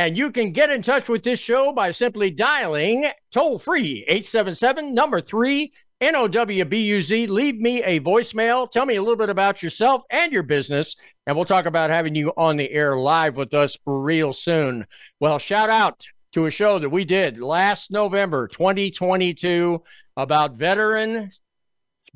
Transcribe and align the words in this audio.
And 0.00 0.16
you 0.16 0.30
can 0.30 0.52
get 0.52 0.70
in 0.70 0.80
touch 0.80 1.10
with 1.10 1.24
this 1.24 1.38
show 1.38 1.72
by 1.72 1.90
simply 1.90 2.30
dialing 2.30 3.10
toll 3.30 3.58
free 3.58 4.02
877 4.08 4.94
number 4.94 5.20
three 5.20 5.74
NOWBUZ. 6.00 7.28
Leave 7.28 7.60
me 7.60 7.82
a 7.82 8.00
voicemail. 8.00 8.70
Tell 8.70 8.86
me 8.86 8.96
a 8.96 9.02
little 9.02 9.18
bit 9.18 9.28
about 9.28 9.62
yourself 9.62 10.02
and 10.08 10.32
your 10.32 10.42
business. 10.42 10.96
And 11.26 11.36
we'll 11.36 11.44
talk 11.44 11.66
about 11.66 11.90
having 11.90 12.14
you 12.14 12.32
on 12.38 12.56
the 12.56 12.70
air 12.70 12.96
live 12.96 13.36
with 13.36 13.52
us 13.52 13.76
real 13.84 14.32
soon. 14.32 14.86
Well, 15.20 15.38
shout 15.38 15.68
out 15.68 16.06
to 16.32 16.46
a 16.46 16.50
show 16.50 16.78
that 16.78 16.88
we 16.88 17.04
did 17.04 17.36
last 17.36 17.90
November 17.90 18.48
2022 18.48 19.82
about 20.16 20.56
veterans 20.56 21.42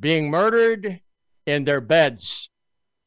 being 0.01 0.31
murdered 0.31 1.01
in 1.45 1.65
their 1.65 1.83
beds. 1.83 2.49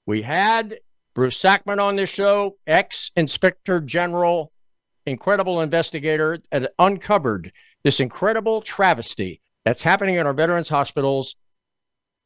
We 0.05 0.21
had 0.21 0.77
Bruce 1.15 1.41
Sackman 1.41 1.81
on 1.81 1.95
this 1.95 2.11
show, 2.11 2.57
ex 2.67 3.09
Inspector 3.15 3.81
General 3.81 4.51
incredible 5.07 5.61
investigator 5.61 6.39
that 6.51 6.73
uncovered 6.79 7.51
this 7.83 7.99
incredible 7.99 8.61
travesty 8.61 9.41
that's 9.65 9.81
happening 9.81 10.15
in 10.15 10.27
our 10.27 10.33
veterans 10.33 10.69
hospitals, 10.69 11.35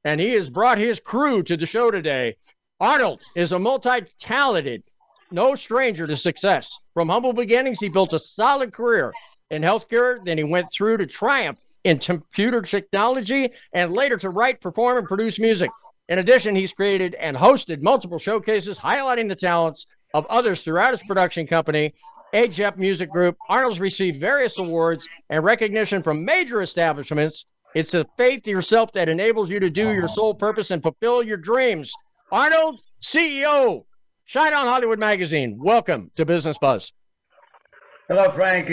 and 0.05 0.21
he 0.21 0.33
has 0.33 0.51
brought 0.51 0.79
his 0.79 1.01
crew 1.01 1.43
to 1.45 1.57
the 1.57 1.67
show 1.67 1.91
today. 1.91 2.37
Arnold 2.81 3.23
is 3.35 3.53
a 3.53 3.59
multi-talented, 3.59 4.83
no 5.31 5.55
stranger 5.55 6.07
to 6.07 6.17
success. 6.17 6.77
From 6.95 7.09
humble 7.09 7.33
beginnings, 7.33 7.81
he 7.81 7.89
built 7.89 8.13
a 8.13 8.19
solid 8.19 8.73
career 8.73 9.13
in 9.51 9.63
healthcare. 9.63 10.25
Then 10.25 10.39
he 10.39 10.45
went 10.45 10.73
through 10.73 10.99
to 10.99 11.07
triumph 11.07 11.59
in 11.85 11.99
computer 11.99 12.63
technology 12.63 13.51
and 13.73 13.93
later 13.93 14.17
to 14.19 14.31
write, 14.31 14.61
perform, 14.61 14.99
and 14.99 15.07
produce 15.07 15.39
music. 15.39 15.71
In 16.09 16.19
addition, 16.19 16.57
he's 16.57 16.73
created 16.73 17.15
and 17.15 17.37
hosted 17.37 17.83
multiple 17.83 18.19
showcases 18.19 18.79
highlighting 18.79 19.29
the 19.29 19.37
talents 19.37 19.87
of 20.15 20.27
others 20.27 20.63
throughout 20.63 20.93
his 20.93 21.03
production 21.03 21.47
company, 21.47 21.93
AGEP 22.35 22.79
Music 22.79 23.11
Group. 23.11 23.37
Arnold's 23.49 23.81
received 23.81 24.19
various 24.19 24.59
awards 24.59 25.07
and 25.29 25.45
recognition 25.45 26.03
from 26.03 26.25
major 26.25 26.63
establishments. 26.63 27.47
It's 27.75 27.91
the 27.91 28.07
faith 28.17 28.47
in 28.47 28.53
yourself 28.53 28.93
that 28.93 29.11
enables 29.11 29.51
you 29.51 29.61
to 29.61 29.69
do 29.69 29.93
your 29.93 30.09
sole 30.09 30.35
purpose 30.35 30.71
and 30.71 30.83
fulfill 30.83 31.23
your 31.23 31.37
dreams. 31.37 31.93
Arnold, 32.33 32.81
CEO, 33.03 33.85
Shine 34.25 34.55
On 34.55 34.67
Hollywood 34.67 34.99
Magazine. 34.99 35.59
Welcome 35.63 36.11
to 36.17 36.25
Business 36.25 36.57
Buzz. 36.59 36.93
Hello, 38.09 38.31
Frank 38.31 38.71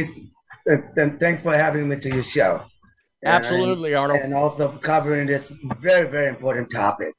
and 0.65 1.19
thanks 1.19 1.41
for 1.41 1.55
having 1.55 1.87
me 1.87 1.97
to 1.97 2.09
your 2.09 2.23
show. 2.23 2.61
Absolutely, 3.23 3.93
and, 3.93 3.99
Arnold. 3.99 4.19
And 4.21 4.33
also 4.33 4.69
covering 4.69 5.27
this 5.27 5.51
very, 5.79 6.07
very 6.07 6.27
important 6.27 6.69
topic. 6.71 7.15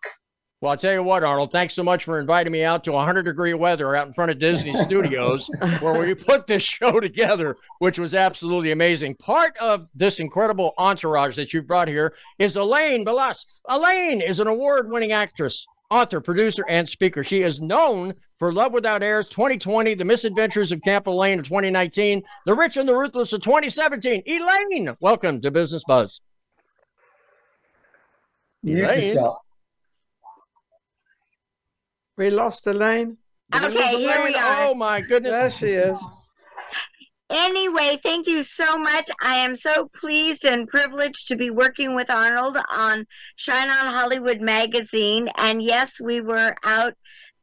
Well, 0.62 0.70
I'll 0.70 0.78
tell 0.78 0.94
you 0.94 1.02
what, 1.02 1.22
Arnold, 1.22 1.52
thanks 1.52 1.74
so 1.74 1.82
much 1.82 2.04
for 2.04 2.18
inviting 2.18 2.50
me 2.50 2.64
out 2.64 2.82
to 2.84 2.92
100 2.92 3.24
degree 3.24 3.52
weather 3.52 3.94
out 3.94 4.06
in 4.06 4.14
front 4.14 4.30
of 4.30 4.38
Disney 4.38 4.72
Studios 4.84 5.50
where 5.80 6.00
we 6.00 6.14
put 6.14 6.46
this 6.46 6.62
show 6.62 6.98
together, 6.98 7.56
which 7.78 7.98
was 7.98 8.14
absolutely 8.14 8.70
amazing. 8.70 9.16
Part 9.16 9.54
of 9.58 9.86
this 9.94 10.18
incredible 10.18 10.72
entourage 10.78 11.36
that 11.36 11.52
you've 11.52 11.66
brought 11.66 11.88
here 11.88 12.14
is 12.38 12.56
Elaine 12.56 13.04
Belas. 13.04 13.44
Elaine 13.68 14.22
is 14.22 14.40
an 14.40 14.46
award 14.46 14.90
winning 14.90 15.12
actress, 15.12 15.66
author, 15.90 16.20
producer, 16.20 16.64
and 16.68 16.88
speaker. 16.88 17.22
She 17.22 17.42
is 17.42 17.60
known 17.60 18.14
for 18.38 18.52
Love 18.52 18.72
Without 18.72 19.02
Airs 19.02 19.28
2020, 19.28 19.94
The 19.94 20.04
Misadventures 20.04 20.72
of 20.72 20.82
Camp 20.82 21.06
Elaine 21.06 21.38
of 21.38 21.46
2019, 21.46 22.22
The 22.44 22.54
Rich 22.54 22.76
and 22.76 22.88
the 22.88 22.94
Ruthless 22.94 23.32
of 23.32 23.42
2017. 23.42 24.22
Elaine, 24.26 24.96
welcome 25.00 25.40
to 25.40 25.50
Business 25.50 25.82
Buzz. 25.86 26.20
Elaine. 28.64 29.16
We 32.16 32.30
lost 32.30 32.66
Elaine. 32.66 33.18
Okay, 33.54 33.98
here 33.98 34.24
we 34.24 34.34
are. 34.34 34.66
Oh 34.66 34.74
my 34.74 35.00
goodness. 35.00 35.32
There 35.32 35.50
she 35.50 35.66
is. 35.74 36.02
Anyway, 37.30 37.98
thank 38.02 38.26
you 38.28 38.42
so 38.44 38.76
much. 38.78 39.10
I 39.20 39.36
am 39.36 39.56
so 39.56 39.88
pleased 39.94 40.44
and 40.44 40.68
privileged 40.68 41.26
to 41.28 41.36
be 41.36 41.50
working 41.50 41.94
with 41.94 42.08
Arnold 42.08 42.56
on 42.70 43.04
Shine 43.34 43.68
On 43.68 43.94
Hollywood 43.94 44.40
magazine. 44.40 45.28
And 45.36 45.60
yes, 45.60 46.00
we 46.00 46.20
were 46.20 46.54
out 46.62 46.94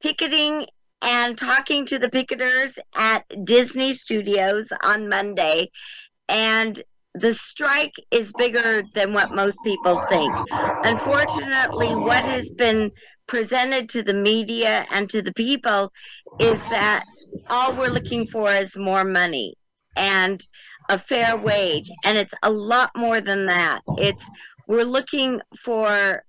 picketing 0.01 0.67
and 1.01 1.37
talking 1.37 1.85
to 1.87 1.99
the 1.99 2.09
picketers 2.09 2.77
at 2.95 3.25
Disney 3.43 3.91
Studios 3.93 4.71
on 4.83 5.09
Monday. 5.09 5.69
And 6.29 6.81
the 7.13 7.33
strike 7.33 7.95
is 8.09 8.31
bigger 8.31 8.83
than 8.93 9.13
what 9.13 9.31
most 9.31 9.61
people 9.63 9.99
think. 10.07 10.41
Unfortunately, 10.83 11.95
what 11.95 12.23
has 12.23 12.49
been 12.51 12.91
presented 13.27 13.89
to 13.89 14.01
the 14.03 14.13
media 14.13 14.85
and 14.91 15.09
to 15.09 15.21
the 15.21 15.33
people 15.33 15.91
is 16.39 16.67
that 16.69 17.03
all 17.49 17.75
we're 17.75 17.89
looking 17.89 18.27
for 18.27 18.49
is 18.49 18.77
more 18.77 19.03
money 19.03 19.55
and 19.95 20.45
a 20.89 20.97
fair 20.97 21.37
wage. 21.37 21.89
And 22.05 22.17
it's 22.17 22.33
a 22.43 22.51
lot 22.51 22.91
more 22.95 23.21
than 23.21 23.45
that. 23.47 23.81
It's 23.97 24.29
we're 24.67 24.85
looking 24.85 25.41
for 25.59 26.23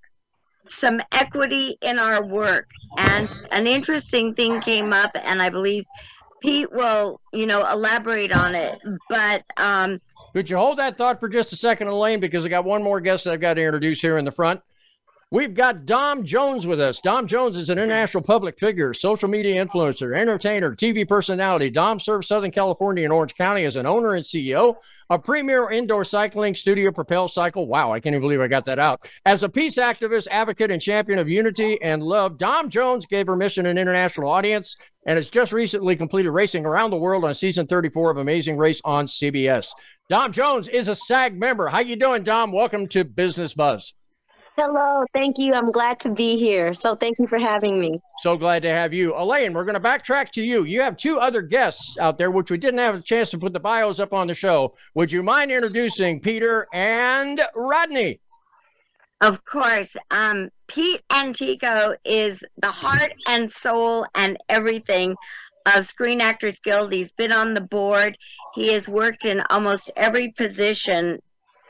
some 0.69 1.01
equity 1.13 1.77
in 1.83 1.99
our 1.99 2.25
work. 2.25 2.71
And 2.99 3.29
an 3.51 3.67
interesting 3.67 4.35
thing 4.35 4.61
came 4.61 4.93
up, 4.93 5.11
and 5.15 5.43
I 5.43 5.51
believe 5.51 5.85
Pete 6.41 6.71
will, 6.73 7.21
you 7.33 7.47
know, 7.47 7.67
elaborate 7.71 8.33
on 8.33 8.55
it. 8.55 8.79
But 9.09 9.45
um, 9.57 10.01
could 10.33 10.51
you 10.51 10.57
hold 10.57 10.79
that 10.79 10.97
thought 10.97 11.21
for 11.21 11.29
just 11.29 11.53
a 11.53 11.57
second, 11.57 11.89
Elaine? 11.89 12.21
Because 12.21 12.45
I 12.45 12.49
got 12.49 12.65
one 12.65 12.83
more 12.83 13.01
guest 13.01 13.25
that 13.25 13.33
I've 13.33 13.41
got 13.41 13.55
to 13.55 13.63
introduce 13.63 14.01
here 14.01 14.19
in 14.19 14.25
the 14.25 14.33
front. 14.33 14.61
We've 15.31 15.55
got 15.55 15.87
Dom 15.87 16.25
Jones 16.25 16.67
with 16.67 16.81
us. 16.81 17.01
Dom 17.01 17.27
Jones 17.27 17.57
is 17.57 17.71
an 17.71 17.79
international 17.79 18.23
public 18.23 18.59
figure, 18.59 18.93
social 18.93 19.29
media 19.29 19.65
influencer, 19.65 20.17
entertainer, 20.17 20.77
TV 20.77 21.09
personality. 21.09 21.71
Dom 21.71 21.99
serves 21.99 22.29
Southern 22.29 22.51
California 22.51 23.05
and 23.05 23.13
Orange 23.13 23.35
County 23.35 23.65
as 23.65 23.77
an 23.77 23.87
owner 23.87 24.15
and 24.15 24.25
CEO 24.25 24.77
of 25.09 25.25
premier 25.25 25.71
indoor 25.71 26.05
cycling 26.05 26.55
studio 26.55 26.93
Propel 26.93 27.27
Cycle. 27.27 27.67
Wow, 27.67 27.93
I 27.93 28.01
can't 28.01 28.15
even 28.15 28.21
believe 28.21 28.41
I 28.41 28.49
got 28.49 28.67
that 28.67 28.79
out. 28.79 29.09
As 29.25 29.43
a 29.43 29.49
peace 29.49 29.77
activist, 29.77 30.29
advocate, 30.31 30.71
and 30.71 30.81
champion 30.81 31.19
of 31.19 31.29
unity 31.29 31.81
and 31.83 32.03
love, 32.03 32.37
Dom 32.37 32.69
Jones 32.69 33.07
gave 33.07 33.27
her 33.27 33.37
mission 33.37 33.67
an 33.67 33.79
international 33.79 34.29
audience 34.29 34.77
and 35.07 35.17
has 35.17 35.31
just 35.31 35.53
recently 35.53 35.97
completed 35.97 36.31
racing 36.31 36.67
around 36.67 36.91
the 36.91 36.97
world 36.97 37.25
on 37.25 37.35
season 37.35 37.67
34 37.67 38.11
of 38.11 38.19
Amazing 38.19 38.59
Race 38.59 38.81
on 38.85 39.07
CBS. 39.07 39.69
Dom 40.11 40.33
Jones 40.33 40.69
is 40.69 40.89
a 40.89 40.95
SAG 40.95 41.37
member. 41.37 41.69
How 41.69 41.81
you 41.81 41.97
doing, 41.97 42.25
Dom? 42.25 42.53
Welcome 42.53 42.87
to 42.89 43.05
Business 43.05 43.55
Buzz. 43.55 43.95
Hello, 44.57 45.05
thank 45.13 45.37
you. 45.37 45.53
I'm 45.53 45.73
glad 45.73 45.99
to 46.01 46.11
be 46.11 46.37
here. 46.37 46.75
So 46.75 46.95
thank 46.95 47.19
you 47.19 47.27
for 47.27 47.39
having 47.39 47.77
me. 47.77 48.01
So 48.21 48.37
glad 48.37 48.63
to 48.63 48.71
have 48.71 48.95
you. 48.95 49.13
Elaine, 49.17 49.53
we're 49.53 49.65
going 49.65 49.75
to 49.75 49.81
backtrack 49.81 50.31
to 50.31 50.43
you. 50.43 50.63
You 50.63 50.81
have 50.81 50.97
two 50.97 51.19
other 51.19 51.43
guests 51.43 51.99
out 51.99 52.19
there, 52.19 52.31
which 52.31 52.53
we 52.53 52.57
didn't 52.57 52.79
have 52.79 52.95
a 52.95 53.01
chance 53.01 53.31
to 53.31 53.39
put 53.39 53.53
the 53.53 53.59
bios 53.59 53.99
up 53.99 54.13
on 54.13 54.29
the 54.29 54.35
show. 54.35 54.73
Would 54.95 55.11
you 55.11 55.25
mind 55.25 55.51
introducing 55.51 56.21
Peter 56.21 56.69
and 56.73 57.43
Rodney? 57.57 58.21
Of 59.21 59.45
course. 59.45 59.97
Um, 60.13 60.51
Pete 60.69 61.03
Antico 61.13 61.97
is 62.05 62.45
the 62.59 62.71
heart 62.71 63.13
and 63.27 63.51
soul 63.51 64.07
and 64.15 64.39
everything 64.49 65.17
of 65.75 65.87
Screen 65.87 66.21
Actors 66.21 66.61
Guild. 66.61 66.93
He's 66.93 67.11
been 67.11 67.33
on 67.33 67.55
the 67.55 67.61
board. 67.61 68.17
He 68.55 68.73
has 68.73 68.89
worked 68.89 69.25
in 69.25 69.43
almost 69.51 69.91
every 69.97 70.31
position 70.31 71.21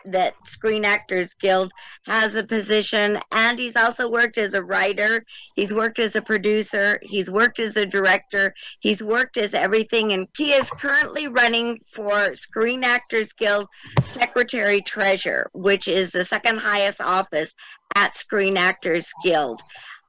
that 0.06 0.34
Screen 0.46 0.84
Actors 0.84 1.34
Guild 1.34 1.72
has 2.06 2.34
a 2.34 2.44
position, 2.44 3.18
and 3.32 3.58
he's 3.58 3.76
also 3.76 4.08
worked 4.08 4.38
as 4.38 4.54
a 4.54 4.62
writer. 4.62 5.24
He's 5.54 5.72
worked 5.72 5.98
as 5.98 6.16
a 6.16 6.22
producer. 6.22 6.98
He's 7.02 7.30
worked 7.30 7.58
as 7.58 7.76
a 7.76 7.86
director. 7.86 8.54
He's 8.80 9.02
worked 9.02 9.36
as 9.36 9.54
everything, 9.54 10.12
and 10.12 10.28
he 10.36 10.52
is 10.52 10.70
currently 10.70 11.28
running 11.28 11.80
for 11.86 12.34
Screen 12.34 12.84
Actors 12.84 13.32
Guild 13.32 13.66
Secretary 14.02 14.80
Treasurer, 14.80 15.50
which 15.52 15.88
is 15.88 16.10
the 16.10 16.24
second 16.24 16.58
highest 16.58 17.00
office 17.00 17.54
at 17.94 18.16
Screen 18.16 18.56
Actors 18.56 19.08
Guild. 19.22 19.60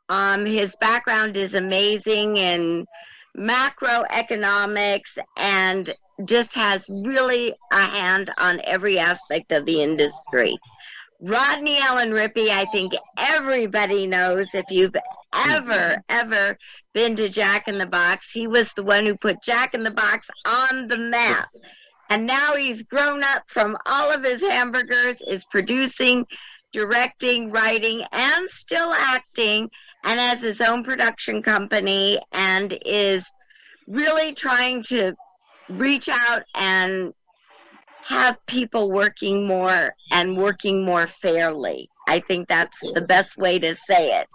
Um, 0.10 0.46
his 0.46 0.76
background 0.80 1.36
is 1.38 1.56
amazing 1.56 2.38
in 2.38 2.86
macroeconomics 3.38 5.18
and 5.38 5.94
just 6.24 6.54
has 6.54 6.86
really 6.90 7.54
a 7.72 7.80
hand 7.80 8.30
on 8.38 8.62
every 8.64 8.98
aspect 8.98 9.52
of 9.52 9.66
the 9.66 9.82
industry. 9.82 10.58
Rodney 11.22 11.80
Allen 11.80 12.12
Rippy, 12.12 12.50
I 12.50 12.66
think 12.66 12.94
everybody 13.18 14.06
knows 14.08 14.54
if 14.54 14.66
you've 14.70 14.96
ever, 15.50 15.98
ever 16.10 16.58
been 16.94 17.16
to 17.16 17.30
Jack 17.30 17.68
in 17.68 17.78
the 17.78 17.86
Box, 17.86 18.32
he 18.32 18.48
was 18.48 18.72
the 18.74 18.84
one 18.84 19.06
who 19.06 19.16
put 19.16 19.42
Jack 19.44 19.74
in 19.74 19.84
the 19.84 19.92
Box 19.92 20.30
on 20.46 20.88
the 20.88 21.00
map. 21.00 21.48
And 22.10 22.26
now 22.26 22.56
he's 22.56 22.84
grown 22.84 23.24
up 23.24 23.44
from 23.48 23.78
all 23.86 24.12
of 24.12 24.24
his 24.24 24.42
hamburgers, 24.42 25.22
is 25.28 25.46
producing, 25.46 26.26
directing, 26.72 27.52
writing, 27.52 28.04
and 28.12 28.50
still 28.50 28.94
acting, 28.94 29.70
and 30.04 30.20
has 30.20 30.42
his 30.42 30.62
own 30.62 30.84
production 30.84 31.42
company 31.42 32.20
and 32.32 32.78
is 32.86 33.26
really 33.88 34.34
trying 34.34 34.84
to 34.84 35.16
reach 35.70 36.10
out 36.10 36.44
and 36.54 37.14
have 38.04 38.46
people 38.46 38.92
working 38.92 39.48
more 39.48 39.96
and 40.12 40.38
working 40.38 40.86
more 40.86 41.08
fairly. 41.08 41.90
I 42.08 42.20
think 42.20 42.48
that's 42.48 42.80
the 42.94 43.02
best 43.02 43.38
way 43.38 43.58
to 43.60 43.76
say 43.76 44.20
it. 44.20 44.28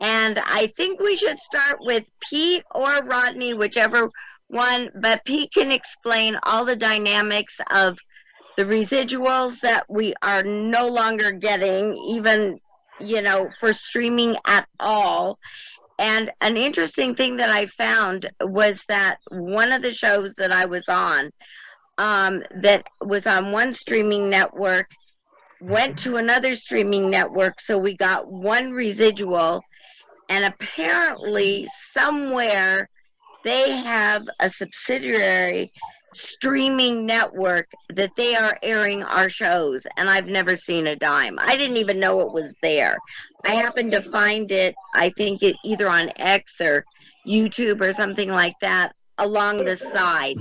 And 0.00 0.38
I 0.38 0.66
think 0.76 1.00
we 1.00 1.16
should 1.16 1.38
start 1.38 1.78
with 1.80 2.04
Pete 2.20 2.64
or 2.74 2.90
Rodney, 3.04 3.54
whichever 3.54 4.10
one, 4.48 4.90
but 4.94 5.24
Pete 5.24 5.52
can 5.52 5.70
explain 5.70 6.38
all 6.42 6.64
the 6.64 6.76
dynamics 6.76 7.58
of 7.70 7.98
the 8.56 8.64
residuals 8.64 9.60
that 9.60 9.84
we 9.88 10.14
are 10.22 10.42
no 10.42 10.88
longer 10.88 11.30
getting, 11.30 11.94
even, 11.94 12.58
you 13.00 13.22
know, 13.22 13.48
for 13.58 13.72
streaming 13.72 14.36
at 14.46 14.66
all. 14.78 15.38
And 15.98 16.30
an 16.40 16.56
interesting 16.56 17.14
thing 17.14 17.36
that 17.36 17.50
I 17.50 17.66
found 17.66 18.30
was 18.40 18.84
that 18.88 19.16
one 19.30 19.72
of 19.72 19.82
the 19.82 19.92
shows 19.92 20.34
that 20.34 20.52
I 20.52 20.66
was 20.66 20.88
on, 20.88 21.30
um, 21.98 22.42
that 22.60 22.86
was 23.00 23.26
on 23.26 23.52
one 23.52 23.72
streaming 23.72 24.28
network, 24.28 24.90
went 25.60 25.96
to 25.98 26.16
another 26.16 26.54
streaming 26.54 27.08
network. 27.08 27.60
So 27.60 27.78
we 27.78 27.96
got 27.96 28.30
one 28.30 28.72
residual. 28.72 29.62
And 30.28 30.44
apparently, 30.44 31.66
somewhere 31.92 32.88
they 33.44 33.70
have 33.70 34.26
a 34.40 34.50
subsidiary 34.50 35.72
streaming 36.16 37.04
network 37.06 37.70
that 37.94 38.10
they 38.16 38.34
are 38.34 38.58
airing 38.62 39.02
our 39.02 39.28
shows 39.28 39.86
and 39.96 40.08
I've 40.08 40.26
never 40.26 40.56
seen 40.56 40.86
a 40.86 40.96
dime. 40.96 41.36
I 41.40 41.56
didn't 41.56 41.76
even 41.76 42.00
know 42.00 42.20
it 42.22 42.32
was 42.32 42.54
there. 42.62 42.96
I 43.44 43.50
happened 43.50 43.92
to 43.92 44.00
find 44.00 44.50
it, 44.50 44.74
I 44.94 45.10
think 45.10 45.42
it 45.42 45.56
either 45.64 45.88
on 45.88 46.10
X 46.16 46.60
or 46.60 46.84
YouTube 47.26 47.80
or 47.80 47.92
something 47.92 48.30
like 48.30 48.54
that 48.60 48.92
along 49.18 49.64
the 49.64 49.76
side. 49.76 50.36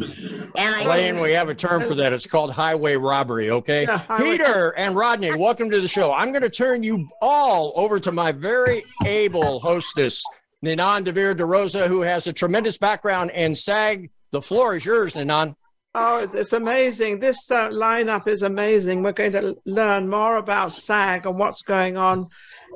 And 0.57 0.75
I 0.75 0.81
Elaine, 0.83 1.19
we 1.19 1.31
have 1.33 1.49
a 1.49 1.55
term 1.55 1.81
for 1.81 1.95
that. 1.95 2.13
It's 2.13 2.25
called 2.25 2.51
highway 2.51 2.95
robbery, 2.95 3.49
okay? 3.51 3.83
Yeah, 3.83 3.97
highway- 3.99 4.37
Peter 4.37 4.69
and 4.77 4.95
Rodney, 4.95 5.35
welcome 5.35 5.69
to 5.71 5.81
the 5.81 5.87
show. 5.87 6.13
I'm 6.13 6.31
going 6.31 6.41
to 6.41 6.49
turn 6.49 6.83
you 6.83 7.07
all 7.21 7.73
over 7.75 7.99
to 7.99 8.11
my 8.11 8.31
very 8.31 8.83
able 9.05 9.59
hostess, 9.59 10.23
Ninon 10.61 11.03
Devere 11.03 11.35
DeRosa, 11.35 11.87
who 11.87 12.01
has 12.01 12.27
a 12.27 12.33
tremendous 12.33 12.77
background 12.77 13.31
in 13.31 13.55
SAG. 13.55 14.09
The 14.31 14.41
floor 14.41 14.75
is 14.75 14.83
yours, 14.85 15.15
Ninon. 15.15 15.55
Oh, 15.97 16.17
it's, 16.17 16.51
amazing. 16.51 17.19
This 17.19 17.49
uh, 17.49 17.69
lineup 17.69 18.27
is 18.27 18.41
amazing. 18.41 19.01
We're 19.01 19.13
going 19.13 19.31
to 19.31 19.55
learn 19.63 20.09
more 20.09 20.35
about 20.35 20.73
SAG 20.73 21.25
and 21.25 21.39
what's 21.39 21.61
going 21.61 21.95
on. 21.95 22.27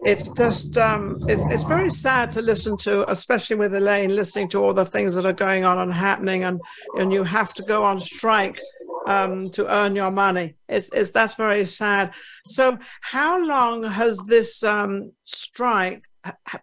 It's 0.05 0.29
just, 0.29 0.77
um, 0.77 1.17
it's, 1.27 1.43
it's 1.51 1.65
very 1.65 1.89
sad 1.89 2.31
to 2.31 2.41
listen 2.41 2.77
to, 2.77 3.11
especially 3.11 3.57
with 3.57 3.75
Elaine, 3.75 4.15
listening 4.15 4.47
to 4.49 4.63
all 4.63 4.73
the 4.73 4.85
things 4.85 5.15
that 5.15 5.25
are 5.25 5.33
going 5.33 5.65
on 5.65 5.79
and 5.79 5.93
happening, 5.93 6.45
and 6.45 6.61
and 6.97 7.11
you 7.11 7.25
have 7.25 7.53
to 7.55 7.63
go 7.63 7.83
on 7.83 7.99
strike 7.99 8.57
um, 9.05 9.49
to 9.49 9.69
earn 9.69 9.97
your 9.97 10.11
money. 10.11 10.55
It's, 10.69 10.89
it's 10.93 11.11
that's 11.11 11.33
very 11.33 11.65
sad. 11.65 12.13
So, 12.45 12.77
how 13.01 13.43
long 13.43 13.83
has 13.83 14.17
this 14.27 14.63
um, 14.63 15.11
strike 15.25 16.03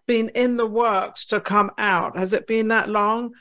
been 0.07 0.29
in 0.29 0.57
the 0.57 0.65
works 0.65 1.23
to 1.27 1.39
come 1.39 1.69
out? 1.77 2.17
Has 2.17 2.33
it 2.33 2.47
been 2.47 2.69
that 2.69 2.89
long, 2.89 3.35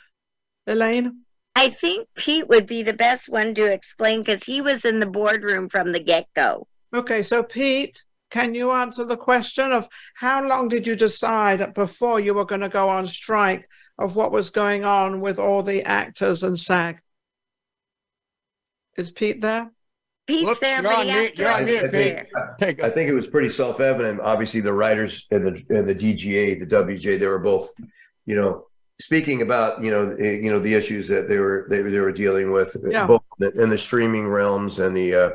Elaine? 0.66 1.22
I 1.56 1.70
think 1.70 2.06
Pete 2.14 2.46
would 2.48 2.66
be 2.66 2.82
the 2.82 2.92
best 2.92 3.30
one 3.30 3.54
to 3.54 3.64
explain 3.64 4.20
because 4.20 4.44
he 4.44 4.60
was 4.60 4.84
in 4.84 5.00
the 5.00 5.06
boardroom 5.06 5.70
from 5.70 5.90
the 5.90 5.98
get 5.98 6.28
go. 6.36 6.68
Okay, 6.94 7.22
so 7.22 7.42
Pete, 7.42 8.04
can 8.30 8.54
you 8.54 8.72
answer 8.72 9.04
the 9.04 9.16
question 9.16 9.72
of 9.72 9.88
how 10.14 10.46
long 10.46 10.68
did 10.68 10.86
you 10.86 10.94
decide 10.94 11.72
before 11.72 12.20
you 12.20 12.34
were 12.34 12.44
going 12.44 12.60
to 12.60 12.68
go 12.68 12.90
on 12.90 13.06
strike 13.06 13.66
of 13.98 14.16
what 14.16 14.32
was 14.32 14.50
going 14.50 14.84
on 14.84 15.22
with 15.22 15.38
all 15.38 15.62
the 15.62 15.82
actors 15.82 16.42
and 16.42 16.58
SAG? 16.58 17.00
Is 18.98 19.10
Pete 19.10 19.40
there? 19.40 19.72
Pete's 20.26 20.44
Whoops, 20.44 20.60
there, 20.60 20.82
you're 20.82 20.90
but 20.90 20.98
on 20.98 21.06
he 21.06 21.12
mute, 21.12 21.38
you're 21.38 21.48
I 21.48 21.64
think, 22.58 22.82
I 22.82 22.90
think 22.90 23.08
it 23.08 23.14
was 23.14 23.28
pretty 23.28 23.48
self-evident. 23.48 24.20
Obviously, 24.20 24.60
the 24.60 24.72
writers 24.72 25.26
and 25.30 25.46
the 25.46 25.64
and 25.70 25.88
the 25.88 25.94
DGA, 25.94 26.58
the 26.58 26.66
WGA, 26.66 27.18
they 27.18 27.26
were 27.26 27.38
both, 27.38 27.72
you 28.26 28.34
know, 28.34 28.66
speaking 29.00 29.42
about 29.42 29.82
you 29.82 29.90
know 29.90 30.14
eh, 30.18 30.38
you 30.42 30.50
know 30.50 30.58
the 30.58 30.74
issues 30.74 31.08
that 31.08 31.28
they 31.28 31.38
were 31.38 31.66
they, 31.68 31.82
they 31.82 31.98
were 31.98 32.12
dealing 32.12 32.52
with 32.52 32.76
Yeah. 32.88 33.06
both 33.06 33.22
in 33.40 33.68
the 33.70 33.78
streaming 33.78 34.26
realms 34.26 34.78
and 34.78 34.96
the 34.96 35.14
uh, 35.14 35.30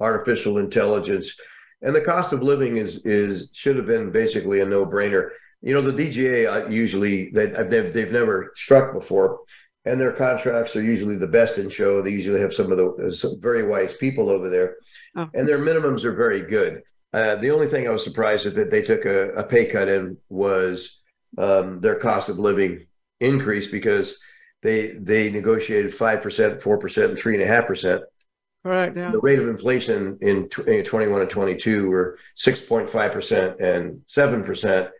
artificial 0.00 0.58
intelligence 0.58 1.38
and 1.82 1.94
the 1.94 2.00
cost 2.00 2.32
of 2.32 2.42
living 2.42 2.76
is 2.78 3.04
is 3.04 3.50
should 3.52 3.76
have 3.76 3.86
been 3.86 4.10
basically 4.10 4.60
a 4.60 4.66
no-brainer. 4.66 5.30
You 5.62 5.74
know, 5.74 5.80
the 5.80 5.92
DGA 5.92 6.66
uh, 6.66 6.68
usually 6.68 7.30
they 7.30 7.46
they've, 7.46 7.92
they've 7.92 8.12
never 8.12 8.52
struck 8.56 8.92
before. 8.92 9.40
And 9.84 10.00
their 10.00 10.10
contracts 10.12 10.74
are 10.74 10.82
usually 10.82 11.14
the 11.16 11.28
best 11.28 11.58
in 11.58 11.68
show. 11.70 12.02
They 12.02 12.10
usually 12.10 12.40
have 12.40 12.52
some 12.52 12.72
of 12.72 12.76
the 12.78 13.14
some 13.16 13.40
very 13.40 13.64
wise 13.64 13.94
people 13.94 14.28
over 14.30 14.48
there, 14.50 14.76
Oh. 15.14 15.28
and 15.32 15.46
their 15.46 15.60
minimums 15.60 16.02
are 16.04 16.12
very 16.12 16.40
good. 16.40 16.82
Uh, 17.12 17.36
the 17.36 17.50
only 17.52 17.68
thing 17.68 17.86
I 17.86 17.92
was 17.92 18.02
surprised 18.02 18.46
at 18.46 18.56
that 18.56 18.70
they 18.72 18.82
took 18.82 19.04
a, 19.04 19.28
a 19.34 19.44
pay 19.44 19.64
cut 19.66 19.86
in 19.88 20.16
was 20.28 21.02
um, 21.38 21.80
their 21.80 21.94
cost 21.94 22.28
of 22.28 22.38
living 22.40 22.86
increase 23.20 23.66
because 23.66 24.18
they 24.62 24.92
they 24.98 25.30
negotiated 25.30 25.94
five 25.94 26.22
percent, 26.22 26.62
four 26.62 26.78
percent, 26.78 27.10
and 27.10 27.18
three 27.18 27.34
and 27.34 27.42
a 27.42 27.46
half 27.46 27.66
percent. 27.66 28.02
Correct. 28.64 28.96
Yeah. 28.96 29.10
The 29.10 29.20
rate 29.20 29.38
of 29.38 29.48
inflation 29.48 30.18
in 30.20 30.48
in 30.66 30.84
21 30.84 31.20
and 31.20 31.30
22 31.30 31.88
were 31.88 32.18
6.5 32.36 33.12
percent 33.12 33.60
and 33.60 34.02
seven 34.06 34.42
percent, 34.42 34.90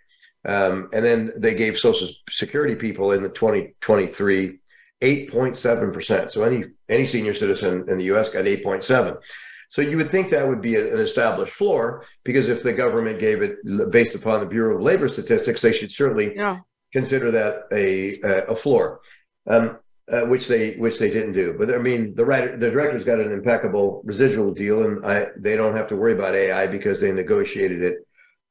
um, 0.45 0.89
and 0.93 1.05
then 1.05 1.33
they 1.37 1.55
gave 1.55 1.79
Social 1.79 2.09
Security 2.31 2.77
people 2.77 3.13
in 3.13 3.23
the 3.23 3.29
2023 3.29 4.59
8.7 5.03 5.93
percent. 5.93 6.33
So 6.33 6.43
any 6.45 6.65
any 6.89 7.07
senior 7.07 7.35
citizen 7.35 7.85
in 7.89 7.99
the 7.99 8.05
U.S. 8.05 8.29
got 8.29 8.45
8.7. 8.45 9.19
So 9.69 9.83
you 9.83 9.97
would 9.97 10.13
think 10.13 10.31
that 10.31 10.47
would 10.47 10.63
be 10.63 10.77
an 10.77 10.99
established 11.01 11.53
floor 11.53 12.05
because 12.23 12.49
if 12.49 12.63
the 12.63 12.73
government 12.73 13.19
gave 13.19 13.43
it 13.43 13.57
based 13.91 14.15
upon 14.15 14.41
the 14.41 14.47
Bureau 14.47 14.77
of 14.77 14.83
Labor 14.83 15.09
Statistics, 15.09 15.61
they 15.61 15.73
should 15.73 15.91
certainly 15.91 16.37
Yeah. 16.37 16.61
Consider 16.93 17.31
that 17.33 17.65
a 17.73 18.19
a, 18.51 18.57
floor, 18.57 19.01
um, 19.47 19.79
uh, 20.11 20.23
which 20.27 20.49
they 20.49 20.75
which 20.75 20.99
they 20.99 21.11
didn't 21.11 21.33
do. 21.33 21.55
But 21.59 21.75
I 21.75 21.79
mean, 21.79 22.15
the 22.15 22.25
writer, 22.25 22.57
the 22.57 22.71
director's 22.71 23.05
got 23.05 23.21
an 23.21 23.33
impeccable 23.33 24.03
residual 24.05 24.53
deal, 24.53 24.85
and 24.85 25.05
I, 25.05 25.29
they 25.37 25.57
don't 25.57 25.77
have 25.77 25.89
to 25.89 25.97
worry 25.97 26.13
about 26.13 26.35
AI 26.35 26.67
because 26.67 27.01
they 27.01 27.13
negotiated 27.13 27.83
it 27.83 27.99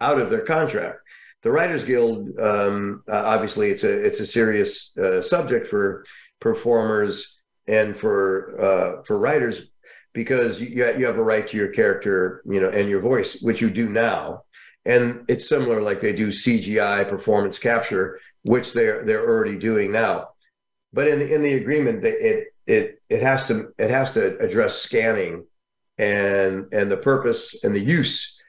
out 0.02 0.20
of 0.20 0.30
their 0.30 0.42
contract. 0.42 1.00
The 1.44 1.52
Writers 1.52 1.84
Guild, 1.84 2.40
um, 2.40 3.04
uh, 3.08 3.24
obviously, 3.24 3.70
it's 3.70 3.84
a 3.84 4.06
it's 4.06 4.20
a 4.20 4.26
serious 4.26 4.96
uh, 4.98 5.22
subject 5.22 5.68
for 5.68 6.04
performers 6.40 7.42
and 7.68 7.98
for 7.98 8.60
uh, 8.60 9.04
for 9.04 9.18
writers 9.18 9.70
because 10.14 10.60
you 10.60 10.70
you 10.98 11.06
have 11.06 11.18
a 11.18 11.24
right 11.24 11.48
to 11.48 11.58
your 11.58 11.70
character, 11.70 12.42
you 12.46 12.60
know, 12.60 12.70
and 12.70 12.90
your 12.90 13.02
voice, 13.02 13.42
which 13.42 13.62
you 13.62 13.70
do 13.70 13.90
now. 13.90 14.44
And 14.86 15.26
it's 15.28 15.50
similar, 15.50 15.82
like 15.82 16.00
they 16.00 16.14
do 16.14 16.30
CGI 16.30 17.10
performance 17.10 17.58
capture, 17.58 18.20
which 18.44 18.74
they're 18.74 19.04
they're 19.04 19.28
already 19.28 19.58
doing 19.58 19.92
now. 19.92 20.30
But 20.94 21.08
in 21.08 21.22
in 21.22 21.42
the 21.42 21.54
agreement, 21.54 22.04
it 22.04 22.48
it 22.68 23.02
it 23.10 23.22
has 23.22 23.48
to 23.48 23.74
it 23.78 23.90
has 23.90 24.14
to 24.14 24.38
address 24.38 24.76
scanning 24.76 25.46
and 25.98 26.72
and 26.72 26.92
the 26.92 26.98
purpose 26.98 27.64
and 27.64 27.76
the 27.76 27.80
use. 27.80 28.40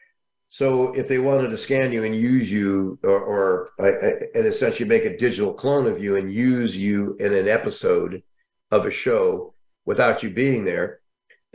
So 0.48 0.94
if 0.94 1.08
they 1.08 1.18
wanted 1.18 1.50
to 1.50 1.58
scan 1.58 1.92
you 1.92 2.04
and 2.04 2.14
use 2.14 2.50
you, 2.50 2.98
or, 3.02 3.20
or 3.20 3.70
and 3.78 4.46
essentially 4.46 4.88
make 4.88 5.04
a 5.04 5.16
digital 5.16 5.52
clone 5.52 5.86
of 5.86 6.02
you 6.02 6.16
and 6.16 6.32
use 6.32 6.76
you 6.76 7.14
in 7.18 7.34
an 7.34 7.48
episode 7.48 8.22
of 8.70 8.86
a 8.86 8.90
show 8.90 9.54
without 9.84 10.22
you 10.22 10.30
being 10.30 10.64
there, 10.64 11.00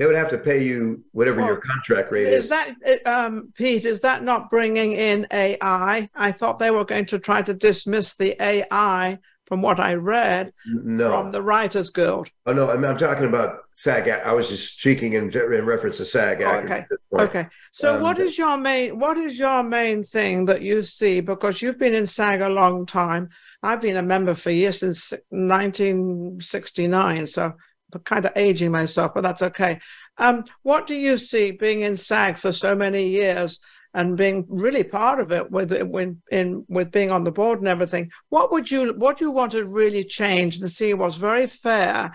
they 0.01 0.08
would 0.08 0.15
have 0.15 0.29
to 0.31 0.38
pay 0.39 0.63
you 0.63 1.03
whatever 1.12 1.41
Well, 1.41 1.50
your 1.50 1.58
contract 1.58 2.12
rate 2.12 2.27
Is 2.27 2.46
is. 2.46 2.50
that, 2.50 3.05
um, 3.05 3.53
Pete, 3.53 3.86
is 3.86 4.01
that 4.01 4.24
not 4.24 4.50
bringing 4.50 4.93
in 4.93 5.27
AI? 5.31 6.10
I 6.15 6.31
thought 6.31 6.58
they 6.58 6.72
were 6.72 6.86
going 6.86 7.05
to 7.05 7.20
try 7.20 7.43
to 7.43 7.53
dismiss 7.53 8.15
the 8.15 8.36
AI 8.41 9.20
from 9.46 9.62
what 9.62 9.79
I 9.79 9.93
read 9.93 10.53
no, 10.65 11.12
from 11.12 11.31
the 11.31 11.43
Writers 11.43 11.91
Guild. 11.91 12.31
oh 12.48 12.53
no, 12.53 12.72
I'm, 12.72 12.84
I'm 12.84 12.98
talking 12.98 13.25
about 13.25 13.60
SAG. 13.74 14.10
I 14.10 14.34
was 14.34 14.50
just 14.50 14.79
speaking 14.79 15.13
in, 15.13 15.29
in 15.29 15.65
reference 15.67 15.98
to 15.98 16.05
SAG. 16.05 16.41
Oh, 16.41 16.50
okay. 16.50 16.79
at 16.79 16.89
this 16.89 16.98
point. 17.12 17.29
Okay. 17.29 17.48
So 17.72 17.98
Um, 17.98 18.01
what 18.01 18.17
is 18.17 18.39
your 18.39 18.58
main 18.58 18.98
what 18.98 19.17
is 19.20 19.38
your 19.38 19.62
main 19.62 20.03
thing 20.03 20.46
that 20.46 20.63
you 20.63 20.81
see? 20.81 21.20
Because 21.20 21.62
you've 21.62 21.77
been 21.77 21.93
in 21.93 22.08
SAG 22.08 22.41
a 22.41 22.50
long 22.50 22.88
time. 22.88 23.29
I've 23.62 23.81
been 23.81 23.98
a 23.98 24.01
member 24.01 24.34
for 24.34 24.50
years 24.50 24.79
since 24.79 25.13
1969. 25.29 27.27
So 27.27 27.53
kind 28.00 28.26
of 28.26 28.32
aging 28.36 28.72
myself, 28.72 29.14
but 29.14 29.22
that's 29.22 29.42
okay. 29.42 29.80
Um, 30.18 30.46
what 30.64 30.88
do 30.88 30.94
you 30.96 31.18
see 31.18 31.52
being 31.52 31.82
in 31.82 31.96
SAG 31.96 32.38
for 32.38 32.52
so 32.52 32.76
many 32.76 33.08
years 33.08 33.60
and 33.94 34.16
being 34.18 34.46
really 34.50 34.84
part 34.84 35.20
of 35.20 35.32
it 35.32 35.52
with 35.52 35.72
when 35.84 36.22
in 36.32 36.66
with 36.70 36.92
being 36.92 37.12
on 37.12 37.24
the 37.24 37.32
board 37.32 37.60
and 37.60 37.68
everything? 37.68 38.12
What 38.30 38.52
would 38.52 38.70
you 38.72 38.94
what 38.98 39.18
do 39.18 39.26
you 39.26 39.32
want 39.32 39.52
to 39.54 39.66
really 39.66 40.04
change 40.04 40.58
and 40.60 40.70
see 40.70 40.94
was 40.94 41.16
very 41.16 41.48
fair 41.48 42.12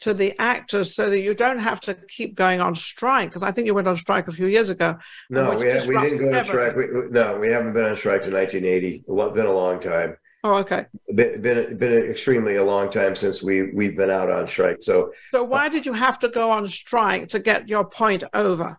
to 0.00 0.14
the 0.14 0.32
actors 0.40 0.94
so 0.94 1.10
that 1.10 1.20
you 1.20 1.34
don't 1.34 1.58
have 1.58 1.78
to 1.82 1.94
keep 2.08 2.34
going 2.34 2.60
on 2.60 2.74
strike? 2.74 3.28
Because 3.30 3.42
I 3.42 3.50
think 3.50 3.66
you 3.66 3.74
went 3.74 3.86
on 3.86 3.96
strike 3.96 4.28
a 4.28 4.32
few 4.32 4.46
years 4.46 4.70
ago. 4.70 4.96
No, 5.28 5.50
we, 5.50 5.56
we 5.88 5.94
didn't 6.10 6.30
go 6.30 6.38
on 6.38 6.46
strike. 6.46 6.76
We, 6.76 6.86
no, 7.10 7.38
we 7.38 7.48
haven't 7.48 7.74
been 7.74 7.84
on 7.84 7.96
strike 7.96 8.22
in 8.24 8.32
1980. 8.32 9.04
A 9.08 9.12
lot- 9.12 9.34
Been 9.34 9.46
a 9.46 9.52
long 9.52 9.78
time. 9.78 10.16
Oh, 10.42 10.54
okay. 10.56 10.86
Been, 11.14 11.42
been 11.42 11.76
been 11.76 11.92
extremely 12.10 12.56
a 12.56 12.64
long 12.64 12.90
time 12.90 13.14
since 13.14 13.42
we 13.42 13.72
we've 13.72 13.96
been 13.96 14.10
out 14.10 14.30
on 14.30 14.48
strike. 14.48 14.78
So 14.80 15.12
So 15.32 15.44
why 15.44 15.68
did 15.68 15.84
you 15.84 15.92
have 15.92 16.18
to 16.20 16.28
go 16.28 16.50
on 16.50 16.66
strike 16.66 17.28
to 17.28 17.38
get 17.38 17.68
your 17.68 17.84
point 17.84 18.24
over? 18.32 18.78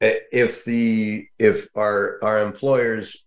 if 0.00 0.64
the 0.64 1.26
if 1.38 1.68
our 1.76 2.18
our 2.22 2.42
employers 2.42 3.24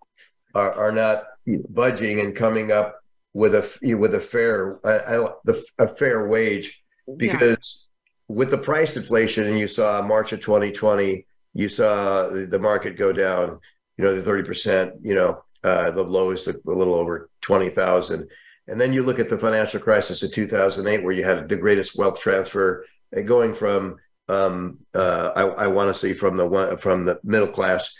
are, 0.56 0.74
are 0.74 0.92
not 0.92 1.26
budging 1.70 2.20
and 2.20 2.36
coming 2.36 2.72
up 2.72 3.00
with 3.34 3.56
a 3.56 3.96
with 3.96 4.16
a 4.16 4.20
fair 4.20 4.80
I, 4.86 5.16
I, 5.16 5.30
the, 5.46 5.64
a 5.80 5.88
fair 5.88 6.28
wage 6.28 6.84
because 7.18 7.88
with 8.28 8.50
the 8.50 8.58
price 8.58 8.94
deflation 8.94 9.48
and 9.48 9.60
you 9.60 9.68
saw 9.68 10.02
March 10.02 10.34
of 10.34 10.40
2020 10.42 11.26
you 11.54 11.70
saw 11.70 12.28
the, 12.30 12.46
the 12.46 12.60
market 12.60 12.98
go 12.98 13.12
down 13.12 13.60
you 13.98 14.04
know 14.04 14.16
the 14.16 14.22
30 14.22 14.44
percent 14.44 14.94
you 15.02 15.14
know 15.14 15.44
uh, 15.64 15.92
the 15.92 16.04
lowest 16.04 16.48
a 16.48 16.60
little 16.66 16.96
over 16.96 17.30
20,000 17.42 18.28
and 18.68 18.80
then 18.80 18.94
you 18.94 19.04
look 19.04 19.20
at 19.20 19.30
the 19.30 19.38
financial 19.38 19.80
crisis 19.80 20.24
of 20.24 20.32
2008 20.32 21.04
where 21.04 21.14
you 21.14 21.24
had 21.24 21.50
the 21.50 21.58
greatest 21.58 21.98
wealth 21.98 22.20
transfer 22.22 22.86
uh, 23.16 23.22
going 23.22 23.54
from 23.54 23.98
um, 24.30 24.80
uh, 24.94 25.32
I, 25.36 25.42
I 25.42 25.68
want 25.68 25.94
to 25.94 26.00
say 26.00 26.14
from 26.14 26.38
the 26.38 26.48
one 26.48 26.78
from 26.78 27.06
the 27.06 27.20
middle 27.24 27.48
class 27.48 27.94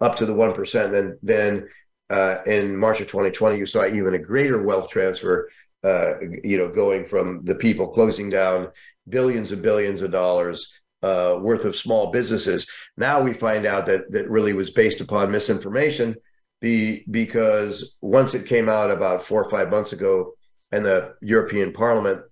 up 0.00 0.16
to 0.16 0.26
the 0.26 0.34
one 0.34 0.52
percent. 0.52 0.92
Then 0.92 1.18
then 1.22 1.68
uh, 2.08 2.38
in 2.46 2.76
March 2.76 3.00
of 3.00 3.06
2020, 3.06 3.58
you 3.58 3.66
saw 3.66 3.86
even 3.86 4.14
a 4.14 4.18
greater 4.18 4.62
wealth 4.62 4.90
transfer. 4.90 5.50
Uh, 5.82 6.20
you 6.44 6.58
know, 6.58 6.68
going 6.68 7.06
from 7.06 7.42
the 7.44 7.54
people 7.54 7.88
closing 7.88 8.28
down 8.28 8.68
billions 9.08 9.50
and 9.50 9.62
billions 9.62 10.02
of 10.02 10.10
dollars 10.10 10.74
uh, 11.02 11.38
worth 11.40 11.64
of 11.64 11.74
small 11.74 12.10
businesses. 12.10 12.66
Now 12.98 13.22
we 13.22 13.32
find 13.32 13.64
out 13.64 13.86
that 13.86 14.12
that 14.12 14.28
really 14.28 14.52
was 14.52 14.68
based 14.68 15.00
upon 15.00 15.30
misinformation. 15.30 16.16
Be 16.60 17.04
because 17.10 17.96
once 18.02 18.34
it 18.34 18.46
came 18.46 18.68
out 18.68 18.90
about 18.90 19.24
four 19.24 19.42
or 19.42 19.50
five 19.50 19.70
months 19.70 19.92
ago 19.92 20.34
in 20.72 20.82
the 20.82 21.14
European 21.22 21.72
Parliament 21.72 22.22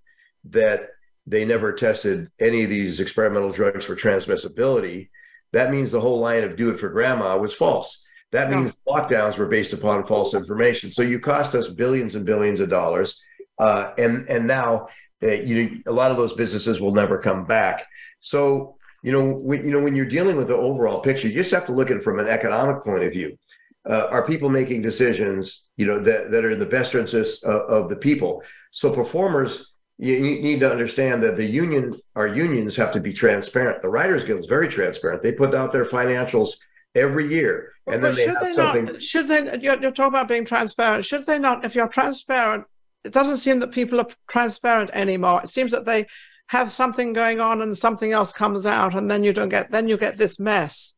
that 0.50 0.90
they 1.26 1.44
never 1.44 1.72
tested 1.72 2.28
any 2.38 2.64
of 2.64 2.70
these 2.70 3.00
experimental 3.00 3.50
drugs 3.50 3.84
for 3.84 3.96
transmissibility, 3.96 5.08
that 5.52 5.70
means 5.70 5.90
the 5.90 6.00
whole 6.00 6.20
line 6.20 6.44
of 6.44 6.56
do 6.56 6.70
it 6.70 6.78
for 6.78 6.88
grandma 6.90 7.36
was 7.38 7.54
false. 7.54 8.06
That 8.32 8.50
means 8.50 8.80
lockdowns 8.86 9.38
were 9.38 9.46
based 9.46 9.72
upon 9.72 10.06
false 10.06 10.34
information. 10.34 10.92
So 10.92 11.00
you 11.02 11.18
cost 11.18 11.54
us 11.54 11.68
billions 11.68 12.14
and 12.14 12.26
billions 12.26 12.60
of 12.60 12.68
dollars, 12.68 13.22
uh, 13.58 13.92
and 13.96 14.28
and 14.28 14.46
now 14.46 14.88
uh, 15.22 15.28
you 15.28 15.82
a 15.86 15.92
lot 15.92 16.10
of 16.10 16.18
those 16.18 16.34
businesses 16.34 16.80
will 16.80 16.92
never 16.92 17.18
come 17.18 17.46
back. 17.46 17.86
So 18.20 18.76
you 19.02 19.12
know 19.12 19.32
when 19.32 19.64
you 19.64 19.70
know 19.70 19.82
when 19.82 19.96
you're 19.96 20.04
dealing 20.04 20.36
with 20.36 20.48
the 20.48 20.56
overall 20.56 21.00
picture, 21.00 21.28
you 21.28 21.34
just 21.34 21.50
have 21.52 21.64
to 21.66 21.72
look 21.72 21.90
at 21.90 21.96
it 21.96 22.02
from 22.02 22.18
an 22.18 22.28
economic 22.28 22.84
point 22.84 23.04
of 23.04 23.12
view. 23.12 23.38
Uh, 23.88 24.06
are 24.10 24.26
people 24.26 24.48
making 24.50 24.82
decisions 24.82 25.70
you 25.76 25.86
know 25.86 25.98
that, 25.98 26.30
that 26.30 26.44
are 26.44 26.50
in 26.50 26.58
the 26.58 26.66
best 26.66 26.94
interest 26.94 27.44
of, 27.44 27.60
of 27.62 27.88
the 27.88 27.96
people? 27.96 28.42
So 28.70 28.92
performers 28.92 29.72
you, 29.98 30.14
you 30.14 30.40
need 30.40 30.60
to 30.60 30.70
understand 30.70 31.22
that 31.24 31.36
the 31.36 31.44
union, 31.44 32.00
our 32.14 32.28
unions 32.28 32.76
have 32.76 32.92
to 32.92 33.00
be 33.00 33.12
transparent. 33.12 33.82
The 33.82 33.88
Writers 33.88 34.24
Guild 34.24 34.40
is 34.40 34.46
very 34.46 34.68
transparent. 34.68 35.22
They 35.22 35.32
put 35.32 35.54
out 35.54 35.72
their 35.72 35.84
financials 35.84 36.50
every 36.94 37.32
year, 37.32 37.72
and 37.86 38.00
But 38.00 38.14
then 38.14 38.14
they 38.14 38.24
should 38.24 38.34
have 38.34 38.42
they 38.44 38.54
something. 38.54 38.84
not? 38.84 39.02
Should 39.02 39.28
they? 39.28 39.58
You're, 39.60 39.80
you're 39.80 39.90
talking 39.90 40.14
about 40.14 40.28
being 40.28 40.44
transparent. 40.44 41.04
Should 41.04 41.26
they 41.26 41.38
not? 41.38 41.64
If 41.64 41.74
you're 41.74 41.88
transparent, 41.88 42.64
it 43.04 43.12
doesn't 43.12 43.38
seem 43.38 43.58
that 43.60 43.72
people 43.72 44.00
are 44.00 44.06
transparent 44.28 44.90
anymore. 44.92 45.40
It 45.42 45.48
seems 45.48 45.72
that 45.72 45.84
they 45.84 46.06
have 46.46 46.70
something 46.70 47.12
going 47.12 47.40
on 47.40 47.60
and 47.60 47.76
something 47.76 48.12
else 48.12 48.32
comes 48.32 48.66
out, 48.66 48.94
and 48.94 49.10
then 49.10 49.24
you 49.24 49.32
don't 49.32 49.48
get. 49.48 49.70
Then 49.70 49.88
you 49.88 49.96
get 49.96 50.16
this 50.16 50.38
mess. 50.38 50.94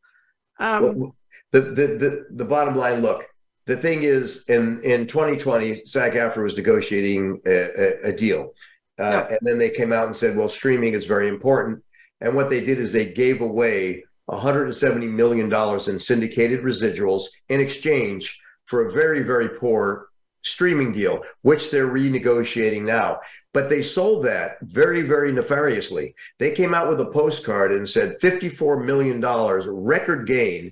Um, 0.59 0.99
Well, 0.99 1.15
the, 1.51 1.61
the 1.61 1.87
the 1.87 2.25
the 2.31 2.45
bottom 2.45 2.75
line. 2.75 3.01
Look, 3.01 3.25
the 3.65 3.77
thing 3.77 4.03
is, 4.03 4.45
in 4.47 4.81
in 4.83 5.07
2020, 5.07 5.85
SAG-AFTRA 5.85 6.43
was 6.43 6.55
negotiating 6.55 7.41
a, 7.45 7.51
a, 7.51 8.09
a 8.09 8.13
deal, 8.13 8.53
uh, 8.99 9.03
Yeah. 9.03 9.27
and 9.29 9.39
then 9.41 9.57
they 9.57 9.69
came 9.69 9.93
out 9.93 10.07
and 10.07 10.15
said, 10.15 10.35
"Well, 10.37 10.49
streaming 10.49 10.93
is 10.93 11.05
very 11.05 11.27
important." 11.27 11.83
And 12.21 12.35
what 12.35 12.49
they 12.49 12.61
did 12.63 12.77
is 12.79 12.91
they 12.93 13.11
gave 13.11 13.41
away 13.41 14.03
170 14.25 15.07
million 15.07 15.49
dollars 15.49 15.87
in 15.87 15.99
syndicated 15.99 16.61
residuals 16.61 17.23
in 17.49 17.59
exchange 17.59 18.39
for 18.65 18.87
a 18.87 18.91
very 18.91 19.21
very 19.23 19.49
poor 19.49 20.07
streaming 20.43 20.91
deal, 20.91 21.21
which 21.43 21.69
they're 21.69 21.87
renegotiating 21.87 22.81
now. 22.83 23.19
But 23.53 23.69
they 23.69 23.83
sold 23.83 24.25
that 24.25 24.57
very, 24.61 25.01
very 25.01 25.31
nefariously. 25.31 26.15
They 26.39 26.51
came 26.51 26.73
out 26.73 26.89
with 26.89 26.99
a 27.01 27.05
postcard 27.11 27.71
and 27.73 27.87
said 27.87 28.17
$54 28.19 28.83
million 28.83 29.21
record 29.21 30.25
gain 30.25 30.71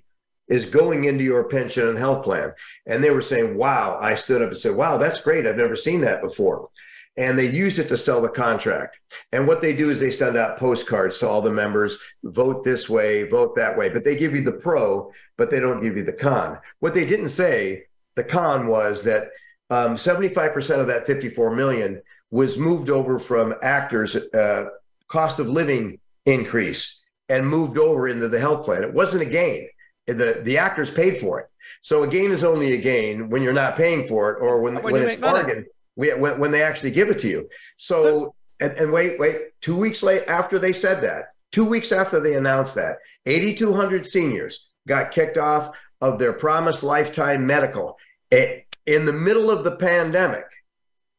is 0.50 0.66
going 0.66 1.06
into 1.06 1.24
your 1.24 1.44
pension 1.46 1.88
and 1.88 1.98
health 1.98 2.24
plan. 2.24 2.52
And 2.86 3.04
they 3.04 3.12
were 3.12 3.22
saying, 3.22 3.56
wow, 3.56 3.98
I 4.02 4.16
stood 4.16 4.42
up 4.42 4.50
and 4.50 4.58
said, 4.58 4.76
wow, 4.76 4.98
that's 4.98 5.22
great. 5.22 5.46
I've 5.46 5.58
never 5.58 5.76
seen 5.76 6.02
that 6.02 6.22
before. 6.22 6.70
And 7.18 7.38
they 7.38 7.50
use 7.50 7.80
it 7.80 7.88
to 7.90 7.98
sell 7.98 8.22
the 8.22 8.30
contract. 8.30 9.00
And 9.32 9.48
what 9.48 9.62
they 9.62 9.76
do 9.76 9.90
is 9.90 10.00
they 10.00 10.12
send 10.12 10.38
out 10.38 10.58
postcards 10.58 11.20
to 11.20 11.28
all 11.28 11.42
the 11.42 11.52
members 11.52 11.98
vote 12.24 12.64
this 12.64 12.90
way, 12.90 13.24
vote 13.24 13.56
that 13.56 13.78
way. 13.78 13.90
But 13.90 14.04
they 14.04 14.16
give 14.16 14.34
you 14.34 14.42
the 14.42 14.54
pro, 14.54 15.12
but 15.38 15.52
they 15.52 15.60
don't 15.60 15.82
give 15.82 15.98
you 15.98 16.04
the 16.04 16.14
con. 16.14 16.60
What 16.80 16.94
they 16.94 17.06
didn't 17.06 17.30
say, 17.30 17.84
the 18.16 18.24
con 18.24 18.68
was 18.68 19.04
that 19.04 19.30
um, 19.70 19.96
75% 19.96 20.80
of 20.80 20.88
that 20.88 21.06
54 21.06 21.56
million 21.56 22.02
was 22.32 22.58
moved 22.58 22.90
over 22.90 23.20
from 23.20 23.54
actors' 23.62 24.16
uh, 24.16 24.66
cost 25.08 25.40
of 25.40 25.48
living 25.48 26.00
increase 26.26 27.04
and 27.28 27.48
moved 27.48 27.78
over 27.78 28.08
into 28.08 28.28
the 28.28 28.40
health 28.40 28.66
plan. 28.66 28.84
It 28.84 28.94
wasn't 28.94 29.24
a 29.24 29.26
gain. 29.26 29.68
The, 30.14 30.42
the 30.44 30.58
actors 30.58 30.92
paid 30.92 31.18
for 31.18 31.40
it. 31.40 31.50
So 31.82 32.04
a 32.04 32.08
gain 32.08 32.32
is 32.32 32.44
only 32.44 32.74
a 32.74 32.78
gain 32.78 33.30
when 33.30 33.42
you're 33.42 33.54
not 33.54 33.76
paying 33.76 34.08
for 34.08 34.32
it 34.32 34.42
or 34.42 34.62
when, 34.62 34.76
When 34.76 34.94
when, 34.94 35.02
it's 35.04 35.22
bargain, 35.22 35.66
we, 35.96 36.14
when, 36.14 36.40
when 36.40 36.52
they 36.52 36.64
actually 36.64 36.92
give 36.92 37.10
it 37.10 37.20
to 37.20 37.28
you. 37.28 37.50
So, 37.78 38.34
and, 38.60 38.72
and 38.74 38.92
wait, 38.92 39.20
wait, 39.20 39.60
two 39.62 39.78
weeks 39.78 40.04
late 40.04 40.24
after 40.28 40.60
they 40.60 40.74
said 40.74 41.02
that, 41.02 41.30
Two 41.52 41.66
weeks 41.66 41.92
after 41.92 42.20
they 42.20 42.36
announced 42.36 42.76
that, 42.76 42.98
8,200 43.26 44.06
seniors 44.06 44.68
got 44.88 45.12
kicked 45.12 45.38
off 45.38 45.76
of 46.02 46.20
their 46.20 46.34
promised 46.34 46.84
lifetime 46.84 47.46
medical 47.46 47.98
eh, 48.32 48.62
in 48.86 49.06
the 49.06 49.14
middle 49.14 49.50
of 49.50 49.64
the 49.64 49.76
pandemic. 49.76 50.46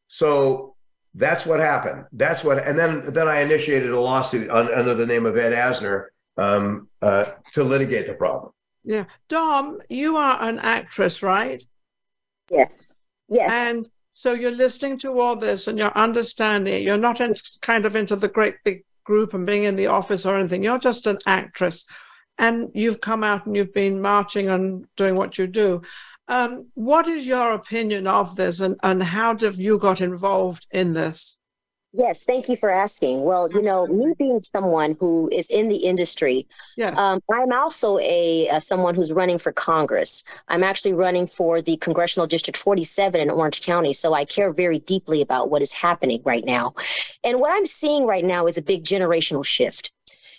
So 0.07 0.75
that's 1.15 1.45
what 1.45 1.59
happened. 1.59 2.05
That's 2.13 2.43
what, 2.43 2.65
and 2.65 2.79
then 2.79 3.13
then 3.13 3.27
I 3.27 3.41
initiated 3.41 3.91
a 3.91 3.99
lawsuit 3.99 4.49
on, 4.49 4.73
under 4.73 4.95
the 4.95 5.05
name 5.05 5.25
of 5.25 5.37
Ed 5.37 5.51
Asner 5.51 6.07
um, 6.37 6.87
uh, 7.01 7.25
to 7.53 7.63
litigate 7.63 8.07
the 8.07 8.13
problem. 8.13 8.53
Yeah, 8.83 9.05
Dom, 9.29 9.79
you 9.89 10.17
are 10.17 10.41
an 10.41 10.59
actress, 10.59 11.21
right? 11.21 11.63
Yes. 12.49 12.93
Yes. 13.29 13.51
And 13.53 13.87
so 14.13 14.33
you're 14.33 14.51
listening 14.51 14.97
to 14.99 15.19
all 15.19 15.35
this 15.35 15.67
and 15.67 15.77
you're 15.77 15.97
understanding 15.97 16.73
it. 16.73 16.81
You're 16.81 16.97
not 16.97 17.21
in, 17.21 17.35
kind 17.61 17.85
of 17.85 17.95
into 17.95 18.15
the 18.15 18.27
great 18.27 18.55
big 18.63 18.83
group 19.03 19.33
and 19.33 19.45
being 19.45 19.63
in 19.63 19.75
the 19.75 19.87
office 19.87 20.25
or 20.25 20.37
anything. 20.37 20.63
You're 20.63 20.79
just 20.79 21.07
an 21.07 21.19
actress. 21.25 21.85
And 22.37 22.69
you've 22.73 23.01
come 23.01 23.23
out 23.23 23.45
and 23.45 23.55
you've 23.55 23.73
been 23.73 24.01
marching 24.01 24.49
and 24.49 24.85
doing 24.97 25.15
what 25.15 25.37
you 25.37 25.47
do. 25.47 25.81
Um, 26.27 26.67
what 26.73 27.07
is 27.07 27.25
your 27.25 27.53
opinion 27.53 28.07
of 28.07 28.35
this 28.35 28.59
and, 28.61 28.77
and 28.83 29.03
how 29.03 29.37
have 29.37 29.55
you 29.55 29.77
got 29.77 30.01
involved 30.01 30.65
in 30.71 30.93
this? 30.93 31.37
Yes, 31.93 32.23
thank 32.23 32.47
you 32.47 32.55
for 32.55 32.69
asking. 32.69 33.23
Well, 33.23 33.51
you 33.51 33.61
know, 33.61 33.85
me 33.85 34.13
being 34.17 34.39
someone 34.39 34.95
who 34.97 35.29
is 35.31 35.49
in 35.49 35.67
the 35.67 35.75
industry, 35.75 36.47
yes. 36.77 36.97
um, 36.97 37.19
I'm 37.29 37.51
also 37.51 37.97
a, 37.99 38.47
a, 38.47 38.61
someone 38.61 38.95
who's 38.95 39.11
running 39.11 39.37
for 39.37 39.51
Congress. 39.51 40.23
I'm 40.47 40.63
actually 40.63 40.93
running 40.93 41.27
for 41.27 41.61
the 41.61 41.75
Congressional 41.77 42.27
District 42.27 42.57
47 42.57 43.19
in 43.19 43.29
Orange 43.29 43.61
County, 43.61 43.91
so 43.91 44.13
I 44.13 44.23
care 44.23 44.53
very 44.53 44.79
deeply 44.79 45.21
about 45.21 45.49
what 45.49 45.61
is 45.61 45.73
happening 45.73 46.21
right 46.23 46.45
now. 46.45 46.75
And 47.25 47.41
what 47.41 47.51
I'm 47.51 47.65
seeing 47.65 48.05
right 48.05 48.23
now 48.23 48.45
is 48.45 48.57
a 48.57 48.61
big 48.61 48.85
generational 48.85 49.45
shift 49.45 49.91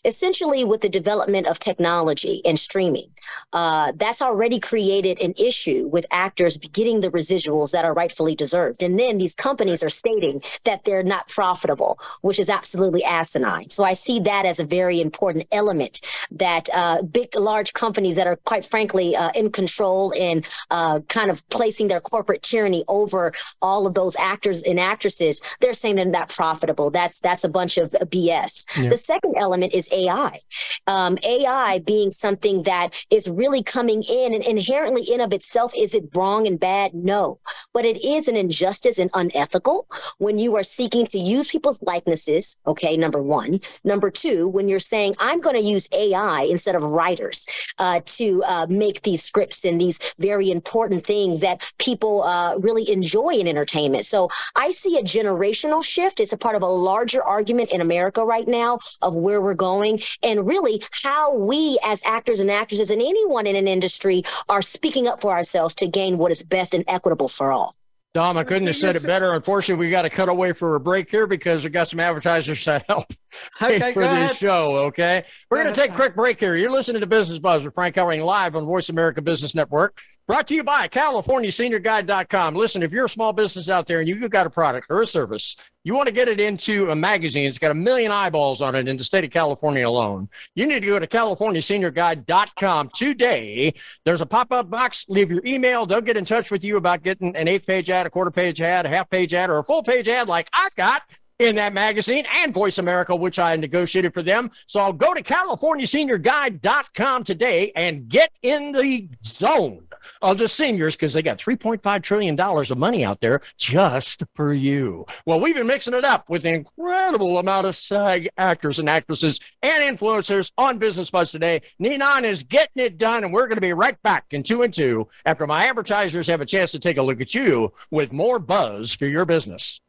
essentially 0.05 0.65
with 0.65 0.81
the 0.81 0.89
development 0.89 1.47
of 1.47 1.59
technology 1.59 2.43
and 2.45 2.59
streaming. 2.59 3.07
Uh, 3.53 3.93
that's 3.97 4.21
already 4.21 4.59
created 4.59 5.21
an 5.21 5.35
issue 5.39 5.89
with 5.89 6.05
actors 6.11 6.57
getting 6.59 7.01
the 7.01 7.11
residuals 7.11 7.71
that 7.71 7.85
are 7.85 7.95
rightfully 7.95 8.35
deserved. 8.35 8.83
And 8.83 8.99
then 8.99 9.19
these 9.19 9.35
companies 9.35 9.83
are 9.83 9.91
stating 9.91 10.43
that 10.65 10.85
they're 10.85 11.03
not 11.03 11.29
profitable, 11.29 11.99
which 12.23 12.41
is 12.41 12.51
absolutely 12.51 13.05
asinine. 13.05 13.71
So 13.71 13.85
I 13.85 13.95
see 13.95 14.21
that 14.21 14.45
as 14.45 14.59
a 14.59 14.65
very 14.65 15.01
important 15.01 15.47
element 15.53 16.01
that 16.33 16.69
uh, 16.75 17.03
big, 17.03 17.35
large 17.37 17.73
companies 17.73 18.17
that 18.17 18.27
are 18.27 18.37
quite 18.37 18.65
frankly 18.65 19.15
uh, 19.15 19.31
in 19.35 19.51
control 19.51 20.13
and 20.19 20.47
uh, 20.71 21.01
kind 21.09 21.31
of 21.31 21.49
placing 21.51 21.89
their 21.89 22.01
corporate 22.01 22.43
tyranny 22.43 22.85
over 22.89 23.33
all 23.61 23.87
of 23.87 23.95
those 23.95 24.17
actors 24.17 24.63
and 24.63 24.81
actresses, 24.81 25.41
they're 25.61 25.75
saying 25.75 25.97
they're 25.97 26.05
not 26.05 26.29
profitable. 26.29 26.91
That's 26.91 27.21
that's 27.21 27.45
a 27.45 27.49
bunch 27.49 27.79
of 27.79 27.91
BS. 27.91 28.67
Yeah. 28.77 28.89
The 28.89 28.97
second 28.97 29.35
element 29.37 29.75
is 29.75 29.92
AI. 29.93 30.39
Um, 30.87 31.19
AI 31.27 31.81
being 31.81 32.11
something 32.11 32.63
that 32.65 32.91
is 33.11 33.29
really 33.29 33.63
coming 33.63 34.03
in 34.09 34.35
and 34.35 34.45
inherently 34.45 35.03
in 35.03 35.21
of 35.21 35.33
itself, 35.33 35.73
is 35.77 35.95
it 35.95 36.05
wrong 36.15 36.47
and 36.47 36.59
bad? 36.59 36.95
No, 36.95 37.39
but 37.73 37.85
it 37.85 38.05
is 38.05 38.29
an 38.29 38.37
injustice 38.37 38.99
and 38.99 39.11
unethical 39.15 39.87
when 40.19 40.39
you 40.39 40.57
are 40.57 40.63
seeking 40.63 41.07
to 41.07 41.19
use 41.19 41.49
people's 41.49 41.83
likenesses. 41.83 42.57
Okay, 42.67 42.97
number 42.97 43.23
one. 43.23 43.61
Number 43.85 44.11
two, 44.11 44.49
when 44.49 44.69
you're 44.69 44.79
saying 44.79 45.15
I'm 45.19 45.41
going 45.41 45.57
to 45.57 45.63
use 45.63 45.89
AI 45.93 46.43
instead 46.43 46.75
of 46.75 46.83
writers 46.83 47.47
uh, 47.79 48.01
to 48.05 48.43
uh, 48.45 48.67
make 48.69 49.03
these 49.03 49.23
scripts 49.23 49.65
and 49.65 49.81
these 49.81 49.99
very 50.19 50.51
important 50.51 51.05
things 51.05 51.41
that 51.41 51.63
people 51.79 52.23
uh, 52.23 52.57
really 52.59 52.91
enjoy 52.91 53.31
in 53.31 53.49
entertainment. 53.49 54.05
So 54.05 54.29
I 54.57 54.71
see 54.71 54.99
a 54.99 55.03
generational 55.03 55.85
shift. 55.85 56.21
It's 56.21 56.33
a 56.33 56.39
part 56.39 56.57
of 56.57 56.63
a 56.63 56.67
larger 56.67 57.23
argument 57.23 57.73
in 57.73 57.81
America 57.81 58.25
right 58.25 58.47
now 58.47 58.79
of 59.01 59.15
where 59.15 59.41
we're 59.41 59.55
going 59.55 59.82
going 59.83 60.01
and 60.23 60.47
really 60.47 60.83
how 60.91 61.35
we 61.35 61.79
as 61.85 62.03
actors 62.05 62.41
and 62.41 62.51
actresses 62.51 62.91
and 62.91 63.01
anyone 63.01 63.47
in 63.47 63.57
an 63.57 63.69
industry 63.69 64.23
are 64.49 64.63
speaking 64.63 65.09
up 65.09 65.21
for 65.21 65.33
ourselves 65.33 65.75
to 65.77 65.87
gain 65.87 66.19
what 66.19 66.31
is 66.31 66.43
best 66.43 66.75
and 66.75 66.85
equitable 66.89 67.29
for 67.29 67.53
all. 67.53 67.75
Dom, 68.15 68.37
I 68.37 68.45
couldn't 68.45 68.67
have 68.67 68.77
said 68.77 68.95
it 68.95 69.05
better. 69.05 69.33
Unfortunately, 69.33 69.87
we 69.87 69.91
got 69.91 70.03
to 70.03 70.11
cut 70.11 70.29
away 70.29 70.53
for 70.53 70.75
a 70.75 70.81
break 70.81 71.11
here 71.11 71.27
because 71.27 71.65
we 71.65 71.71
got 71.71 71.89
some 71.89 71.99
advertisers 71.99 72.63
that 72.67 72.85
help 72.87 73.07
okay, 73.63 73.93
for 73.93 74.03
this 74.03 74.37
show. 74.37 74.77
Okay, 74.87 75.25
we're 75.51 75.63
going 75.63 75.73
to 75.73 75.81
take 75.81 75.93
a 75.93 75.95
quick 75.95 76.15
break 76.15 76.41
here. 76.41 76.57
You're 76.57 76.71
listening 76.71 77.01
to 77.01 77.07
Business 77.07 77.39
Buzz 77.39 77.65
with 77.65 77.75
Frank 77.75 77.97
Hellring 77.97 78.25
live 78.25 78.57
on 78.57 78.65
Voice 78.65 78.89
America 78.89 79.23
Business 79.23 79.55
Network, 79.55 80.01
brought 80.27 80.47
to 80.49 80.55
you 80.55 80.65
by 80.65 80.89
CaliforniaSeniorGuide.com. 80.89 82.55
Listen, 82.55 82.83
if 82.83 82.93
you're 82.93 83.07
a 83.07 83.09
small 83.09 83.33
business 83.33 83.69
out 83.69 83.87
there 83.87 84.01
and 84.01 84.09
you've 84.09 84.29
got 84.31 84.47
a 84.47 84.51
product 84.51 84.87
or 84.91 85.03
a 85.03 85.07
service 85.07 85.57
you 85.85 85.95
want 85.95 86.07
to 86.07 86.13
get 86.13 86.29
it 86.29 86.41
into 86.41 86.91
a 86.91 86.95
magazine. 86.95 87.49
It's 87.49 87.59
got 87.59 87.73
a 87.73 87.75
million 87.75 88.13
eyeballs 88.13 88.61
on 88.61 88.75
it 88.75 88.87
in 88.87 88.97
the 88.97 89.05
state 89.05 89.25
of 89.25 89.31
California 89.31 89.89
alone. 89.89 90.29
You 90.55 90.67
need 90.67 90.81
to 90.81 90.87
go 90.87 90.99
to 90.99 91.07
CaliforniaSeniorGuide.com 91.07 92.91
today. 92.95 93.75
There's 94.05 94.21
a 94.21 94.27
pop 94.27 94.53
up 94.53 94.71
box. 94.71 95.05
Leave 95.09 95.31
your 95.31 95.43
email. 95.45 95.87
They'll 95.87 96.01
get 96.01 96.17
in 96.17 96.25
touch 96.25 96.51
with 96.51 96.63
you 96.63 96.77
about 96.77 97.03
getting 97.03 97.35
an 97.35 97.49
eighth 97.49 97.67
page 97.67 97.91
ad, 97.91 98.07
a 98.07 98.11
quarter 98.11 98.31
page 98.31 98.61
ad, 98.61 98.87
a 98.87 98.89
half 98.89 99.11
page 99.11 99.35
ad, 99.35 99.51
or 99.51 99.59
a 99.59 99.65
full 99.65 99.83
page 99.83 100.09
ad 100.09 100.29
like 100.29 100.49
I 100.53 100.69
got 100.77 101.03
in 101.43 101.57
that 101.57 101.75
magazine 101.75 102.25
and 102.37 102.55
Voice 102.55 102.79
America, 102.79 103.15
which 103.15 103.39
I 103.39 103.57
negotiated 103.57 104.15
for 104.15 104.23
them. 104.23 104.51
So 104.67 104.81
I'll 104.81 104.93
go 104.93 105.13
to 105.13 105.23
CaliforniaSeniorGuide.com 105.23 107.25
today 107.25 107.73
and 107.75 108.09
get 108.09 108.31
in 108.43 108.73
the 108.73 109.09
zone 109.25 109.87
of 110.21 110.39
the 110.39 110.49
seniors 110.49 110.95
because 110.95 111.13
they 111.13 111.23
got 111.23 111.39
$3.5 111.39 112.03
trillion 112.03 112.39
of 112.39 112.79
money 112.79 113.05
out 113.05 113.21
there 113.21 113.41
just 113.59 114.23
for 114.35 114.53
you. 114.53 115.05
Well, 115.27 115.41
we've 115.41 115.57
been 115.57 115.67
mixing 115.67 115.95
it 115.95 116.05
up 116.05 116.29
with 116.29 116.45
an 116.45 116.55
incredible 116.55 117.39
amount 117.39 117.67
of 117.67 117.75
SAG 117.75 118.29
actors 118.39 118.79
and 118.79 118.89
actresses 118.89 119.41
and 119.63 119.99
influencers 119.99 120.53
on 120.57 120.79
Business 120.79 121.11
Buzz 121.11 121.33
today. 121.33 121.63
Ninon 121.81 122.25
is 122.25 122.45
getting 122.45 122.85
it 122.85 122.99
done, 122.99 123.25
and 123.25 123.33
we're 123.33 123.49
going 123.49 123.57
to 123.57 123.61
be 123.61 123.73
right 123.73 124.01
back 124.03 124.27
in 124.31 124.43
two 124.43 124.63
and 124.63 124.73
two 124.73 125.09
after 125.27 125.47
my 125.47 125.67
advertisers 125.67 126.27
have 126.29 126.41
a 126.41 126.47
chance 126.47 126.71
to 126.73 126.79
take 126.79 126.99
a 126.99 127.03
look 127.03 127.21
at 127.21 127.35
you 127.35 127.73
with 127.91 128.13
more 128.13 128.39
buzz 128.39 128.93
for 128.93 129.07
your 129.07 129.25
business. 129.25 129.81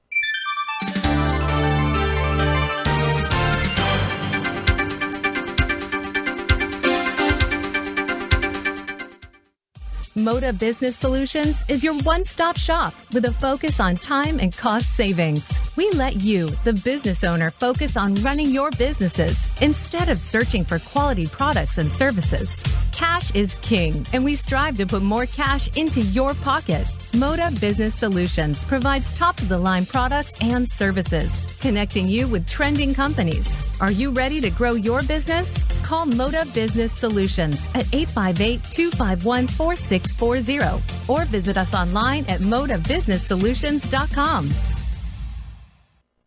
Moda 10.16 10.58
Business 10.58 10.96
Solutions 10.96 11.64
is 11.68 11.84
your 11.84 11.96
one 12.02 12.24
stop 12.24 12.56
shop 12.56 12.94
with 13.14 13.26
a 13.26 13.32
focus 13.32 13.80
on 13.80 13.96
time 13.96 14.40
and 14.40 14.56
cost 14.56 14.96
savings. 14.96 15.58
We 15.76 15.90
let 15.90 16.22
you, 16.22 16.50
the 16.64 16.80
business 16.86 17.24
owner, 17.24 17.50
focus 17.50 17.98
on 17.98 18.14
running 18.16 18.50
your 18.50 18.70
businesses 18.78 19.48
instead 19.60 20.10
of 20.10 20.22
searching 20.22 20.66
for 20.66 20.78
quality 20.78 21.26
products 21.26 21.80
and 21.80 21.92
services. 21.92 22.64
Cash 22.92 23.34
is 23.34 23.56
king, 23.64 24.06
and 24.14 24.24
we 24.24 24.36
strive 24.36 24.78
to 24.78 24.86
put 24.86 25.02
more 25.02 25.26
cash 25.26 25.76
into 25.76 26.02
your 26.02 26.36
pocket. 26.36 26.88
Moda 27.14 27.58
Business 27.60 27.94
Solutions 27.94 28.64
provides 28.64 29.16
top 29.16 29.40
of 29.40 29.48
the 29.48 29.58
line 29.58 29.86
products 29.86 30.34
and 30.42 30.68
services, 30.70 31.46
connecting 31.62 32.08
you 32.08 32.28
with 32.28 32.48
trending 32.48 32.92
companies. 32.92 33.64
Are 33.80 33.92
you 33.92 34.10
ready 34.10 34.42
to 34.42 34.50
grow 34.50 34.72
your 34.72 35.04
business? 35.04 35.62
Call 35.84 36.08
Moda 36.08 36.52
Business 36.56 36.92
Solutions 36.92 37.70
at 37.76 37.86
858 37.94 38.64
251 38.64 39.48
4640 39.48 40.84
or 41.08 41.26
visit 41.26 41.56
us 41.56 41.76
online 41.76 42.26
at 42.26 42.40
modabusinesssolutions.com. 42.40 44.83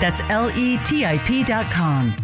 That's 0.00 0.20
L 0.28 0.50
E 0.50 0.78
T 0.78 1.04
I 1.04 1.18
P.com. 1.18 2.16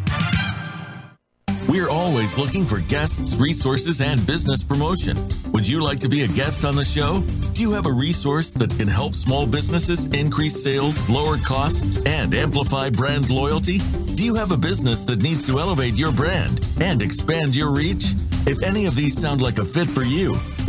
We're 1.68 1.88
always 1.88 2.37
looking 2.37 2.64
for 2.64 2.81
guests, 2.81 3.38
resources, 3.38 4.01
and 4.01 4.27
business 4.27 4.64
promotion. 4.64 5.16
Would 5.53 5.66
you 5.66 5.81
like 5.81 6.01
to 6.01 6.09
be 6.09 6.22
a 6.22 6.29
guest 6.29 6.64
on 6.64 6.75
the 6.75 6.85
show? 6.85 7.22
Do 7.55 7.62
you 7.62 7.72
have 7.72 7.87
a 7.87 7.92
resource 7.92 8.51
that 8.51 8.77
can 8.79 8.88
help 8.88 9.14
small 9.14 9.46
businesses 9.46 10.07
increase 10.07 10.61
sales, 10.61 11.09
lower 11.09 11.38
costs, 11.38 12.03
and 12.05 12.35
amplify 12.35 12.90
brand 12.90 13.31
loyalty? 13.31 13.79
Do 14.16 14.25
you 14.25 14.35
have 14.35 14.51
a 14.51 14.57
business 14.57 15.05
that 15.05 15.22
needs 15.22 15.46
to 15.46 15.61
elevate 15.61 15.94
your 15.94 16.12
brand 16.12 16.66
and 16.81 17.01
expand 17.01 17.55
your 17.55 17.70
reach? 17.70 18.14
If 18.44 18.62
any 18.62 18.87
of 18.87 18.96
these 18.96 19.18
sound 19.18 19.40
like 19.40 19.59
a 19.59 19.64
fit 19.64 19.90
for 19.90 20.03
you, 20.03 20.35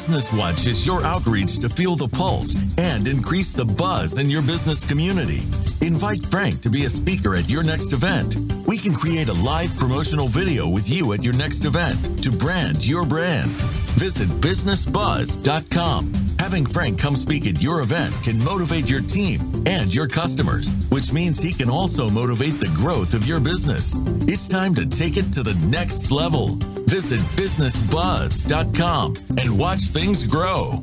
Business 0.00 0.32
Watch 0.32 0.66
is 0.66 0.86
your 0.86 1.04
outreach 1.04 1.58
to 1.58 1.68
feel 1.68 1.94
the 1.94 2.08
pulse 2.08 2.56
and 2.78 3.06
increase 3.06 3.52
the 3.52 3.66
buzz 3.66 4.16
in 4.16 4.30
your 4.30 4.40
business 4.40 4.82
community. 4.82 5.42
Invite 5.82 6.22
Frank 6.24 6.60
to 6.60 6.70
be 6.70 6.84
a 6.84 6.90
speaker 6.90 7.34
at 7.34 7.48
your 7.48 7.62
next 7.62 7.92
event. 7.92 8.36
We 8.66 8.76
can 8.76 8.94
create 8.94 9.28
a 9.28 9.32
live 9.32 9.76
promotional 9.78 10.28
video 10.28 10.68
with 10.68 10.90
you 10.90 11.12
at 11.14 11.22
your 11.22 11.32
next 11.34 11.64
event 11.64 12.22
to 12.22 12.30
brand 12.30 12.86
your 12.86 13.06
brand. 13.06 13.50
Visit 13.96 14.28
businessbuzz.com. 14.28 16.14
Having 16.38 16.66
Frank 16.66 16.98
come 16.98 17.16
speak 17.16 17.46
at 17.46 17.62
your 17.62 17.80
event 17.80 18.14
can 18.22 18.42
motivate 18.44 18.88
your 18.88 19.02
team 19.02 19.40
and 19.66 19.92
your 19.94 20.06
customers, 20.06 20.70
which 20.88 21.12
means 21.12 21.38
he 21.38 21.52
can 21.52 21.70
also 21.70 22.08
motivate 22.08 22.60
the 22.60 22.72
growth 22.74 23.14
of 23.14 23.26
your 23.26 23.40
business. 23.40 23.96
It's 24.28 24.48
time 24.48 24.74
to 24.76 24.86
take 24.86 25.16
it 25.16 25.32
to 25.32 25.42
the 25.42 25.54
next 25.66 26.10
level. 26.10 26.56
Visit 26.86 27.20
businessbuzz.com 27.36 29.14
and 29.38 29.58
watch 29.58 29.80
things 29.82 30.24
grow. 30.24 30.82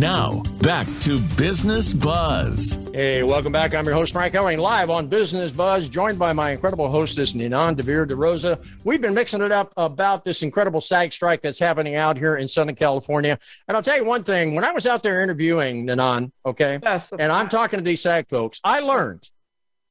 Now, 0.00 0.42
back 0.62 0.86
to 1.00 1.20
Business 1.36 1.92
Buzz. 1.92 2.90
Hey, 2.94 3.22
welcome 3.22 3.52
back. 3.52 3.74
I'm 3.74 3.84
your 3.84 3.92
host, 3.92 4.14
Frank 4.14 4.32
Hellring, 4.32 4.58
live 4.58 4.88
on 4.88 5.08
Business 5.08 5.52
Buzz, 5.52 5.90
joined 5.90 6.18
by 6.18 6.32
my 6.32 6.52
incredible 6.52 6.88
hostess, 6.90 7.34
Ninon 7.34 7.74
Devere 7.76 8.06
de 8.06 8.16
Rosa. 8.16 8.58
We've 8.82 9.02
been 9.02 9.12
mixing 9.12 9.42
it 9.42 9.52
up 9.52 9.74
about 9.76 10.24
this 10.24 10.42
incredible 10.42 10.80
SAG 10.80 11.12
strike 11.12 11.42
that's 11.42 11.58
happening 11.58 11.96
out 11.96 12.16
here 12.16 12.36
in 12.36 12.48
Southern 12.48 12.76
California. 12.76 13.38
And 13.68 13.76
I'll 13.76 13.82
tell 13.82 13.98
you 13.98 14.06
one 14.06 14.24
thing 14.24 14.54
when 14.54 14.64
I 14.64 14.72
was 14.72 14.86
out 14.86 15.02
there 15.02 15.20
interviewing 15.22 15.84
Ninon, 15.84 16.32
okay, 16.46 16.78
Yes, 16.82 17.12
and 17.12 17.30
I'm 17.30 17.50
talking 17.50 17.78
to 17.78 17.84
these 17.84 18.00
SAG 18.00 18.26
folks, 18.30 18.58
I 18.64 18.80
learned 18.80 19.28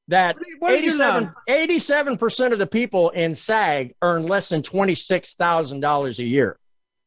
that 0.08 0.38
What 0.58 0.72
did 0.72 0.86
you 0.86 0.94
87, 0.94 1.24
learn? 1.48 2.18
87% 2.18 2.52
of 2.52 2.58
the 2.58 2.66
people 2.66 3.12
in 3.12 3.36
SAG 3.36 3.94
earn 4.02 4.24
less 4.24 4.50
than 4.50 4.64
$26,000 4.64 6.18
a 6.18 6.24
year. 6.24 6.58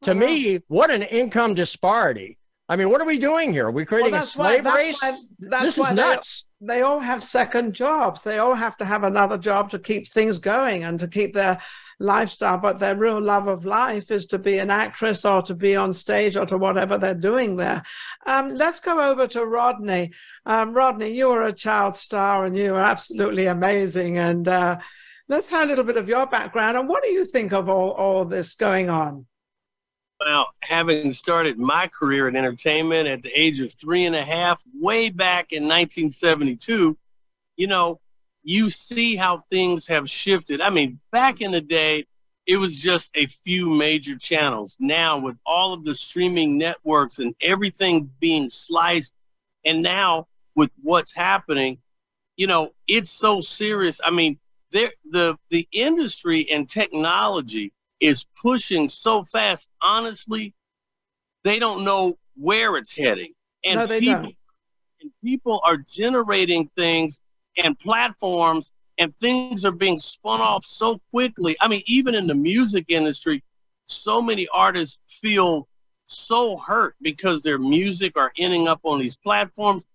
To 0.03 0.11
Uh-huh. 0.11 0.19
me, 0.21 0.61
what 0.69 0.89
an 0.89 1.01
income 1.01 1.53
disparity. 1.53 2.37
I 2.73 2.75
mean, 2.75 2.89
what 2.89 3.01
are 3.01 3.05
we 3.05 3.19
doing 3.19 3.53
here? 3.53 3.67
Are 3.67 3.71
we 3.71 3.83
Well, 3.83 3.87
creating 3.87 4.15
a 4.15 4.17
that's 4.17 4.35
why, 4.35 4.59
that's 4.59 4.75
race? 4.75 4.99
why, 5.03 5.17
that's 5.39 5.63
this 5.63 5.77
is 5.77 5.87
they- 5.89 5.93
nuts. 5.93 6.45
they 6.59 6.81
all 6.81 6.99
have 6.99 7.21
second 7.21 7.73
jobs. 7.73 8.23
They 8.23 8.39
all 8.39 8.55
have 8.55 8.77
to 8.77 8.85
have 8.85 9.03
another 9.03 9.37
job 9.37 9.69
to 9.71 9.79
keep 9.79 10.07
things 10.07 10.39
going 10.39 10.83
and 10.83 10.99
to 10.99 11.07
keep 11.07 11.33
their 11.35 11.61
lifestyle. 11.99 12.57
But 12.57 12.79
their 12.79 12.95
real 12.95 13.21
love 13.21 13.45
of 13.47 13.63
life 13.63 14.09
is 14.09 14.25
to 14.27 14.39
be 14.39 14.57
an 14.57 14.71
actress 14.71 15.23
or 15.23 15.43
to 15.43 15.53
be 15.53 15.75
on 15.75 15.93
stage 15.93 16.35
or 16.35 16.47
to 16.47 16.57
whatever 16.57 16.97
they're 16.97 17.13
doing 17.13 17.57
there. 17.57 17.83
Um, 18.25 18.49
let's 18.49 18.79
go 18.79 18.99
over 19.11 19.27
to 19.27 19.45
Rodney. 19.45 20.11
Um, 20.47 20.73
Rodney, 20.73 21.11
you 21.13 21.27
were 21.27 21.43
a 21.43 21.53
child 21.53 21.95
star 21.95 22.45
and 22.45 22.57
you 22.57 22.71
were 22.71 22.81
absolutely 22.81 23.45
amazing. 23.45 24.17
And 24.17 24.47
uh, 24.47 24.79
let's 25.29 25.49
have 25.49 25.63
a 25.65 25.67
little 25.67 25.83
bit 25.83 25.97
of 25.97 26.09
your 26.09 26.25
background. 26.25 26.75
And 26.77 26.89
what 26.89 27.03
do 27.03 27.09
you 27.11 27.23
think 27.25 27.53
of 27.53 27.69
all, 27.69 27.91
all 27.91 28.25
this 28.25 28.55
going 28.55 28.89
on? 28.89 29.27
Well, 30.25 30.53
having 30.61 31.11
started 31.11 31.57
my 31.57 31.87
career 31.87 32.29
in 32.29 32.35
entertainment 32.37 33.09
at 33.09 33.23
the 33.23 33.29
age 33.29 33.59
of 33.59 33.73
three 33.73 34.05
and 34.05 34.15
a 34.15 34.23
half, 34.23 34.63
way 34.73 35.09
back 35.09 35.51
in 35.51 35.63
1972, 35.63 36.97
you 37.57 37.67
know, 37.67 37.99
you 38.43 38.69
see 38.69 39.17
how 39.17 39.43
things 39.49 39.87
have 39.87 40.09
shifted. 40.09 40.61
I 40.61 40.69
mean, 40.69 40.99
back 41.11 41.41
in 41.41 41.51
the 41.51 41.59
day, 41.59 42.05
it 42.45 42.57
was 42.57 42.81
just 42.81 43.11
a 43.15 43.25
few 43.25 43.69
major 43.69 44.17
channels. 44.17 44.77
Now, 44.79 45.17
with 45.17 45.37
all 45.45 45.73
of 45.73 45.83
the 45.83 45.95
streaming 45.95 46.57
networks 46.57 47.19
and 47.19 47.35
everything 47.41 48.09
being 48.19 48.47
sliced, 48.47 49.15
and 49.65 49.81
now 49.81 50.27
with 50.55 50.71
what's 50.81 51.13
happening, 51.13 51.79
you 52.37 52.47
know, 52.47 52.71
it's 52.87 53.11
so 53.11 53.41
serious. 53.41 53.99
I 54.03 54.11
mean, 54.11 54.39
there 54.71 54.89
the 55.09 55.37
the 55.49 55.67
industry 55.71 56.49
and 56.49 56.69
technology 56.69 57.73
is 58.03 58.25
pushing 58.41 58.87
so 58.87 59.23
fast. 59.23 59.69
Honestly, 59.81 60.53
they 61.45 61.57
don't 61.57 61.85
know 61.85 62.15
where 62.35 62.75
it's 62.75 62.95
heading, 62.95 63.33
and 63.63 63.79
No, 63.79 63.87
they 63.87 64.01
people 64.01 64.23
don't. 64.23 64.35
and 65.01 65.11
people 65.23 65.61
are 65.63 65.77
generating 65.77 66.69
things 66.75 67.19
and 67.63 67.79
platforms, 67.79 68.71
and 68.97 69.15
things 69.15 69.63
are 69.63 69.71
being 69.71 69.97
spun 69.97 70.41
off 70.41 70.65
so 70.65 70.99
quickly. 71.11 71.55
I 71.61 71.67
mean, 71.69 71.81
even 71.85 72.13
in 72.13 72.27
the 72.27 72.35
music 72.35 72.85
industry, 72.89 73.41
so 73.85 74.21
many 74.21 74.47
artists 74.53 74.99
feel 75.07 75.67
so 76.03 76.57
hurt 76.57 76.95
because 77.01 77.41
their 77.41 77.57
music 77.57 78.17
are 78.17 78.33
ending 78.37 78.67
up 78.67 78.81
on 78.83 78.99
these 78.99 79.15
platforms. 79.15 79.85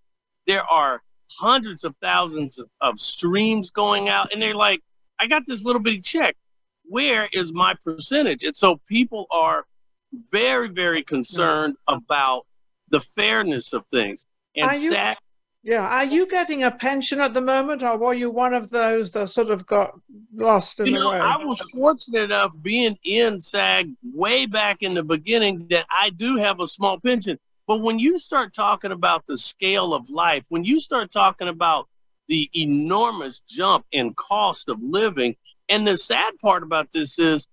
There 0.46 0.64
are 0.64 1.02
hundreds 1.30 1.84
of 1.84 1.94
thousands 2.00 2.58
of, 2.58 2.70
of 2.80 2.98
streams 2.98 3.70
going 3.70 4.08
out, 4.08 4.32
and 4.32 4.40
they're 4.40 4.54
like, 4.54 4.80
I 5.18 5.26
got 5.26 5.42
this 5.46 5.62
little 5.64 5.82
bitty 5.82 6.00
check. 6.00 6.36
Where 6.88 7.28
is 7.32 7.52
my 7.52 7.74
percentage? 7.84 8.44
And 8.44 8.54
so 8.54 8.80
people 8.88 9.26
are 9.30 9.66
very, 10.32 10.68
very 10.68 11.02
concerned 11.02 11.76
about 11.86 12.46
the 12.88 13.00
fairness 13.00 13.72
of 13.72 13.84
things. 13.90 14.26
And 14.56 14.72
you- 14.72 14.90
sad, 14.90 15.18
Yeah. 15.64 15.86
Are 15.86 16.04
you 16.04 16.26
getting 16.26 16.62
a 16.62 16.70
pension 16.70 17.20
at 17.20 17.34
the 17.34 17.42
moment, 17.42 17.82
or 17.82 17.98
were 17.98 18.14
you 18.14 18.30
one 18.30 18.54
of 18.54 18.70
those 18.70 19.10
that 19.12 19.28
sort 19.28 19.50
of 19.50 19.66
got 19.66 19.92
lost 20.34 20.80
in 20.80 20.86
you 20.86 20.92
the 20.92 20.98
know, 21.00 21.10
way? 21.10 21.18
I 21.18 21.36
was 21.36 21.60
fortunate 21.70 22.22
enough 22.24 22.54
being 22.62 22.96
in 23.02 23.40
SAG 23.40 23.92
way 24.14 24.46
back 24.46 24.82
in 24.82 24.94
the 24.94 25.02
beginning 25.02 25.66
that 25.68 25.84
I 25.90 26.10
do 26.10 26.36
have 26.36 26.60
a 26.60 26.66
small 26.66 26.98
pension. 27.00 27.38
But 27.66 27.82
when 27.82 27.98
you 27.98 28.18
start 28.18 28.54
talking 28.54 28.92
about 28.92 29.26
the 29.26 29.36
scale 29.36 29.92
of 29.92 30.08
life, 30.08 30.46
when 30.48 30.64
you 30.64 30.80
start 30.80 31.10
talking 31.10 31.48
about 31.48 31.88
the 32.28 32.48
enormous 32.54 33.40
jump 33.40 33.84
in 33.92 34.14
cost 34.14 34.70
of 34.70 34.80
living, 34.80 35.36
and 35.68 35.86
the 35.86 35.96
sad 35.96 36.34
part 36.40 36.62
about 36.62 36.90
this 36.92 37.18
is 37.18 37.48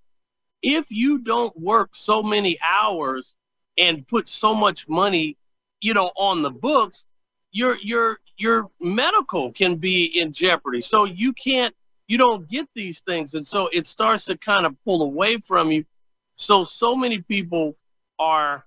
if 0.61 0.87
you 0.89 1.19
don't 1.19 1.57
work 1.59 1.89
so 1.93 2.23
many 2.23 2.57
hours 2.61 3.37
and 3.77 4.07
put 4.07 4.27
so 4.27 4.55
much 4.55 4.87
money, 4.87 5.37
you 5.81 5.93
know, 5.93 6.11
on 6.17 6.41
the 6.41 6.49
books, 6.49 7.07
your 7.51 7.75
your 7.81 8.17
your 8.37 8.67
medical 8.79 9.51
can 9.51 9.75
be 9.75 10.05
in 10.19 10.31
jeopardy. 10.31 10.81
So 10.81 11.05
you 11.05 11.33
can't 11.33 11.73
you 12.07 12.17
don't 12.17 12.47
get 12.47 12.67
these 12.75 13.01
things 13.01 13.33
and 13.33 13.45
so 13.45 13.69
it 13.73 13.85
starts 13.85 14.25
to 14.25 14.37
kind 14.37 14.65
of 14.65 14.75
pull 14.83 15.03
away 15.03 15.37
from 15.37 15.71
you. 15.71 15.83
So 16.31 16.63
so 16.63 16.95
many 16.95 17.21
people 17.21 17.75
are 18.19 18.65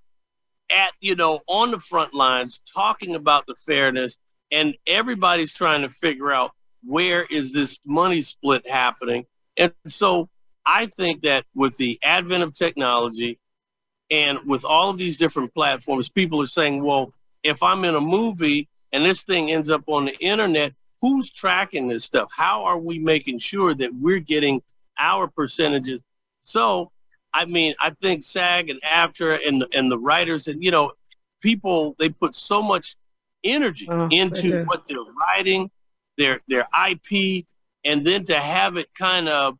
at 0.69 0.91
you 1.01 1.15
know 1.15 1.39
on 1.47 1.71
the 1.71 1.79
front 1.79 2.13
lines 2.13 2.61
talking 2.73 3.15
about 3.15 3.45
the 3.47 3.55
fairness 3.55 4.19
and 4.51 4.75
everybody's 4.87 5.53
trying 5.53 5.81
to 5.81 5.89
figure 5.89 6.31
out 6.31 6.51
where 6.85 7.25
is 7.29 7.51
this 7.51 7.79
money 7.85 8.21
split 8.21 8.67
happening. 8.69 9.25
And 9.59 9.73
so 9.85 10.27
I 10.65 10.87
think 10.87 11.21
that 11.23 11.45
with 11.53 11.77
the 11.77 11.99
advent 12.01 12.43
of 12.43 12.53
technology 12.53 13.37
and 14.09 14.39
with 14.45 14.65
all 14.65 14.89
of 14.89 14.97
these 14.97 15.17
different 15.17 15.53
platforms, 15.53 16.09
people 16.09 16.41
are 16.41 16.47
saying, 16.47 16.83
well, 16.83 17.11
if 17.43 17.61
I'm 17.61 17.85
in 17.85 17.95
a 17.95 18.01
movie 18.01 18.67
and 18.91 19.05
this 19.05 19.23
thing 19.23 19.51
ends 19.51 19.69
up 19.69 19.83
on 19.87 20.05
the 20.05 20.17
internet, 20.19 20.73
who's 21.01 21.29
tracking 21.29 21.87
this 21.87 22.05
stuff? 22.05 22.29
How 22.35 22.63
are 22.63 22.79
we 22.79 22.99
making 22.99 23.39
sure 23.39 23.73
that 23.75 23.93
we're 23.93 24.19
getting 24.19 24.61
our 24.97 25.27
percentages? 25.27 26.03
So, 26.39 26.91
I 27.33 27.45
mean, 27.45 27.73
I 27.79 27.91
think 27.91 28.23
SAG 28.23 28.69
and 28.69 28.81
AFTRA 28.81 29.39
and 29.47 29.65
and 29.73 29.91
the 29.91 29.99
writers 29.99 30.47
and 30.47 30.63
you 30.63 30.71
know, 30.71 30.93
people 31.41 31.95
they 31.99 32.09
put 32.09 32.35
so 32.35 32.61
much 32.61 32.95
energy 33.43 33.87
Oh, 33.89 34.07
into 34.11 34.63
what 34.65 34.87
they're 34.87 34.97
writing, 35.19 35.69
their 36.17 36.41
their 36.47 36.65
IP, 36.89 37.45
and 37.85 38.05
then 38.05 38.23
to 38.25 38.35
have 38.35 38.77
it 38.77 38.87
kind 38.97 39.29
of 39.29 39.57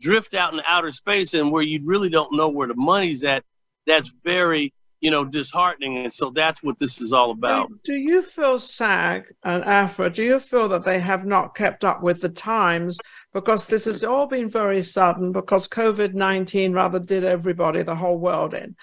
drift 0.00 0.34
out 0.34 0.52
in 0.52 0.60
outer 0.66 0.90
space 0.90 1.34
and 1.34 1.50
where 1.50 1.62
you 1.62 1.80
really 1.84 2.08
don't 2.08 2.36
know 2.36 2.50
where 2.50 2.68
the 2.68 2.74
money's 2.74 3.24
at. 3.24 3.44
That's 3.86 4.12
very 4.24 4.72
you 5.00 5.10
know, 5.10 5.24
disheartening. 5.24 5.98
And 5.98 6.12
so 6.12 6.30
that's 6.30 6.62
what 6.62 6.78
this 6.78 7.00
is 7.00 7.12
all 7.12 7.30
about. 7.30 7.70
Do, 7.84 7.94
you 7.94 8.22
feel 8.22 8.58
SAG 8.58 9.26
and 9.44 9.62
AFTRA, 9.62 10.12
do 10.12 10.22
you 10.22 10.40
feel 10.40 10.68
that 10.68 10.84
they 10.84 10.98
have 10.98 11.26
not 11.26 11.54
kept 11.54 11.84
up 11.84 12.02
with 12.02 12.20
the 12.20 12.28
times? 12.28 12.98
Because 13.32 13.66
this 13.66 13.84
has 13.84 14.02
all 14.02 14.26
been 14.26 14.48
very 14.48 14.82
sudden 14.82 15.32
because 15.32 15.68
COVID 15.68 16.14
19 16.14 16.72
rather 16.72 16.98
did 16.98 17.24
everybody, 17.24 17.82
the 17.82 17.94
whole 17.94 18.18
world 18.18 18.54
in. 18.54 18.74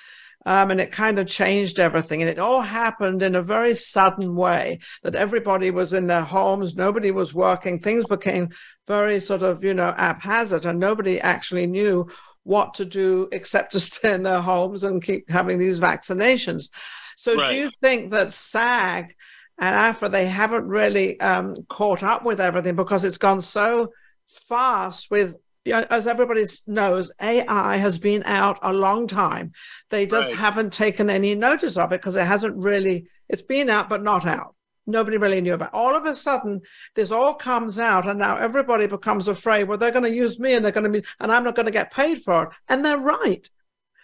Um, 0.45 0.71
and 0.71 0.81
it 0.81 0.91
kind 0.91 1.19
of 1.19 1.27
changed 1.27 1.79
everything. 1.79 2.21
And 2.21 2.29
it 2.29 2.39
all 2.39 2.61
happened 2.61 3.21
in 3.21 3.35
a 3.35 3.41
very 3.41 3.75
sudden 3.75 4.35
way 4.35 4.79
that 5.03 5.15
everybody 5.15 5.71
was 5.71 5.93
in 5.93 6.07
their 6.07 6.23
homes, 6.23 6.75
nobody 6.75 7.11
was 7.11 7.33
working, 7.33 7.79
things 7.79 8.05
became 8.05 8.49
very 8.87 9.19
sort 9.19 9.41
of, 9.41 9.63
you 9.63 9.73
know, 9.73 9.93
haphazard, 9.97 10.65
and 10.65 10.79
nobody 10.79 11.19
actually 11.19 11.67
knew 11.67 12.07
what 12.43 12.73
to 12.75 12.85
do 12.85 13.29
except 13.31 13.71
to 13.71 13.79
stay 13.79 14.13
in 14.13 14.23
their 14.23 14.41
homes 14.41 14.83
and 14.83 15.03
keep 15.03 15.29
having 15.29 15.57
these 15.57 15.79
vaccinations. 15.79 16.69
So, 17.15 17.35
right. 17.35 17.51
do 17.51 17.55
you 17.55 17.71
think 17.81 18.11
that 18.11 18.31
SAG 18.31 19.13
and 19.59 19.75
AFTRA 19.75 20.11
they 20.11 20.25
haven't 20.25 20.67
really 20.67 21.19
um, 21.19 21.55
caught 21.69 22.03
up 22.03 22.25
with 22.25 22.41
everything 22.41 22.75
because 22.75 23.03
it's 23.03 23.17
gone 23.17 23.41
so 23.41 23.91
fast 24.25 25.11
with 25.11 25.37
as 25.65 26.07
everybody 26.07 26.43
knows, 26.67 27.11
AI 27.21 27.77
has 27.77 27.97
been 27.97 28.23
out 28.25 28.59
a 28.61 28.73
long 28.73 29.07
time. 29.07 29.53
They 29.89 30.05
just 30.05 30.31
right. 30.31 30.39
haven't 30.39 30.73
taken 30.73 31.09
any 31.09 31.35
notice 31.35 31.77
of 31.77 31.91
it 31.91 32.01
because 32.01 32.15
it 32.15 32.27
hasn't 32.27 32.57
really, 32.57 33.07
it's 33.29 33.41
been 33.41 33.69
out, 33.69 33.89
but 33.89 34.03
not 34.03 34.25
out. 34.25 34.55
Nobody 34.85 35.15
really 35.15 35.39
knew 35.39 35.53
about 35.53 35.69
it. 35.69 35.75
All 35.75 35.95
of 35.95 36.05
a 36.05 36.15
sudden, 36.15 36.61
this 36.95 37.11
all 37.11 37.33
comes 37.33 37.79
out, 37.79 38.05
and 38.05 38.19
now 38.19 38.35
everybody 38.35 38.85
becomes 38.85 39.29
afraid, 39.29 39.63
well, 39.63 39.77
they're 39.77 39.91
going 39.91 40.03
to 40.03 40.13
use 40.13 40.39
me 40.39 40.53
and 40.53 40.65
they're 40.65 40.73
going 40.73 40.91
to 40.91 41.01
be, 41.01 41.07
and 41.21 41.31
I'm 41.31 41.45
not 41.45 41.55
going 41.55 41.67
to 41.67 41.71
get 41.71 41.93
paid 41.93 42.21
for 42.21 42.43
it. 42.43 42.49
And 42.67 42.83
they're 42.83 42.99
right. 42.99 43.49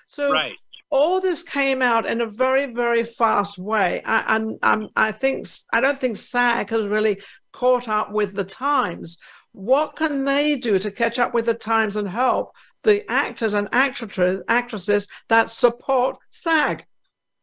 So, 0.06 0.32
right. 0.32 0.56
all 0.90 1.20
this 1.20 1.44
came 1.44 1.82
out 1.82 2.06
in 2.06 2.22
a 2.22 2.26
very, 2.26 2.68
very 2.68 3.04
fast 3.04 3.58
way. 3.58 4.02
I, 4.06 4.38
and 4.38 4.58
I'm, 4.64 4.88
I 4.96 5.12
think, 5.12 5.48
I 5.74 5.82
don't 5.82 5.98
think 5.98 6.16
SAG 6.16 6.70
has 6.70 6.84
really 6.84 7.22
caught 7.52 7.90
up 7.90 8.12
with 8.14 8.34
the 8.34 8.46
times 8.46 9.18
what 9.52 9.96
can 9.96 10.26
they 10.26 10.56
do 10.56 10.80
to 10.80 10.92
catch 10.92 11.20
up 11.20 11.34
with 11.34 11.46
the 11.46 11.54
times 11.54 11.96
and 11.96 12.08
help 12.08 12.54
the 12.84 13.10
actors 13.12 13.54
and 13.54 13.68
actresses 13.72 14.42
actresses 14.48 15.08
that 15.28 15.50
support 15.50 16.18
SAG? 16.30 16.86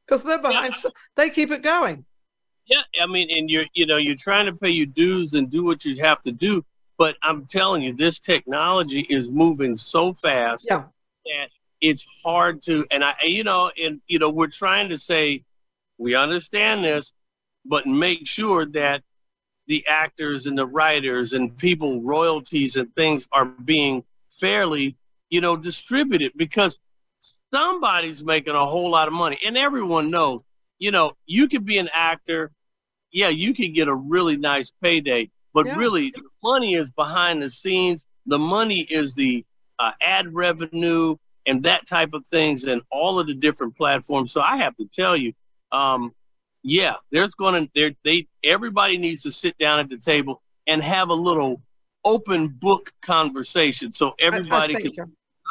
Because 0.06 0.22
they're 0.22 0.40
behind, 0.40 0.74
yeah. 0.84 0.90
they 1.16 1.30
keep 1.30 1.50
it 1.50 1.62
going. 1.62 2.04
Yeah, 2.66 2.82
I 3.00 3.06
mean, 3.06 3.30
and 3.30 3.50
you're 3.50 3.66
you 3.74 3.86
know 3.86 3.96
you're 3.96 4.16
trying 4.16 4.46
to 4.46 4.52
pay 4.52 4.70
your 4.70 4.86
dues 4.86 5.34
and 5.34 5.50
do 5.50 5.64
what 5.64 5.84
you 5.84 6.02
have 6.02 6.20
to 6.22 6.32
do, 6.32 6.64
but 6.98 7.16
I'm 7.22 7.46
telling 7.46 7.82
you, 7.82 7.92
this 7.92 8.18
technology 8.18 9.06
is 9.08 9.30
moving 9.30 9.76
so 9.76 10.12
fast 10.14 10.66
yeah. 10.68 10.84
that 11.26 11.48
it's 11.80 12.04
hard 12.24 12.62
to. 12.62 12.84
And 12.90 13.04
I, 13.04 13.14
you 13.22 13.44
know, 13.44 13.70
and 13.80 14.00
you 14.08 14.18
know, 14.18 14.30
we're 14.30 14.48
trying 14.48 14.88
to 14.88 14.98
say 14.98 15.44
we 15.98 16.14
understand 16.14 16.84
this, 16.84 17.12
but 17.64 17.86
make 17.86 18.26
sure 18.26 18.66
that 18.66 19.02
the 19.66 19.86
actors 19.86 20.46
and 20.46 20.56
the 20.56 20.66
writers 20.66 21.32
and 21.32 21.56
people 21.56 22.00
royalties 22.02 22.76
and 22.76 22.94
things 22.94 23.28
are 23.32 23.44
being 23.44 24.04
fairly 24.30 24.96
you 25.30 25.40
know 25.40 25.56
distributed 25.56 26.32
because 26.36 26.80
somebody's 27.52 28.22
making 28.24 28.54
a 28.54 28.66
whole 28.66 28.90
lot 28.90 29.08
of 29.08 29.14
money. 29.14 29.38
And 29.44 29.56
everyone 29.56 30.10
knows 30.10 30.42
you 30.78 30.90
know 30.90 31.12
you 31.26 31.48
could 31.48 31.64
be 31.64 31.78
an 31.78 31.88
actor. 31.92 32.50
Yeah 33.12 33.28
you 33.28 33.54
could 33.54 33.74
get 33.74 33.88
a 33.88 33.94
really 33.94 34.36
nice 34.36 34.72
payday. 34.82 35.30
But 35.52 35.66
yeah. 35.66 35.76
really 35.76 36.10
the 36.10 36.22
money 36.42 36.74
is 36.74 36.90
behind 36.90 37.42
the 37.42 37.50
scenes. 37.50 38.06
The 38.26 38.38
money 38.38 38.80
is 38.80 39.14
the 39.14 39.44
uh, 39.78 39.92
ad 40.00 40.32
revenue 40.34 41.16
and 41.46 41.62
that 41.62 41.86
type 41.86 42.12
of 42.12 42.26
things 42.26 42.64
and 42.64 42.82
all 42.90 43.18
of 43.18 43.26
the 43.26 43.34
different 43.34 43.76
platforms. 43.76 44.32
So 44.32 44.40
i 44.40 44.56
have 44.58 44.76
to 44.76 44.86
tell 44.92 45.16
you 45.16 45.32
um, 45.72 46.12
yeah, 46.66 46.94
there's 47.12 47.34
going 47.34 47.64
to 47.64 47.70
there 47.76 47.92
they 48.04 48.26
everybody 48.42 48.98
needs 48.98 49.22
to 49.22 49.30
sit 49.30 49.56
down 49.56 49.78
at 49.78 49.88
the 49.88 49.98
table 49.98 50.42
and 50.66 50.82
have 50.82 51.10
a 51.10 51.14
little 51.14 51.62
open 52.04 52.48
book 52.48 52.90
conversation 53.02 53.92
so 53.92 54.14
everybody 54.18 54.74
I, 54.74 54.78
I 54.78 54.80
can. 54.80 54.92
You. 54.92 55.06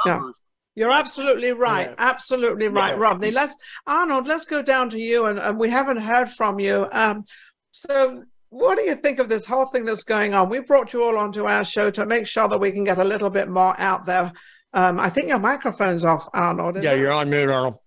Yeah. 0.06 0.32
You're 0.76 0.92
absolutely 0.92 1.54
right. 1.54 1.88
Yeah. 1.88 1.96
Absolutely 1.98 2.68
right, 2.68 2.96
yeah. 2.96 3.02
Rodney. 3.02 3.32
Let's 3.32 3.56
Arnold. 3.88 4.28
Let's 4.28 4.44
go 4.44 4.62
down 4.62 4.90
to 4.90 5.00
you, 5.00 5.28
and, 5.28 5.40
and 5.40 5.58
we 5.58 5.70
haven't 5.70 6.02
heard 6.02 6.30
from 6.30 6.60
you. 6.60 6.86
Um, 6.92 7.24
so, 7.72 8.26
what 8.50 8.78
do 8.78 8.84
you 8.84 8.96
think 8.96 9.20
of 9.20 9.30
this 9.30 9.46
whole 9.46 9.68
thing 9.68 9.86
that's 9.86 10.04
going 10.04 10.34
on? 10.34 10.50
We 10.50 10.60
brought 10.60 10.92
you 10.92 11.02
all 11.02 11.18
onto 11.18 11.46
our 11.46 11.64
show 11.64 11.92
to 11.92 12.06
make 12.06 12.28
sure 12.28 12.50
that 12.50 12.60
we 12.60 12.74
can 12.74 12.84
get 12.84 12.98
a 12.98 13.06
little 13.06 13.30
bit 13.30 13.48
more 13.48 13.80
out 13.80 14.06
there. 14.06 14.34
Um, 14.74 15.00
I 15.00 15.10
think 15.10 15.30
your 15.30 15.40
microphone's 15.40 16.04
off, 16.04 16.28
Arnold. 16.34 16.84
Yeah, 16.84 16.94
you're 16.94 17.14
on 17.14 17.30
mute, 17.30 17.50
Arnold. 17.50 17.80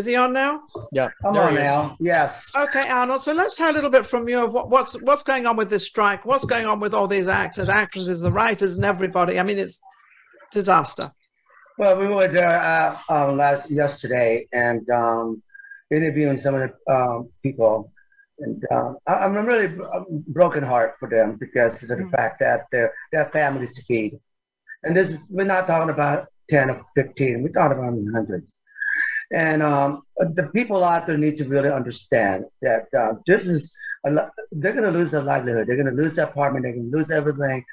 Is 0.00 0.06
he 0.06 0.16
on 0.16 0.32
now? 0.32 0.62
Yeah, 0.92 1.10
I'm 1.22 1.36
on 1.36 1.54
now. 1.54 1.94
Yes. 2.00 2.54
Okay, 2.56 2.88
Arnold. 2.88 3.20
So 3.20 3.34
let's 3.34 3.54
hear 3.54 3.68
a 3.68 3.72
little 3.74 3.90
bit 3.90 4.06
from 4.06 4.30
you 4.30 4.42
of 4.42 4.54
what, 4.54 4.70
what's 4.70 4.94
what's 5.02 5.22
going 5.22 5.44
on 5.44 5.56
with 5.58 5.68
this 5.68 5.84
strike. 5.84 6.24
What's 6.24 6.46
going 6.46 6.64
on 6.64 6.80
with 6.80 6.94
all 6.94 7.06
these 7.06 7.28
actors, 7.28 7.68
actresses, 7.68 8.22
the 8.22 8.32
writers, 8.32 8.76
and 8.76 8.84
everybody. 8.86 9.38
I 9.38 9.42
mean, 9.42 9.58
it's 9.58 9.78
disaster. 10.52 11.12
Well, 11.76 11.98
we 11.98 12.06
were 12.06 12.28
there 12.28 12.58
uh, 12.58 12.98
um, 13.10 13.36
last 13.36 13.70
yesterday 13.70 14.46
and 14.54 14.88
um, 14.88 15.42
interviewing 15.90 16.38
some 16.38 16.54
of 16.54 16.70
the 16.70 16.94
um, 16.94 17.28
people, 17.42 17.92
and 18.38 18.64
um, 18.70 18.96
I, 19.06 19.26
am 19.26 19.34
really 19.44 19.70
broken 20.28 20.62
heart 20.62 20.96
for 20.98 21.10
them 21.10 21.36
because 21.36 21.82
of 21.82 21.90
the 21.90 21.96
mm. 21.96 22.10
fact 22.12 22.40
that 22.40 22.60
their 22.72 22.94
their 23.12 23.28
families 23.34 23.74
to 23.76 23.82
feed, 23.82 24.18
and 24.82 24.96
this 24.96 25.10
is 25.10 25.26
we're 25.28 25.44
not 25.44 25.66
talking 25.66 25.90
about 25.90 26.28
ten 26.48 26.70
or 26.70 26.82
fifteen. 26.94 27.42
We're 27.42 27.52
talking 27.52 27.76
about 27.76 27.92
hundreds. 28.14 28.62
And 29.32 29.62
um, 29.62 30.02
the 30.18 30.50
people 30.54 30.82
out 30.82 31.06
there 31.06 31.16
need 31.16 31.36
to 31.38 31.44
really 31.44 31.70
understand 31.70 32.46
that 32.62 32.86
uh, 32.98 33.14
this 33.26 33.48
is 33.48 33.72
a, 34.04 34.10
they're 34.52 34.72
going 34.72 34.92
to 34.92 34.98
lose 34.98 35.12
their 35.12 35.22
livelihood. 35.22 35.66
They're 35.68 35.76
going 35.76 35.94
to 35.94 36.02
lose 36.02 36.14
their 36.14 36.26
apartment. 36.26 36.64
They're 36.64 36.72
going 36.74 36.90
to 36.90 36.96
lose 36.96 37.10
everything. 37.10 37.64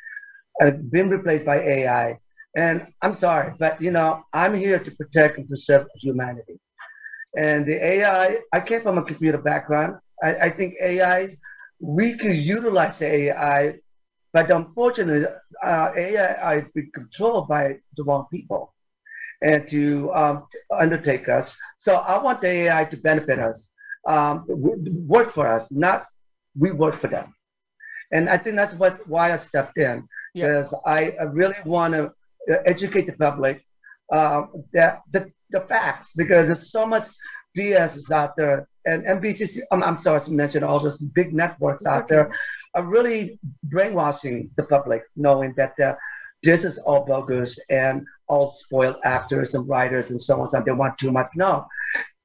Uh, 0.62 0.72
been 0.72 1.10
replaced 1.10 1.46
by 1.46 1.60
AI. 1.60 2.18
And 2.56 2.88
I'm 3.02 3.14
sorry, 3.14 3.54
but 3.60 3.80
you 3.82 3.92
know, 3.92 4.24
I'm 4.34 4.56
here 4.56 4.80
to 4.80 4.92
protect 4.92 5.38
and 5.38 5.48
preserve 5.48 5.88
humanity. 5.96 6.60
And 7.38 7.66
the 7.66 7.84
AI, 7.86 8.40
I 8.52 8.60
came 8.62 8.82
from 8.82 8.98
a 8.98 9.04
computer 9.04 9.38
background. 9.38 9.98
I, 10.24 10.36
I 10.36 10.50
think 10.50 10.76
AI, 10.82 11.30
we 11.80 12.18
could 12.18 12.36
utilize 12.36 13.00
AI, 13.02 13.76
but 14.34 14.50
unfortunately, 14.50 15.28
uh, 15.64 15.92
AI 15.96 16.58
is 16.58 16.86
controlled 16.94 17.48
by 17.48 17.78
the 17.96 18.04
wrong 18.04 18.26
people 18.32 18.74
and 19.42 19.68
to 19.68 20.12
um, 20.14 20.48
undertake 20.72 21.30
us. 21.30 21.58
So 21.76 21.96
I 21.96 22.22
want 22.22 22.42
the 22.42 22.48
AI 22.48 22.86
to 22.86 22.98
benefit 22.98 23.40
us, 23.40 23.74
um, 24.08 24.46
work 24.48 25.34
for 25.34 25.48
us, 25.48 25.72
not 25.72 26.08
we 26.58 26.72
work 26.72 27.00
for 27.00 27.08
them. 27.08 27.36
And 28.12 28.30
I 28.30 28.38
think 28.38 28.56
that's 28.56 28.74
what, 28.74 29.06
why 29.08 29.34
I 29.34 29.38
stepped 29.38 29.78
in, 29.78 30.08
because 30.34 30.74
yeah. 30.74 30.92
I, 30.92 31.16
I, 31.20 31.24
really 31.24 31.56
want 31.66 31.94
to 31.94 32.14
educate 32.66 33.06
the 33.06 33.14
public 33.14 33.64
uh, 34.12 34.44
that 34.74 35.02
the, 35.12 35.32
the 35.52 35.62
facts, 35.62 36.14
because 36.16 36.48
there's 36.48 36.72
so 36.72 36.86
much 36.86 37.04
BS 37.58 37.98
is 37.98 38.12
out 38.12 38.36
there. 38.38 38.68
And 38.86 39.04
NBC, 39.04 39.60
I'm, 39.72 39.84
I'm 39.84 39.98
sorry 39.98 40.22
to 40.22 40.32
mention 40.32 40.64
all 40.64 40.80
those 40.80 40.98
big 40.98 41.34
networks 41.34 41.86
out 41.86 42.08
there 42.08 42.32
are 42.74 42.84
really 42.84 43.40
brainwashing 43.64 44.50
the 44.56 44.64
public, 44.64 45.04
knowing 45.16 45.54
that 45.58 45.78
uh, 45.80 45.96
this 46.44 46.64
is 46.64 46.78
all 46.78 47.04
bogus 47.04 47.60
and 47.70 48.06
all 48.28 48.48
spoiled 48.48 48.98
actors 49.04 49.56
and 49.56 49.68
writers 49.68 50.12
and 50.12 50.22
so 50.22 50.42
on. 50.42 50.48
So 50.48 50.62
they 50.62 50.72
want 50.72 50.98
too 50.98 51.12
much. 51.12 51.30
No, 51.36 51.66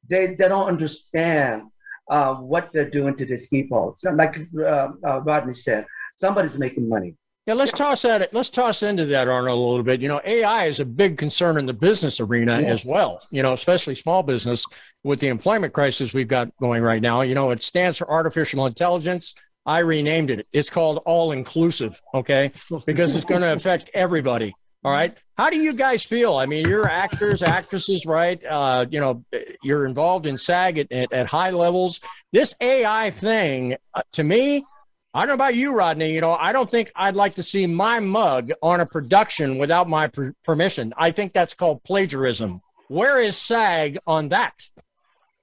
they, 0.08 0.34
they 0.34 0.48
don't 0.48 0.68
understand 0.68 1.64
uh, 2.10 2.34
what 2.34 2.70
they're 2.72 2.90
doing 2.90 3.16
to 3.16 3.24
these 3.24 3.46
people. 3.46 3.94
So 3.96 4.10
like 4.10 4.38
uh, 4.58 4.88
uh, 5.06 5.20
Rodney 5.20 5.52
said, 5.52 5.86
somebody's 6.12 6.58
making 6.58 6.88
money. 6.88 7.16
Yeah, 7.46 7.54
let's 7.54 7.72
toss 7.72 8.02
that. 8.02 8.32
Let's 8.32 8.50
toss 8.50 8.84
into 8.84 9.04
that, 9.06 9.26
Arnold, 9.26 9.58
a 9.58 9.60
little 9.60 9.82
bit. 9.82 10.00
You 10.00 10.06
know, 10.06 10.20
AI 10.24 10.66
is 10.66 10.78
a 10.78 10.84
big 10.84 11.18
concern 11.18 11.58
in 11.58 11.66
the 11.66 11.72
business 11.72 12.20
arena 12.20 12.60
yes. 12.60 12.80
as 12.80 12.84
well. 12.84 13.20
You 13.32 13.42
know, 13.42 13.52
especially 13.52 13.96
small 13.96 14.22
business 14.22 14.64
with 15.02 15.18
the 15.18 15.26
employment 15.26 15.72
crisis 15.72 16.14
we've 16.14 16.28
got 16.28 16.56
going 16.58 16.84
right 16.84 17.02
now. 17.02 17.22
You 17.22 17.34
know, 17.34 17.50
it 17.50 17.60
stands 17.60 17.98
for 17.98 18.08
artificial 18.08 18.64
intelligence. 18.66 19.34
I 19.66 19.78
renamed 19.78 20.30
it. 20.30 20.46
It's 20.52 20.70
called 20.70 21.02
all 21.04 21.32
inclusive. 21.32 22.00
Okay, 22.14 22.52
because 22.86 23.16
it's 23.16 23.24
going 23.24 23.40
to 23.40 23.54
affect 23.54 23.90
everybody. 23.92 24.54
All 24.84 24.90
right. 24.90 25.16
How 25.38 25.48
do 25.48 25.58
you 25.58 25.72
guys 25.72 26.04
feel? 26.04 26.36
I 26.36 26.46
mean, 26.46 26.66
you're 26.66 26.88
actors, 26.88 27.42
actresses, 27.42 28.04
right? 28.04 28.44
Uh, 28.44 28.84
you 28.90 29.00
know, 29.00 29.24
you're 29.62 29.86
involved 29.86 30.26
in 30.26 30.36
SAG 30.36 30.78
at, 30.78 30.90
at, 30.90 31.12
at 31.12 31.26
high 31.26 31.50
levels. 31.50 32.00
This 32.32 32.54
AI 32.60 33.10
thing, 33.10 33.76
uh, 33.94 34.02
to 34.12 34.24
me, 34.24 34.64
I 35.14 35.20
don't 35.20 35.28
know 35.28 35.34
about 35.34 35.54
you, 35.54 35.72
Rodney. 35.72 36.12
You 36.12 36.20
know, 36.20 36.32
I 36.32 36.52
don't 36.52 36.70
think 36.70 36.90
I'd 36.96 37.14
like 37.14 37.36
to 37.36 37.42
see 37.42 37.66
my 37.66 38.00
mug 38.00 38.50
on 38.62 38.80
a 38.80 38.86
production 38.86 39.58
without 39.58 39.88
my 39.88 40.08
per- 40.08 40.34
permission. 40.42 40.92
I 40.96 41.10
think 41.12 41.32
that's 41.32 41.54
called 41.54 41.84
plagiarism. 41.84 42.60
Where 42.88 43.20
is 43.20 43.36
SAG 43.36 43.98
on 44.06 44.30
that? 44.30 44.54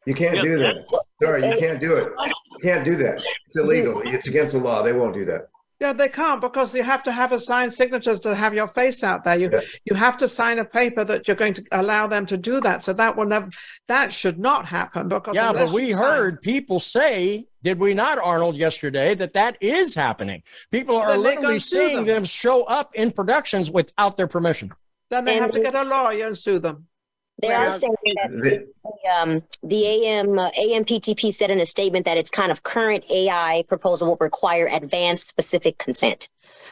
You 0.05 0.15
can't 0.15 0.41
do 0.41 0.59
that. 0.59 0.85
Sorry, 1.21 1.47
you 1.47 1.57
can't 1.57 1.79
do 1.79 1.95
it. 1.95 2.11
You 2.25 2.59
can't 2.61 2.83
do 2.83 2.95
that. 2.97 3.21
It's 3.47 3.55
illegal. 3.55 4.01
It's 4.03 4.27
against 4.27 4.53
the 4.53 4.59
law. 4.59 4.81
They 4.81 4.93
won't 4.93 5.13
do 5.13 5.25
that. 5.25 5.49
Yeah, 5.79 5.93
they 5.93 6.09
can't 6.09 6.41
because 6.41 6.75
you 6.75 6.83
have 6.83 7.03
to 7.03 7.11
have 7.11 7.31
a 7.31 7.39
signed 7.39 7.73
signature 7.73 8.17
to 8.17 8.35
have 8.35 8.53
your 8.53 8.67
face 8.67 9.01
out 9.01 9.23
there. 9.23 9.37
You 9.39 9.49
Yeah. 9.51 9.61
you 9.85 9.95
have 9.95 10.17
to 10.17 10.27
sign 10.27 10.59
a 10.59 10.65
paper 10.65 11.05
that 11.05 11.25
you're 11.27 11.37
going 11.37 11.53
to 11.53 11.63
allow 11.71 12.05
them 12.05 12.25
to 12.25 12.37
do 12.37 12.59
that. 12.61 12.83
So 12.83 12.91
that 12.93 13.15
will 13.15 13.25
never 13.25 13.49
that 13.87 14.11
should 14.11 14.37
not 14.39 14.65
happen 14.65 15.07
because 15.07 15.35
Yeah, 15.35 15.53
but 15.53 15.69
we 15.71 15.87
you 15.87 15.93
sign- 15.97 16.03
heard 16.07 16.41
people 16.41 16.81
say, 16.81 17.45
did 17.63 17.79
we 17.79 17.93
not, 17.93 18.19
Arnold, 18.19 18.55
yesterday, 18.57 19.15
that 19.15 19.31
that 19.33 19.55
is 19.61 19.95
happening? 19.95 20.43
People 20.69 20.97
are 20.97 21.11
Then 21.13 21.23
they 21.23 21.29
literally 21.35 21.59
seeing 21.59 21.95
them. 21.97 22.05
them 22.07 22.23
show 22.25 22.63
up 22.65 22.93
in 22.95 23.11
productions 23.11 23.71
without 23.71 24.17
their 24.17 24.27
permission. 24.27 24.71
then 25.09 25.23
they 25.25 25.33
And 25.35 25.41
have 25.45 25.51
to 25.51 25.61
get 25.61 25.73
a 25.75 25.83
lawyer 25.83 26.27
and 26.27 26.37
sue 26.37 26.59
them. 26.59 26.85
They 27.41 27.53
are 27.53 27.71
saying 27.71 27.95
that 28.15 28.31
The- 28.31 28.67
the, 28.83 29.09
um, 29.09 29.43
the 29.63 29.85
AM 29.85 30.39
uh, 30.39 30.49
AMPTP 30.51 31.33
said 31.33 31.51
in 31.51 31.59
a 31.59 31.65
statement 31.65 32.05
that 32.05 32.17
its 32.17 32.29
kind 32.29 32.51
of 32.51 32.63
current 32.63 33.03
AI 33.09 33.63
proposal 33.67 34.09
will 34.09 34.17
require 34.19 34.67
advanced 34.67 35.27
specific 35.29 35.77
consent 35.77 36.29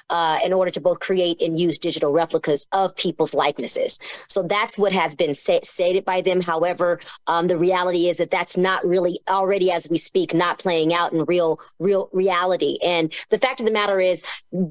uh, 0.10 0.40
in 0.44 0.54
order 0.54 0.72
to 0.72 0.82
both 0.82 1.00
create 1.00 1.42
and 1.42 1.60
use 1.60 1.78
digital 1.80 2.12
replicas 2.12 2.68
of 2.72 2.96
people's 2.96 3.34
likenesses. 3.34 4.00
So 4.28 4.44
that's 4.44 4.78
what 4.78 4.92
has 4.94 5.16
been 5.16 5.34
sa- 5.34 5.60
stated 5.64 6.06
by 6.06 6.22
them. 6.22 6.42
However, 6.42 7.00
um, 7.28 7.48
the 7.48 7.58
reality 7.58 8.08
is 8.10 8.18
that 8.18 8.32
that's 8.32 8.58
not 8.58 8.86
really 8.86 9.20
already, 9.30 9.72
as 9.72 9.88
we 9.90 9.98
speak, 9.98 10.34
not 10.34 10.60
playing 10.60 10.94
out 10.94 11.14
in 11.14 11.24
real 11.26 11.60
real 11.80 12.10
reality. 12.14 12.78
And 12.84 13.14
the 13.30 13.38
fact 13.38 13.60
of 13.60 13.66
the 13.66 13.72
matter 13.72 14.00
is, 14.00 14.24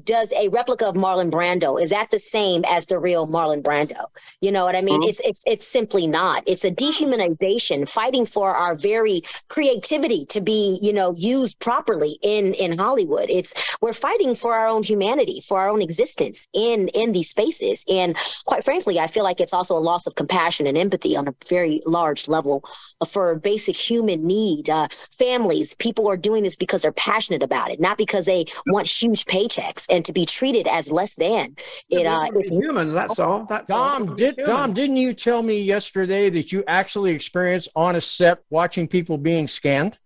does 0.03 0.33
a 0.33 0.47
replica 0.49 0.87
of 0.87 0.95
Marlon 0.95 1.31
Brando 1.31 1.81
is 1.81 1.89
that 1.91 2.09
the 2.11 2.19
same 2.19 2.63
as 2.67 2.85
the 2.85 2.99
real 2.99 3.27
Marlon 3.27 3.61
Brando? 3.61 4.05
You 4.41 4.51
know 4.51 4.65
what 4.65 4.75
I 4.75 4.81
mean? 4.81 5.01
Mhm. 5.01 5.09
It's 5.09 5.19
it's 5.21 5.43
it's 5.45 5.67
simply 5.67 6.07
not. 6.07 6.43
It's 6.45 6.63
a 6.65 6.71
dehumanization, 6.71 7.87
fighting 7.87 8.25
for 8.25 8.55
our 8.55 8.75
very 8.75 9.21
creativity 9.49 10.25
to 10.27 10.41
be, 10.41 10.79
you 10.81 10.93
know, 10.93 11.13
used 11.17 11.59
properly 11.59 12.17
in 12.21 12.53
in 12.53 12.77
Hollywood. 12.77 13.29
It's 13.29 13.53
we're 13.81 13.93
fighting 13.93 14.35
for 14.35 14.53
our 14.53 14.67
own 14.67 14.83
humanity, 14.83 14.96
for 15.41 15.59
our 15.59 15.69
own 15.69 15.81
existence 15.81 16.47
in 16.53 16.87
in 16.89 17.11
these 17.11 17.29
spaces. 17.29 17.85
And 17.89 18.15
quite 18.45 18.63
frankly, 18.63 18.99
I 18.99 19.07
feel 19.07 19.23
like 19.23 19.39
it's 19.39 19.53
also 19.53 19.77
a 19.77 19.79
loss 19.79 20.07
of 20.07 20.15
compassion 20.15 20.67
and 20.67 20.77
empathy 20.77 21.15
on 21.15 21.27
a 21.27 21.35
very 21.49 21.81
large 21.85 22.27
level 22.27 22.63
for 23.07 23.35
basic 23.35 23.75
human 23.75 24.25
need. 24.25 24.69
Uh, 24.69 24.87
families, 25.11 25.73
people 25.75 26.09
are 26.09 26.17
doing 26.17 26.43
this 26.43 26.55
because 26.55 26.81
they're 26.81 26.91
passionate 26.91 27.43
about 27.43 27.71
it, 27.71 27.79
not 27.79 27.97
because 27.97 28.25
they 28.25 28.45
want 28.67 28.87
huge 28.87 29.25
paychecks 29.25 29.85
and 29.89 30.05
to 30.05 30.13
be 30.13 30.25
treated 30.25 30.67
as 30.67 30.91
less 30.91 31.15
than. 31.15 31.55
It 31.89 32.05
uh, 32.05 32.29
it's 32.35 32.49
humans. 32.49 32.93
That's 32.93 33.19
all. 33.19 33.45
That's. 33.45 33.67
Dom, 33.67 34.05
They're 34.05 34.15
did 34.15 34.35
humans. 34.37 34.47
Dom, 34.47 34.73
didn't 34.73 34.97
you 34.97 35.13
tell 35.13 35.41
me 35.43 35.61
yesterday 35.61 36.29
that 36.29 36.51
you 36.51 36.63
actually 36.67 37.11
experienced 37.11 37.69
on 37.75 37.95
a 37.95 38.01
set 38.01 38.39
watching 38.49 38.87
people 38.87 39.17
being 39.17 39.47
scanned? 39.47 39.97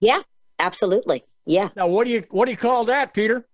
Yeah, 0.00 0.22
absolutely 0.58 1.24
yeah. 1.46 1.68
Now, 1.76 1.86
what 1.86 2.04
do 2.04 2.10
you 2.10 2.24
what 2.30 2.46
do 2.46 2.50
you 2.50 2.56
call 2.56 2.84
that, 2.84 3.14
Peter? 3.14 3.46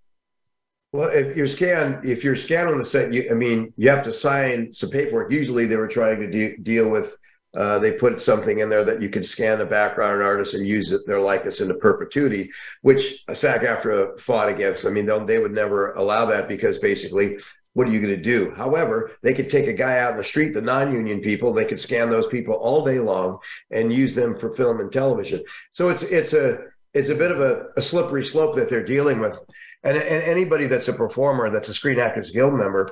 Well, 0.92 1.08
if 1.10 1.36
you're 1.36 1.46
scan, 1.46 2.00
if 2.02 2.24
you're 2.24 2.34
scanning 2.34 2.76
the 2.76 2.84
set, 2.84 3.14
you, 3.14 3.28
I 3.30 3.34
mean, 3.34 3.72
you 3.76 3.88
have 3.90 4.04
to 4.04 4.12
sign 4.12 4.72
some 4.72 4.90
paperwork. 4.90 5.30
Usually, 5.30 5.66
they 5.66 5.76
were 5.76 5.88
trying 5.88 6.20
to 6.20 6.30
de- 6.30 6.56
deal 6.58 6.88
with. 6.88 7.16
Uh, 7.56 7.78
they 7.80 7.92
put 7.92 8.20
something 8.20 8.60
in 8.60 8.68
there 8.68 8.84
that 8.84 9.02
you 9.02 9.08
can 9.08 9.24
scan 9.24 9.58
the 9.58 9.66
background 9.66 10.22
artist 10.22 10.54
and 10.54 10.66
use 10.66 10.92
it, 10.92 11.00
their 11.06 11.20
likeness 11.20 11.60
into 11.60 11.74
perpetuity, 11.74 12.48
which 12.82 13.24
SAG-AFTRA 13.28 14.20
fought 14.20 14.48
against. 14.48 14.86
I 14.86 14.90
mean, 14.90 15.06
they 15.26 15.38
would 15.38 15.52
never 15.52 15.92
allow 15.92 16.26
that 16.26 16.46
because 16.46 16.78
basically, 16.78 17.38
what 17.72 17.88
are 17.88 17.90
you 17.90 18.00
going 18.00 18.14
to 18.14 18.22
do? 18.22 18.52
However, 18.52 19.12
they 19.22 19.34
could 19.34 19.50
take 19.50 19.66
a 19.66 19.72
guy 19.72 19.98
out 19.98 20.12
in 20.12 20.18
the 20.18 20.24
street, 20.24 20.54
the 20.54 20.60
non-union 20.60 21.20
people, 21.20 21.52
they 21.52 21.64
could 21.64 21.80
scan 21.80 22.08
those 22.08 22.26
people 22.28 22.54
all 22.54 22.84
day 22.84 23.00
long 23.00 23.38
and 23.70 23.92
use 23.92 24.14
them 24.14 24.38
for 24.38 24.54
film 24.54 24.80
and 24.80 24.92
television. 24.92 25.42
So 25.70 25.88
it's 25.88 26.02
it's 26.02 26.32
a 26.32 26.58
it's 26.94 27.08
a 27.08 27.14
bit 27.14 27.30
of 27.30 27.40
a, 27.40 27.66
a 27.76 27.82
slippery 27.82 28.24
slope 28.24 28.56
that 28.56 28.68
they're 28.68 28.84
dealing 28.84 29.20
with. 29.20 29.38
And, 29.82 29.96
and 29.96 30.22
anybody 30.22 30.66
that's 30.66 30.88
a 30.88 30.92
performer, 30.92 31.50
that's 31.50 31.68
a 31.68 31.74
Screen 31.74 31.98
Actors 31.98 32.30
Guild 32.30 32.54
member, 32.54 32.88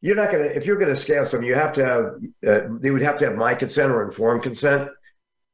you're 0.00 0.16
not 0.16 0.30
going 0.30 0.48
to, 0.48 0.56
if 0.56 0.64
you're 0.64 0.78
going 0.78 0.88
to 0.88 0.96
scan 0.96 1.26
something, 1.26 1.46
you 1.46 1.54
have 1.54 1.72
to 1.74 1.84
have, 1.84 2.04
uh, 2.46 2.68
they 2.80 2.90
would 2.90 3.02
have 3.02 3.18
to 3.18 3.26
have 3.26 3.36
my 3.36 3.54
consent 3.54 3.92
or 3.92 4.02
informed 4.02 4.42
consent. 4.42 4.88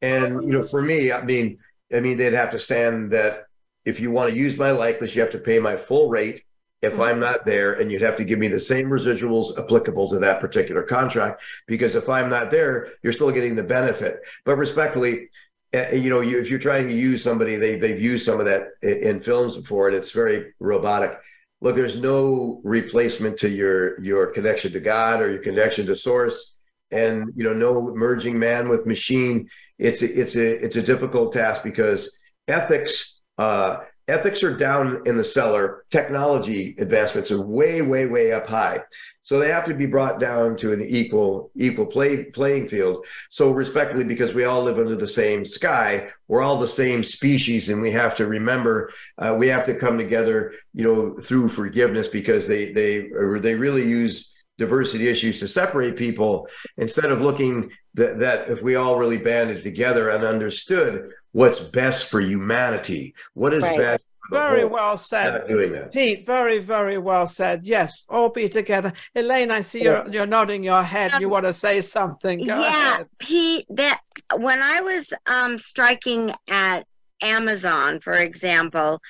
And, 0.02 0.42
you 0.44 0.52
know, 0.52 0.62
for 0.62 0.80
me, 0.80 1.10
I 1.10 1.24
mean, 1.24 1.58
I 1.92 2.00
mean, 2.00 2.16
they'd 2.16 2.32
have 2.32 2.52
to 2.52 2.60
stand 2.60 3.10
that 3.12 3.46
if 3.84 3.98
you 3.98 4.10
want 4.10 4.30
to 4.30 4.36
use 4.36 4.56
my 4.56 4.70
likeness, 4.70 5.14
you 5.14 5.22
have 5.22 5.32
to 5.32 5.38
pay 5.38 5.58
my 5.58 5.76
full 5.76 6.08
rate 6.08 6.42
if 6.82 7.00
I'm 7.00 7.18
not 7.18 7.44
there, 7.44 7.72
and 7.72 7.90
you'd 7.90 8.02
have 8.02 8.16
to 8.16 8.24
give 8.24 8.38
me 8.38 8.48
the 8.48 8.60
same 8.60 8.86
residuals 8.86 9.58
applicable 9.58 10.10
to 10.10 10.18
that 10.18 10.40
particular 10.40 10.82
contract. 10.82 11.42
Because 11.66 11.94
if 11.94 12.08
I'm 12.08 12.28
not 12.28 12.50
there, 12.50 12.92
you're 13.02 13.12
still 13.12 13.30
getting 13.30 13.54
the 13.54 13.62
benefit. 13.62 14.20
But 14.44 14.56
respectfully, 14.56 15.30
you 15.72 16.10
know, 16.10 16.20
you, 16.20 16.38
if 16.38 16.48
you're 16.48 16.58
trying 16.58 16.88
to 16.88 16.94
use 16.94 17.22
somebody, 17.22 17.56
they, 17.56 17.76
they've 17.76 18.00
used 18.00 18.24
some 18.24 18.40
of 18.40 18.46
that 18.46 18.68
in, 18.82 18.98
in 18.98 19.20
films 19.20 19.56
before, 19.56 19.88
and 19.88 19.96
it's 19.96 20.10
very 20.10 20.54
robotic. 20.60 21.18
Look, 21.60 21.76
there's 21.76 22.00
no 22.00 22.60
replacement 22.64 23.38
to 23.38 23.48
your 23.48 24.00
your 24.00 24.26
connection 24.26 24.72
to 24.72 24.80
God 24.80 25.20
or 25.20 25.30
your 25.30 25.42
connection 25.42 25.86
to 25.86 25.96
Source, 25.96 26.56
and 26.90 27.32
you 27.34 27.44
know, 27.44 27.52
no 27.52 27.94
merging 27.94 28.38
man 28.38 28.68
with 28.68 28.86
machine. 28.86 29.48
It's 29.78 30.02
a, 30.02 30.20
it's 30.20 30.36
a 30.36 30.64
it's 30.64 30.76
a 30.76 30.82
difficult 30.82 31.32
task 31.32 31.62
because 31.62 32.16
ethics 32.46 33.20
uh, 33.38 33.78
ethics 34.08 34.42
are 34.42 34.56
down 34.56 35.02
in 35.06 35.16
the 35.16 35.24
cellar. 35.24 35.84
Technology 35.90 36.74
advancements 36.78 37.30
are 37.30 37.40
way 37.40 37.82
way 37.82 38.06
way 38.06 38.32
up 38.32 38.46
high. 38.46 38.80
So 39.26 39.40
they 39.40 39.48
have 39.48 39.64
to 39.64 39.74
be 39.74 39.86
brought 39.86 40.20
down 40.20 40.56
to 40.58 40.72
an 40.72 40.80
equal 40.80 41.50
equal 41.56 41.86
play 41.86 42.26
playing 42.26 42.68
field. 42.68 43.04
So 43.28 43.50
respectfully, 43.50 44.04
because 44.04 44.32
we 44.32 44.44
all 44.44 44.62
live 44.62 44.78
under 44.78 44.94
the 44.94 45.08
same 45.08 45.44
sky, 45.44 46.10
we're 46.28 46.44
all 46.44 46.60
the 46.60 46.68
same 46.68 47.02
species, 47.02 47.68
and 47.68 47.82
we 47.82 47.90
have 47.90 48.16
to 48.18 48.28
remember 48.28 48.92
uh, 49.18 49.34
we 49.36 49.48
have 49.48 49.66
to 49.66 49.74
come 49.74 49.98
together, 49.98 50.54
you 50.74 50.84
know, 50.84 51.14
through 51.14 51.48
forgiveness 51.48 52.06
because 52.06 52.46
they 52.46 52.70
they 52.70 53.10
or 53.10 53.40
they 53.40 53.56
really 53.56 53.82
use 53.82 54.32
diversity 54.58 55.08
issues 55.08 55.40
to 55.40 55.48
separate 55.48 55.96
people 55.96 56.48
instead 56.76 57.10
of 57.10 57.20
looking 57.20 57.72
that, 57.94 58.20
that 58.20 58.48
if 58.48 58.62
we 58.62 58.76
all 58.76 58.96
really 58.96 59.18
banded 59.18 59.64
together 59.64 60.10
and 60.10 60.22
understood 60.22 61.10
what's 61.32 61.58
best 61.58 62.06
for 62.06 62.20
humanity, 62.20 63.12
what 63.34 63.52
is 63.52 63.64
Right. 63.64 63.76
best. 63.76 64.06
For 64.28 64.34
the 64.34 64.40
Very 64.40 64.64
well 64.64 64.96
said. 64.96 65.32
Not 65.32 65.48
doing 65.48 65.72
that. 65.72 65.92
Pete, 65.92 66.26
very, 66.26 66.58
very 66.58 66.98
well 66.98 67.26
said. 67.26 67.66
Yes, 67.66 68.04
all 68.08 68.28
be 68.28 68.48
together. 68.48 68.92
Elaine, 69.14 69.50
I 69.50 69.60
see 69.60 69.82
you're, 69.82 70.06
you're 70.08 70.26
nodding 70.26 70.64
your 70.64 70.82
head. 70.82 71.12
You 71.20 71.26
Um, 71.26 71.32
want 71.32 71.44
to 71.46 71.52
say 71.52 71.80
something? 71.80 72.38
Go 72.38 72.60
yeah, 72.60 72.92
ahead. 72.92 73.06
Pete, 73.18 73.66
that 73.70 74.00
when 74.36 74.62
I 74.62 74.80
was 74.80 75.12
um 75.26 75.58
striking 75.58 76.32
at 76.50 76.86
Amazon, 77.22 78.00
for 78.00 78.14
example, 78.14 79.00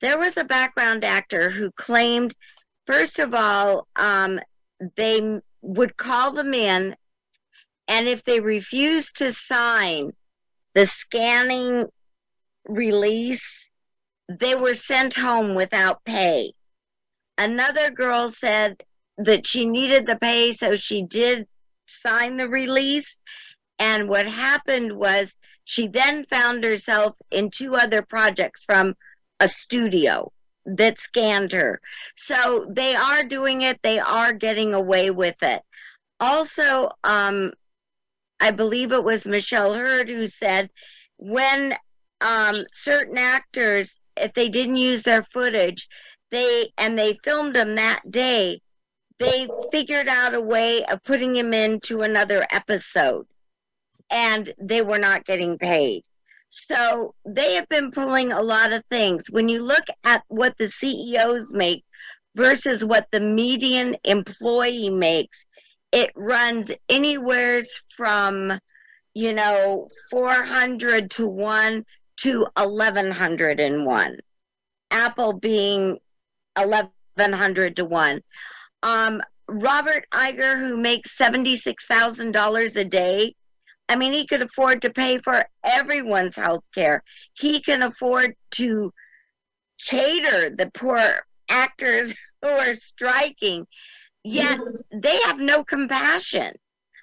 there 0.00 0.18
was 0.18 0.36
a 0.36 0.44
background 0.44 1.04
actor 1.04 1.50
who 1.50 1.70
claimed, 1.72 2.34
first 2.86 3.18
of 3.18 3.34
all, 3.34 3.88
um, 3.96 4.38
they 4.96 5.40
would 5.60 5.96
call 5.96 6.32
them 6.32 6.54
in, 6.54 6.94
and 7.88 8.06
if 8.06 8.22
they 8.22 8.38
refused 8.38 9.18
to 9.18 9.32
sign 9.32 10.12
the 10.74 10.86
scanning 10.86 11.86
release, 12.68 13.67
they 14.28 14.54
were 14.54 14.74
sent 14.74 15.14
home 15.14 15.54
without 15.54 16.04
pay. 16.04 16.52
Another 17.36 17.90
girl 17.90 18.30
said 18.30 18.82
that 19.16 19.46
she 19.46 19.64
needed 19.64 20.06
the 20.06 20.16
pay, 20.16 20.52
so 20.52 20.76
she 20.76 21.02
did 21.02 21.46
sign 21.86 22.36
the 22.36 22.48
release. 22.48 23.18
And 23.78 24.08
what 24.08 24.26
happened 24.26 24.92
was 24.92 25.34
she 25.64 25.88
then 25.88 26.24
found 26.24 26.64
herself 26.64 27.16
in 27.30 27.50
two 27.50 27.76
other 27.76 28.02
projects 28.02 28.64
from 28.64 28.94
a 29.40 29.48
studio 29.48 30.32
that 30.66 30.98
scanned 30.98 31.52
her. 31.52 31.80
So 32.16 32.66
they 32.70 32.94
are 32.94 33.22
doing 33.22 33.62
it, 33.62 33.80
they 33.82 33.98
are 33.98 34.32
getting 34.32 34.74
away 34.74 35.10
with 35.10 35.36
it. 35.42 35.62
Also, 36.20 36.90
um, 37.04 37.52
I 38.40 38.50
believe 38.50 38.92
it 38.92 39.04
was 39.04 39.26
Michelle 39.26 39.74
Hurd 39.74 40.08
who 40.08 40.26
said 40.26 40.70
when 41.16 41.76
um, 42.20 42.54
certain 42.72 43.18
actors, 43.18 43.96
if 44.22 44.34
they 44.34 44.48
didn't 44.48 44.76
use 44.76 45.02
their 45.02 45.22
footage, 45.22 45.88
they 46.30 46.72
and 46.76 46.98
they 46.98 47.18
filmed 47.24 47.54
them 47.54 47.74
that 47.76 48.02
day, 48.10 48.60
they 49.18 49.48
figured 49.72 50.08
out 50.08 50.34
a 50.34 50.40
way 50.40 50.84
of 50.84 51.02
putting 51.04 51.34
him 51.34 51.52
into 51.52 52.02
another 52.02 52.46
episode 52.50 53.26
and 54.10 54.52
they 54.58 54.82
were 54.82 54.98
not 54.98 55.24
getting 55.24 55.58
paid. 55.58 56.02
So 56.50 57.14
they 57.26 57.54
have 57.54 57.68
been 57.68 57.90
pulling 57.90 58.32
a 58.32 58.42
lot 58.42 58.72
of 58.72 58.84
things. 58.90 59.28
When 59.30 59.48
you 59.48 59.62
look 59.62 59.84
at 60.04 60.22
what 60.28 60.56
the 60.56 60.68
CEOs 60.68 61.52
make 61.52 61.84
versus 62.34 62.84
what 62.84 63.08
the 63.10 63.20
median 63.20 63.96
employee 64.04 64.90
makes, 64.90 65.44
it 65.92 66.10
runs 66.14 66.70
anywheres 66.88 67.68
from, 67.96 68.58
you 69.14 69.34
know, 69.34 69.88
400 70.10 71.10
to 71.12 71.26
1 71.26 71.84
to 72.18 72.46
1101. 72.56 74.16
Apple 74.90 75.32
being 75.34 75.98
1100 76.56 77.76
to 77.76 77.84
1. 77.84 78.20
Um, 78.82 79.20
Robert 79.48 80.04
Iger, 80.12 80.58
who 80.58 80.76
makes 80.76 81.16
$76,000 81.16 82.76
a 82.76 82.84
day, 82.84 83.34
I 83.88 83.96
mean, 83.96 84.12
he 84.12 84.26
could 84.26 84.42
afford 84.42 84.82
to 84.82 84.90
pay 84.90 85.18
for 85.18 85.44
everyone's 85.64 86.36
health 86.36 86.64
care. 86.74 87.02
He 87.34 87.60
can 87.60 87.82
afford 87.82 88.36
to 88.52 88.92
cater 89.86 90.50
the 90.50 90.70
poor 90.74 91.00
actors 91.48 92.14
who 92.42 92.48
are 92.48 92.74
striking, 92.74 93.66
yet 94.22 94.58
they 94.92 95.16
have 95.22 95.38
no 95.38 95.64
compassion. 95.64 96.52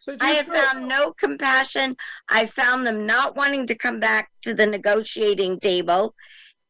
So 0.05 0.15
I 0.21 0.33
have 0.33 0.45
just- 0.45 0.73
found 0.73 0.87
no 0.87 1.13
compassion. 1.13 1.97
I 2.29 2.45
found 2.45 2.85
them 2.85 3.07
not 3.07 3.35
wanting 3.35 3.67
to 3.67 3.75
come 3.75 3.99
back 3.99 4.29
to 4.43 4.53
the 4.53 4.67
negotiating 4.67 5.59
table. 5.59 6.13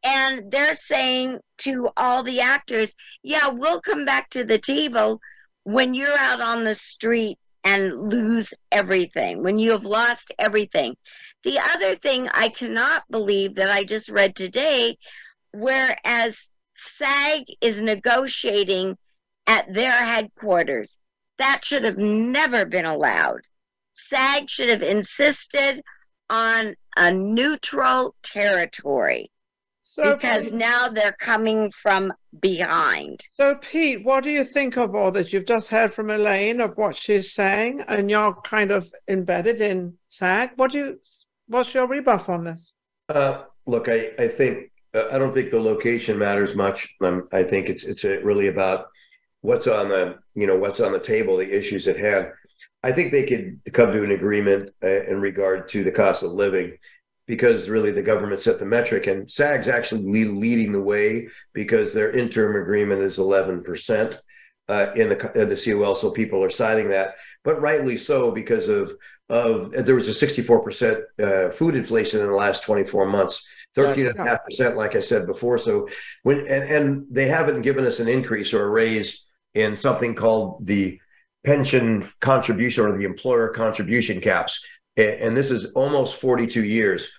And 0.04 0.52
they're 0.52 0.76
saying 0.76 1.40
to 1.60 1.90
all 1.98 2.24
the 2.24 2.40
actors, 2.40 2.96
yeah, 3.24 3.48
we'll 3.50 3.82
come 3.82 4.06
back 4.06 4.30
to 4.32 4.46
the 4.46 4.60
table 4.60 5.20
when 5.64 5.94
you're 5.94 6.18
out 6.18 6.42
on 6.42 6.64
the 6.64 6.76
street 6.76 7.38
and 7.64 7.92
lose 7.94 8.54
everything, 8.72 9.44
when 9.44 9.58
you 9.58 9.72
have 9.72 9.84
lost 9.84 10.32
everything. 10.40 10.96
The 11.44 11.60
other 11.60 11.96
thing 11.96 12.30
I 12.30 12.50
cannot 12.50 13.04
believe 13.10 13.56
that 13.56 13.70
I 13.70 13.84
just 13.84 14.08
read 14.10 14.36
today, 14.36 14.98
whereas 15.52 16.40
SAG 16.76 17.46
is 17.60 17.82
negotiating 17.82 18.98
at 19.48 19.74
their 19.74 19.92
headquarters, 19.92 20.98
that 21.38 21.64
should 21.64 21.84
have 21.84 21.98
never 21.98 22.66
been 22.66 22.86
allowed. 22.86 23.42
SAG 23.94 24.50
should 24.50 24.70
have 24.70 24.84
insisted 24.84 25.82
on 26.30 26.76
a 26.98 27.12
neutral 27.12 28.16
territory 28.24 29.32
So, 29.84 30.16
because 30.16 30.52
now 30.52 30.88
they're 30.90 31.16
coming 31.20 31.72
from 31.72 32.14
behind. 32.42 33.22
so 33.34 33.56
Pete, 33.56 34.04
what 34.04 34.24
do 34.24 34.30
you 34.32 34.44
think 34.44 34.78
of 34.78 34.96
all 34.96 35.12
that 35.12 35.32
you've 35.32 35.46
just 35.46 35.70
heard 35.70 35.94
from 35.94 36.10
Elaine 36.10 36.60
of 36.62 36.76
what 36.78 36.96
she's 36.96 37.32
saying, 37.34 37.82
and 37.88 38.10
you're 38.10 38.34
kind 38.44 38.72
of 38.72 38.92
embedded 39.08 39.62
in 39.62 39.98
SAG? 40.10 40.52
What 40.56 40.72
do 40.72 40.78
you? 40.80 41.00
What's 41.48 41.74
your 41.74 41.88
rebuff 41.88 42.28
on 42.30 42.44
this? 42.46 42.74
Uh, 43.10 43.44
look, 43.68 43.88
I, 43.88 44.12
I 44.18 44.28
think 44.28 44.72
uh, 44.94 45.08
I 45.12 45.18
don't 45.20 45.34
think 45.34 45.52
the 45.52 45.60
location 45.62 46.18
matters 46.18 46.56
much. 46.56 46.94
Um, 47.02 47.28
I 47.32 47.44
think 47.44 47.70
it's 47.70 47.84
it's 47.84 48.04
uh 48.04 48.20
really 48.24 48.48
about 48.48 48.88
what's 49.46 49.68
on 49.68 49.90
the 49.90 50.18
you 50.34 50.48
know 50.48 50.58
what's 50.58 50.80
on 50.80 50.92
the 50.92 51.00
table, 51.00 51.38
the 51.38 51.58
issues 51.58 51.88
at 51.88 52.00
hand. 52.00 52.32
I 52.84 52.92
think 52.92 53.12
they 53.12 53.26
could 53.26 53.74
come 53.74 53.92
to 53.92 54.04
an 54.04 54.12
agreement 54.12 54.72
uh, 54.84 55.04
in 55.04 55.20
regard 55.20 55.68
to 55.70 55.84
the 55.84 55.92
cost 55.92 56.24
of 56.24 56.32
living 56.32 56.78
because 57.28 57.70
really 57.70 57.92
the 57.92 58.04
government 58.04 58.42
set 58.42 58.60
the 58.60 58.66
metric 58.66 59.08
and 59.08 59.30
SAG's 59.30 59.68
actually 59.68 60.04
lead, 60.04 60.28
leading 60.28 60.72
the 60.72 60.82
way 60.82 61.28
because 61.54 61.94
their 61.94 62.12
interim 62.12 62.62
agreement 62.62 63.02
is 63.02 63.18
11% 63.18 64.18
uh, 64.68 64.92
in 64.96 65.10
the 65.10 65.42
in 65.42 65.50
the 65.50 65.56
COL, 65.56 65.96
so 65.96 66.12
people 66.12 66.44
are 66.44 66.50
signing 66.50 66.90
that, 66.90 67.16
but 67.44 67.62
rightly 67.62 67.98
so 67.98 68.32
because 68.32 68.68
of 68.68 68.92
of 69.30 69.72
there 69.72 69.96
was 69.96 70.08
a 70.08 70.26
64% 70.26 71.02
uh, 71.20 71.50
food 71.52 71.76
inflation 71.76 72.20
in 72.22 72.28
the 72.28 72.36
last 72.36 72.64
24 72.64 73.08
months, 73.08 73.48
13.5%, 73.76 74.76
like 74.76 74.96
I 74.96 75.00
said 75.00 75.26
before. 75.26 75.58
So 75.58 75.88
when 76.24 76.40
and, 76.48 76.64
and 76.64 77.06
they 77.10 77.28
haven't 77.28 77.62
given 77.62 77.86
us 77.86 78.00
an 78.00 78.08
increase 78.08 78.54
or 78.54 78.64
a 78.64 78.70
raise 78.70 79.26
in 79.56 79.76
something 79.76 80.14
called 80.14 80.66
the 80.66 81.00
pension 81.46 82.10
contribution 82.22 82.86
or 82.86 82.98
the 82.98 83.06
employer 83.06 83.50
contribution 83.50 84.22
caps. 84.22 84.64
And 84.98 85.36
this 85.36 85.52
is 85.52 85.66
almost 85.72 86.16
42 86.22 86.64
years, 86.64 87.10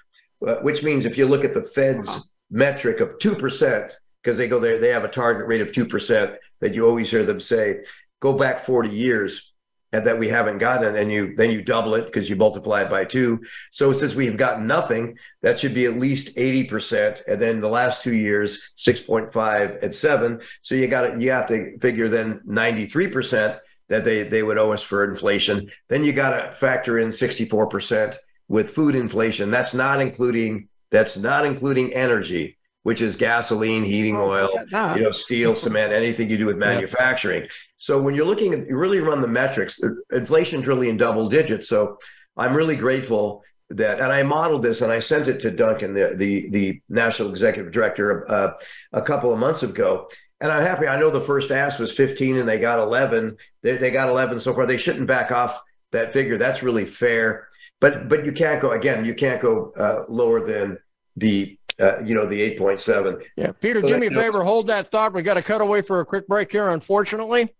uh, 0.46 0.56
which 0.56 0.82
means 0.82 1.04
if 1.04 1.18
you 1.18 1.26
look 1.26 1.44
at 1.44 1.54
the 1.54 1.62
Fed's 1.62 2.30
metric 2.50 3.00
of 3.00 3.18
2%, 3.18 3.92
because 4.22 4.38
they 4.38 4.48
go 4.48 4.58
there, 4.58 4.78
they 4.78 4.88
have 4.88 5.04
a 5.04 5.08
target 5.08 5.46
rate 5.46 5.60
of 5.60 5.70
2% 5.70 6.36
that 6.60 6.74
you 6.74 6.86
always 6.86 7.10
hear 7.10 7.24
them 7.24 7.40
say, 7.40 7.80
go 8.20 8.32
back 8.36 8.64
40 8.64 8.88
years 8.88 9.52
and 9.92 10.06
that 10.06 10.18
we 10.18 10.28
haven't 10.28 10.58
gotten 10.58 10.96
and 10.96 11.10
you 11.10 11.34
then 11.36 11.50
you 11.50 11.62
double 11.62 11.94
it 11.94 12.06
because 12.06 12.28
you 12.28 12.36
multiply 12.36 12.82
it 12.82 12.90
by 12.90 13.04
two. 13.04 13.40
So 13.70 13.92
since 13.92 14.14
we've 14.14 14.36
gotten 14.36 14.66
nothing. 14.66 15.18
That 15.42 15.60
should 15.60 15.74
be 15.74 15.86
at 15.86 15.96
least 15.96 16.36
80% 16.36 17.22
and 17.28 17.40
then 17.40 17.60
the 17.60 17.68
last 17.68 18.02
two 18.02 18.14
years 18.14 18.72
6.5 18.76 19.82
and 19.82 19.94
7 19.94 20.40
so 20.62 20.74
you 20.74 20.88
got 20.88 21.02
to 21.02 21.20
you 21.20 21.30
have 21.30 21.46
to 21.48 21.78
figure 21.78 22.08
then 22.08 22.40
93% 22.46 23.60
that 23.88 24.04
they 24.04 24.24
they 24.24 24.42
would 24.42 24.58
owe 24.58 24.72
us 24.72 24.82
for 24.82 25.04
inflation. 25.04 25.70
Then 25.88 26.04
you 26.04 26.12
got 26.12 26.30
to 26.30 26.52
factor 26.52 26.98
in 26.98 27.08
64% 27.08 28.16
with 28.48 28.70
food 28.70 28.94
inflation. 28.94 29.50
That's 29.50 29.74
not 29.74 30.00
including 30.00 30.68
that's 30.90 31.16
not 31.16 31.46
including 31.46 31.92
energy 31.92 32.56
which 32.86 33.00
is 33.00 33.16
gasoline 33.16 33.82
heating 33.82 34.16
Oh, 34.16 34.30
oil 34.30 34.48
you 34.96 35.02
know 35.02 35.10
steel 35.10 35.56
cement 35.56 35.92
anything 35.92 36.30
you 36.30 36.38
do 36.38 36.46
with 36.46 36.56
manufacturing 36.56 37.48
so 37.78 38.00
when 38.00 38.14
you're 38.14 38.26
looking 38.26 38.52
at 38.54 38.66
you 38.66 38.76
really 38.76 39.00
run 39.00 39.20
the 39.20 39.28
metrics 39.28 39.80
inflation's 40.12 40.66
really 40.66 40.88
in 40.88 40.96
double 40.96 41.28
digits 41.28 41.68
so 41.68 41.98
i'm 42.36 42.54
really 42.56 42.76
grateful 42.76 43.42
that 43.70 44.00
and 44.00 44.12
i 44.12 44.22
modeled 44.22 44.62
this 44.62 44.80
and 44.80 44.90
i 44.92 44.98
sent 45.00 45.28
it 45.28 45.40
to 45.40 45.50
duncan 45.50 45.92
the 45.94 46.14
the, 46.16 46.48
the 46.50 46.80
national 46.88 47.30
executive 47.30 47.72
director 47.72 48.30
uh, 48.30 48.52
a 48.92 49.02
couple 49.02 49.32
of 49.32 49.38
months 49.38 49.62
ago 49.62 50.08
and 50.40 50.50
i'm 50.50 50.62
happy 50.62 50.86
i 50.86 50.98
know 50.98 51.10
the 51.10 51.20
first 51.20 51.50
ask 51.50 51.78
was 51.78 51.92
15 51.94 52.38
and 52.38 52.48
they 52.48 52.58
got 52.58 52.78
11 52.78 53.36
they, 53.62 53.76
they 53.76 53.90
got 53.90 54.08
11 54.08 54.40
so 54.40 54.54
far 54.54 54.66
they 54.66 54.76
shouldn't 54.78 55.06
back 55.06 55.30
off 55.30 55.60
that 55.92 56.12
figure 56.12 56.38
that's 56.38 56.62
really 56.62 56.86
fair 56.86 57.48
but 57.80 58.08
but 58.08 58.24
you 58.24 58.32
can't 58.32 58.60
go 58.62 58.70
again 58.70 59.04
you 59.04 59.14
can't 59.14 59.42
go 59.42 59.72
uh, 59.76 60.04
lower 60.08 60.44
than 60.46 60.78
the 61.16 61.58
uh, 61.78 61.98
you 62.02 62.14
know 62.14 62.24
the 62.24 62.56
8.7 62.56 63.22
Yeah, 63.36 63.52
Peter, 63.60 63.80
So 63.82 63.88
do 63.88 63.92
that- 63.92 64.00
me 64.00 64.06
a 64.06 64.10
you 64.10 64.16
know- 64.16 64.22
favor. 64.22 64.42
Hold 64.42 64.68
that 64.68 64.90
thought. 64.90 65.12
We 65.12 65.20
got 65.22 65.34
to 65.34 65.42
cut 65.42 65.60
away 65.60 65.82
for 65.82 66.00
a 66.00 66.06
quick 66.06 66.26
break 66.26 66.50
here, 66.50 66.70
unfortunately. 66.70 67.54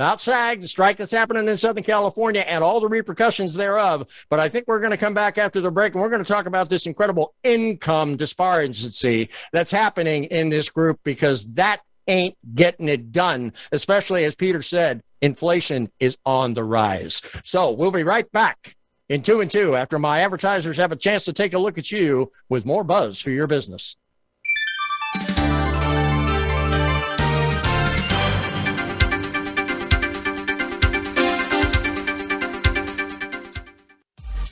about 0.00 0.22
SAG, 0.22 0.62
the 0.62 0.66
strike 0.66 0.96
that's 0.96 1.12
happening 1.12 1.46
in 1.46 1.56
Southern 1.58 1.84
California, 1.84 2.40
and 2.40 2.64
all 2.64 2.80
the 2.80 2.88
repercussions 2.88 3.52
thereof. 3.52 4.06
But 4.30 4.40
I 4.40 4.48
think 4.48 4.66
we're 4.66 4.80
going 4.80 4.92
to 4.92 4.96
come 4.96 5.12
back 5.12 5.36
after 5.36 5.60
the 5.60 5.70
break 5.70 5.92
and 5.92 6.00
we're 6.00 6.08
going 6.08 6.24
to 6.24 6.28
talk 6.28 6.46
about 6.46 6.70
this 6.70 6.86
incredible 6.86 7.34
income 7.44 8.16
disparity 8.16 9.28
that's 9.52 9.70
happening 9.70 10.24
in 10.24 10.48
this 10.48 10.70
group 10.70 11.00
because 11.04 11.44
that 11.48 11.82
ain't 12.08 12.34
getting 12.54 12.88
it 12.88 13.12
done, 13.12 13.52
especially 13.72 14.24
as 14.24 14.34
Peter 14.34 14.62
said, 14.62 15.02
inflation 15.20 15.92
is 16.00 16.16
on 16.24 16.54
the 16.54 16.64
rise. 16.64 17.20
So 17.44 17.70
we'll 17.70 17.90
be 17.90 18.02
right 18.02 18.30
back 18.32 18.76
in 19.10 19.20
two 19.20 19.42
and 19.42 19.50
two 19.50 19.76
after 19.76 19.98
my 19.98 20.22
advertisers 20.22 20.78
have 20.78 20.92
a 20.92 20.96
chance 20.96 21.26
to 21.26 21.34
take 21.34 21.52
a 21.52 21.58
look 21.58 21.76
at 21.76 21.92
you 21.92 22.30
with 22.48 22.64
more 22.64 22.84
buzz 22.84 23.20
for 23.20 23.28
your 23.28 23.46
business. 23.46 23.96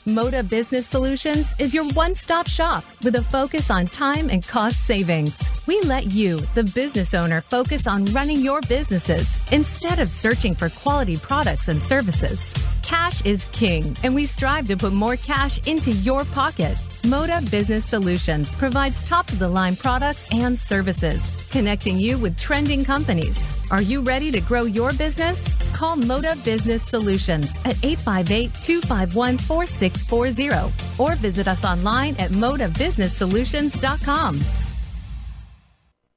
Moda 0.09 0.49
Business 0.49 0.87
Solutions 0.87 1.55
is 1.59 1.75
your 1.75 1.85
one 1.91 2.15
stop 2.15 2.47
shop 2.47 2.83
with 3.05 3.15
a 3.17 3.23
focus 3.25 3.71
on 3.71 3.85
time 3.85 4.31
and 4.31 4.47
cost 4.47 4.87
savings. 4.87 5.47
We 5.67 5.83
let 5.83 6.13
you, 6.13 6.39
the 6.55 6.65
business 6.65 7.13
owner, 7.13 7.43
focus 7.43 7.87
on 7.87 8.07
running 8.07 8.41
your 8.41 8.63
businesses 8.63 9.37
instead 9.53 9.99
of 9.99 10.11
searching 10.11 10.55
for 10.55 10.71
quality 10.71 11.19
products 11.19 11.69
and 11.69 11.83
services. 11.83 12.55
Cash 12.83 13.23
is 13.27 13.45
king, 13.53 13.95
and 14.03 14.15
we 14.15 14.25
strive 14.25 14.67
to 14.69 14.79
put 14.79 14.95
more 14.95 15.17
cash 15.17 15.59
into 15.69 15.91
your 15.91 16.25
pocket. 16.25 16.79
Moda 17.03 17.49
Business 17.51 17.85
Solutions 17.87 18.55
provides 18.55 19.05
top 19.07 19.29
of 19.31 19.39
the 19.39 19.49
line 19.49 19.77
products 19.77 20.27
and 20.33 20.59
services, 20.59 21.37
connecting 21.51 21.99
you 21.99 22.19
with 22.19 22.37
trending 22.37 22.85
companies. 22.85 23.57
Are 23.71 23.81
you 23.81 24.01
ready 24.01 24.33
to 24.33 24.41
grow 24.41 24.63
your 24.63 24.93
business? 24.93 25.55
Call 25.73 25.97
Moda 25.97 26.43
Business 26.45 26.83
Solutions 26.83 27.59
at 27.65 27.77
858 27.85 28.53
251 28.55 29.39
4640 29.39 30.75
or 30.99 31.15
visit 31.17 31.47
us 31.47 31.65
online 31.65 32.17
at 32.17 32.31
modabusinesssolutions.com. 32.31 34.68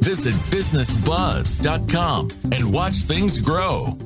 Visit 0.00 0.34
businessbuzz.com 0.50 2.30
and 2.52 2.72
watch 2.72 2.96
things 2.96 3.38
grow. 3.38 3.96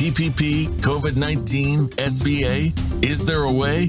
PPP, 0.00 0.66
COVID 0.80 1.16
19, 1.16 1.88
SBA? 1.90 3.04
Is 3.04 3.24
there 3.26 3.44
a 3.44 3.52
way? 3.52 3.88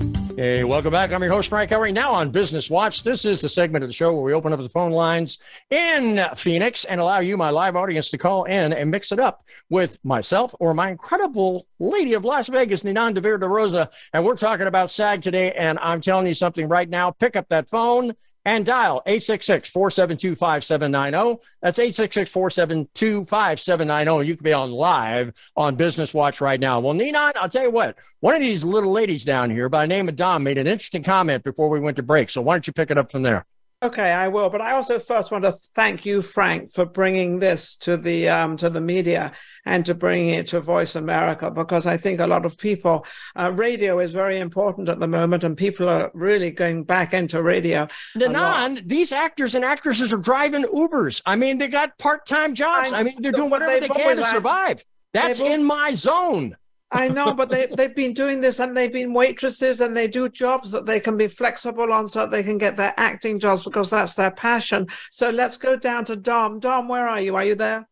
Hey, 0.41 0.63
welcome 0.63 0.89
back. 0.89 1.13
I'm 1.13 1.21
your 1.21 1.31
host, 1.31 1.49
Frank 1.49 1.69
Hellring. 1.69 1.93
Now 1.93 2.09
on 2.13 2.31
Business 2.31 2.67
Watch, 2.67 3.03
this 3.03 3.25
is 3.25 3.41
the 3.41 3.47
segment 3.47 3.83
of 3.83 3.89
the 3.89 3.93
show 3.93 4.11
where 4.11 4.23
we 4.23 4.33
open 4.33 4.51
up 4.51 4.59
the 4.59 4.69
phone 4.69 4.91
lines 4.91 5.37
in 5.69 6.19
Phoenix 6.35 6.83
and 6.83 6.99
allow 6.99 7.19
you, 7.19 7.37
my 7.37 7.51
live 7.51 7.75
audience, 7.75 8.09
to 8.09 8.17
call 8.17 8.45
in 8.45 8.73
and 8.73 8.89
mix 8.89 9.11
it 9.11 9.19
up 9.19 9.45
with 9.69 10.03
myself 10.03 10.55
or 10.59 10.73
my 10.73 10.89
incredible 10.89 11.67
lady 11.77 12.15
of 12.15 12.25
Las 12.25 12.47
Vegas, 12.47 12.83
Ninon 12.83 13.13
Devere 13.13 13.37
de 13.37 13.47
Rosa. 13.47 13.91
And 14.13 14.25
we're 14.25 14.35
talking 14.35 14.65
about 14.65 14.89
SAG 14.89 15.21
today. 15.21 15.51
And 15.51 15.77
I'm 15.77 16.01
telling 16.01 16.25
you 16.25 16.33
something 16.33 16.67
right 16.67 16.89
now. 16.89 17.11
Pick 17.11 17.35
up 17.35 17.47
that 17.49 17.69
phone 17.69 18.15
and 18.45 18.65
dial 18.65 19.01
866-472-5790. 19.07 21.41
That's 21.61 21.77
866-472-5790. 21.77 24.25
You 24.25 24.35
can 24.35 24.43
be 24.43 24.53
on 24.53 24.71
live 24.71 25.33
on 25.55 25.75
Business 25.75 26.11
Watch 26.13 26.41
right 26.41 26.59
now. 26.59 26.79
Well, 26.79 26.93
Nina, 26.93 27.31
I'll 27.35 27.49
tell 27.49 27.63
you 27.63 27.71
what, 27.71 27.97
one 28.19 28.35
of 28.35 28.41
these 28.41 28.63
little 28.63 28.91
ladies 28.91 29.25
down 29.25 29.49
here 29.49 29.69
by 29.69 29.83
the 29.83 29.87
name 29.87 30.09
of 30.09 30.15
Dom 30.15 30.43
made 30.43 30.57
an 30.57 30.67
interesting 30.67 31.03
comment 31.03 31.43
before 31.43 31.69
we 31.69 31.79
went 31.79 31.97
to 31.97 32.03
break. 32.03 32.29
So 32.29 32.41
why 32.41 32.55
don't 32.55 32.67
you 32.67 32.73
pick 32.73 32.91
it 32.91 32.97
up 32.97 33.11
from 33.11 33.23
there? 33.23 33.45
Okay, 33.83 34.11
I 34.11 34.27
will. 34.27 34.51
But 34.51 34.61
I 34.61 34.73
also 34.73 34.99
first 34.99 35.31
want 35.31 35.43
to 35.43 35.51
thank 35.51 36.05
you, 36.05 36.21
Frank, 36.21 36.71
for 36.71 36.85
bringing 36.85 37.39
this 37.39 37.75
to 37.77 37.97
the 37.97 38.29
um, 38.29 38.55
to 38.57 38.69
the 38.69 38.79
media 38.79 39.31
and 39.65 39.83
to 39.87 39.95
bringing 39.95 40.35
it 40.35 40.47
to 40.47 40.61
Voice 40.61 40.95
America 40.95 41.49
because 41.49 41.87
I 41.87 41.97
think 41.97 42.19
a 42.19 42.27
lot 42.27 42.45
of 42.45 42.57
people, 42.59 43.05
uh, 43.35 43.51
radio 43.51 43.99
is 43.99 44.11
very 44.11 44.37
important 44.37 44.87
at 44.87 44.99
the 44.99 45.07
moment, 45.07 45.43
and 45.43 45.57
people 45.57 45.89
are 45.89 46.11
really 46.13 46.51
going 46.51 46.83
back 46.83 47.13
into 47.13 47.41
radio. 47.41 47.87
Ninon, 48.15 48.87
these 48.87 49.11
actors 49.11 49.55
and 49.55 49.65
actresses 49.65 50.13
are 50.13 50.17
driving 50.17 50.63
Ubers. 50.65 51.19
I 51.25 51.35
mean, 51.35 51.57
they 51.57 51.67
got 51.67 51.97
part 51.97 52.27
time 52.27 52.53
jobs. 52.53 52.93
I, 52.93 52.99
I, 52.99 53.03
mean, 53.03 53.15
they're 53.19 53.31
doing 53.31 53.49
whatever 53.49 53.79
they 53.79 53.87
can 53.87 54.17
to 54.17 54.23
survive. 54.25 54.85
That's 55.13 55.39
in 55.39 55.63
my 55.63 55.93
zone. 55.93 56.55
I 56.93 57.07
know, 57.07 57.33
but 57.33 57.49
they, 57.49 57.67
they've 57.67 57.95
been 57.95 58.13
doing 58.13 58.41
this 58.41 58.59
and 58.59 58.75
they've 58.75 58.91
been 58.91 59.13
waitresses 59.13 59.79
and 59.81 59.95
they 59.95 60.07
do 60.07 60.27
jobs 60.27 60.71
that 60.71 60.85
they 60.85 60.99
can 60.99 61.17
be 61.17 61.27
flexible 61.27 61.91
on 61.93 62.07
so 62.07 62.19
that 62.19 62.31
they 62.31 62.43
can 62.43 62.57
get 62.57 62.75
their 62.75 62.93
acting 62.97 63.39
jobs 63.39 63.63
because 63.63 63.89
that's 63.89 64.15
their 64.15 64.31
passion. 64.31 64.87
So 65.09 65.29
let's 65.29 65.57
go 65.57 65.77
down 65.77 66.05
to 66.05 66.15
Dom. 66.15 66.59
Dom, 66.59 66.87
where 66.87 67.07
are 67.07 67.21
you? 67.21 67.35
Are 67.35 67.45
you 67.45 67.55
there? 67.55 67.87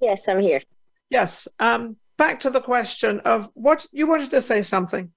Yes, 0.00 0.28
I'm 0.28 0.40
here. 0.40 0.60
Yes. 1.08 1.48
Um, 1.58 1.96
back 2.18 2.40
to 2.40 2.50
the 2.50 2.60
question 2.60 3.20
of 3.20 3.50
what 3.54 3.86
you 3.92 4.06
wanted 4.06 4.30
to 4.30 4.42
say 4.42 4.62
something. 4.62 5.10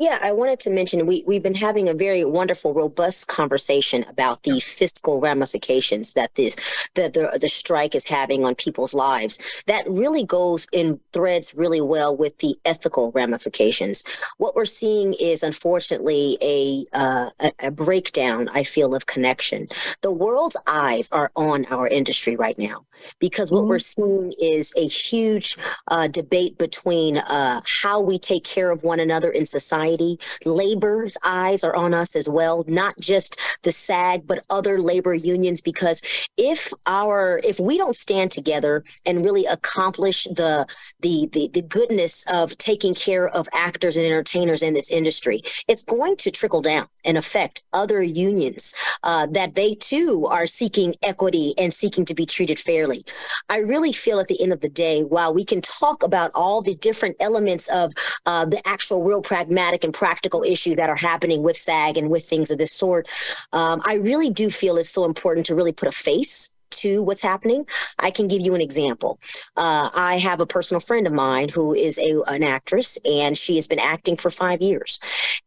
Yeah, 0.00 0.18
I 0.22 0.32
wanted 0.32 0.60
to 0.60 0.70
mention 0.70 1.04
we, 1.04 1.24
we've 1.26 1.42
been 1.42 1.54
having 1.54 1.90
a 1.90 1.92
very 1.92 2.24
wonderful, 2.24 2.72
robust 2.72 3.28
conversation 3.28 4.02
about 4.08 4.44
the 4.44 4.58
fiscal 4.58 5.20
ramifications 5.20 6.14
that 6.14 6.34
this 6.36 6.56
that 6.94 7.12
the, 7.12 7.38
the 7.38 7.50
strike 7.50 7.94
is 7.94 8.06
having 8.06 8.46
on 8.46 8.54
people's 8.54 8.94
lives. 8.94 9.62
That 9.66 9.84
really 9.86 10.24
goes 10.24 10.66
in 10.72 10.98
threads 11.12 11.54
really 11.54 11.82
well 11.82 12.16
with 12.16 12.38
the 12.38 12.56
ethical 12.64 13.12
ramifications. 13.12 14.02
What 14.38 14.56
we're 14.56 14.64
seeing 14.64 15.12
is 15.20 15.42
unfortunately 15.42 16.38
a, 16.40 16.86
uh, 16.94 17.30
a, 17.38 17.52
a 17.66 17.70
breakdown, 17.70 18.48
I 18.54 18.62
feel, 18.62 18.94
of 18.94 19.04
connection. 19.04 19.68
The 20.00 20.12
world's 20.12 20.56
eyes 20.66 21.10
are 21.12 21.30
on 21.36 21.66
our 21.66 21.86
industry 21.86 22.36
right 22.36 22.56
now 22.56 22.86
because 23.18 23.52
what 23.52 23.60
mm-hmm. 23.60 23.68
we're 23.68 23.78
seeing 23.78 24.32
is 24.40 24.72
a 24.78 24.88
huge 24.88 25.58
uh, 25.88 26.08
debate 26.08 26.56
between 26.56 27.18
uh, 27.18 27.60
how 27.66 28.00
we 28.00 28.18
take 28.18 28.44
care 28.44 28.70
of 28.70 28.82
one 28.82 28.98
another 28.98 29.30
in 29.30 29.44
society 29.44 29.89
society. 29.90 30.18
Labor's 30.44 31.16
eyes 31.24 31.64
are 31.64 31.74
on 31.74 31.94
us 31.94 32.16
as 32.16 32.28
well, 32.28 32.64
not 32.66 32.94
just 33.00 33.40
the 33.62 33.72
SAG, 33.72 34.26
but 34.26 34.44
other 34.50 34.80
labor 34.80 35.14
unions. 35.14 35.60
Because 35.60 36.02
if 36.36 36.72
our 36.86 37.40
if 37.44 37.60
we 37.60 37.76
don't 37.76 37.96
stand 37.96 38.30
together 38.30 38.84
and 39.06 39.24
really 39.24 39.46
accomplish 39.46 40.24
the 40.24 40.66
the 41.00 41.28
the, 41.32 41.50
the 41.52 41.62
goodness 41.62 42.24
of 42.32 42.56
taking 42.58 42.94
care 42.94 43.28
of 43.28 43.48
actors 43.52 43.96
and 43.96 44.06
entertainers 44.06 44.62
in 44.62 44.74
this 44.74 44.90
industry, 44.90 45.40
it's 45.68 45.84
going 45.84 46.16
to 46.16 46.30
trickle 46.30 46.62
down 46.62 46.86
and 47.04 47.16
affect 47.18 47.62
other 47.72 48.02
unions 48.02 48.74
uh, 49.02 49.26
that 49.26 49.54
they 49.54 49.74
too 49.74 50.26
are 50.26 50.46
seeking 50.46 50.94
equity 51.02 51.54
and 51.58 51.72
seeking 51.72 52.04
to 52.04 52.14
be 52.14 52.26
treated 52.26 52.58
fairly. 52.58 53.02
I 53.48 53.58
really 53.58 53.92
feel 53.92 54.20
at 54.20 54.28
the 54.28 54.40
end 54.42 54.52
of 54.52 54.60
the 54.60 54.68
day, 54.68 55.02
while 55.02 55.34
we 55.34 55.44
can 55.44 55.60
talk 55.60 56.02
about 56.02 56.30
all 56.34 56.62
the 56.62 56.74
different 56.74 57.16
elements 57.20 57.68
of 57.68 57.92
uh, 58.26 58.44
the 58.44 58.60
actual 58.66 59.04
real 59.04 59.22
pragmatic 59.22 59.79
and 59.84 59.94
practical 59.94 60.42
issue 60.42 60.76
that 60.76 60.88
are 60.88 60.96
happening 60.96 61.42
with 61.42 61.56
SAG 61.56 61.96
and 61.96 62.10
with 62.10 62.24
things 62.24 62.50
of 62.50 62.58
this 62.58 62.72
sort. 62.72 63.08
Um, 63.52 63.80
I 63.86 63.94
really 63.94 64.30
do 64.30 64.50
feel 64.50 64.76
it's 64.76 64.90
so 64.90 65.04
important 65.04 65.46
to 65.46 65.54
really 65.54 65.72
put 65.72 65.88
a 65.88 65.92
face 65.92 66.54
to 66.70 67.02
what's 67.02 67.22
happening. 67.22 67.66
I 67.98 68.10
can 68.10 68.28
give 68.28 68.40
you 68.40 68.54
an 68.54 68.60
example. 68.60 69.18
Uh, 69.56 69.90
I 69.94 70.18
have 70.18 70.40
a 70.40 70.46
personal 70.46 70.80
friend 70.80 71.06
of 71.06 71.12
mine 71.12 71.48
who 71.48 71.74
is 71.74 71.98
a, 71.98 72.22
an 72.28 72.42
actress, 72.42 72.98
and 73.04 73.36
she 73.36 73.56
has 73.56 73.66
been 73.66 73.80
acting 73.80 74.16
for 74.16 74.30
five 74.30 74.62
years. 74.62 75.00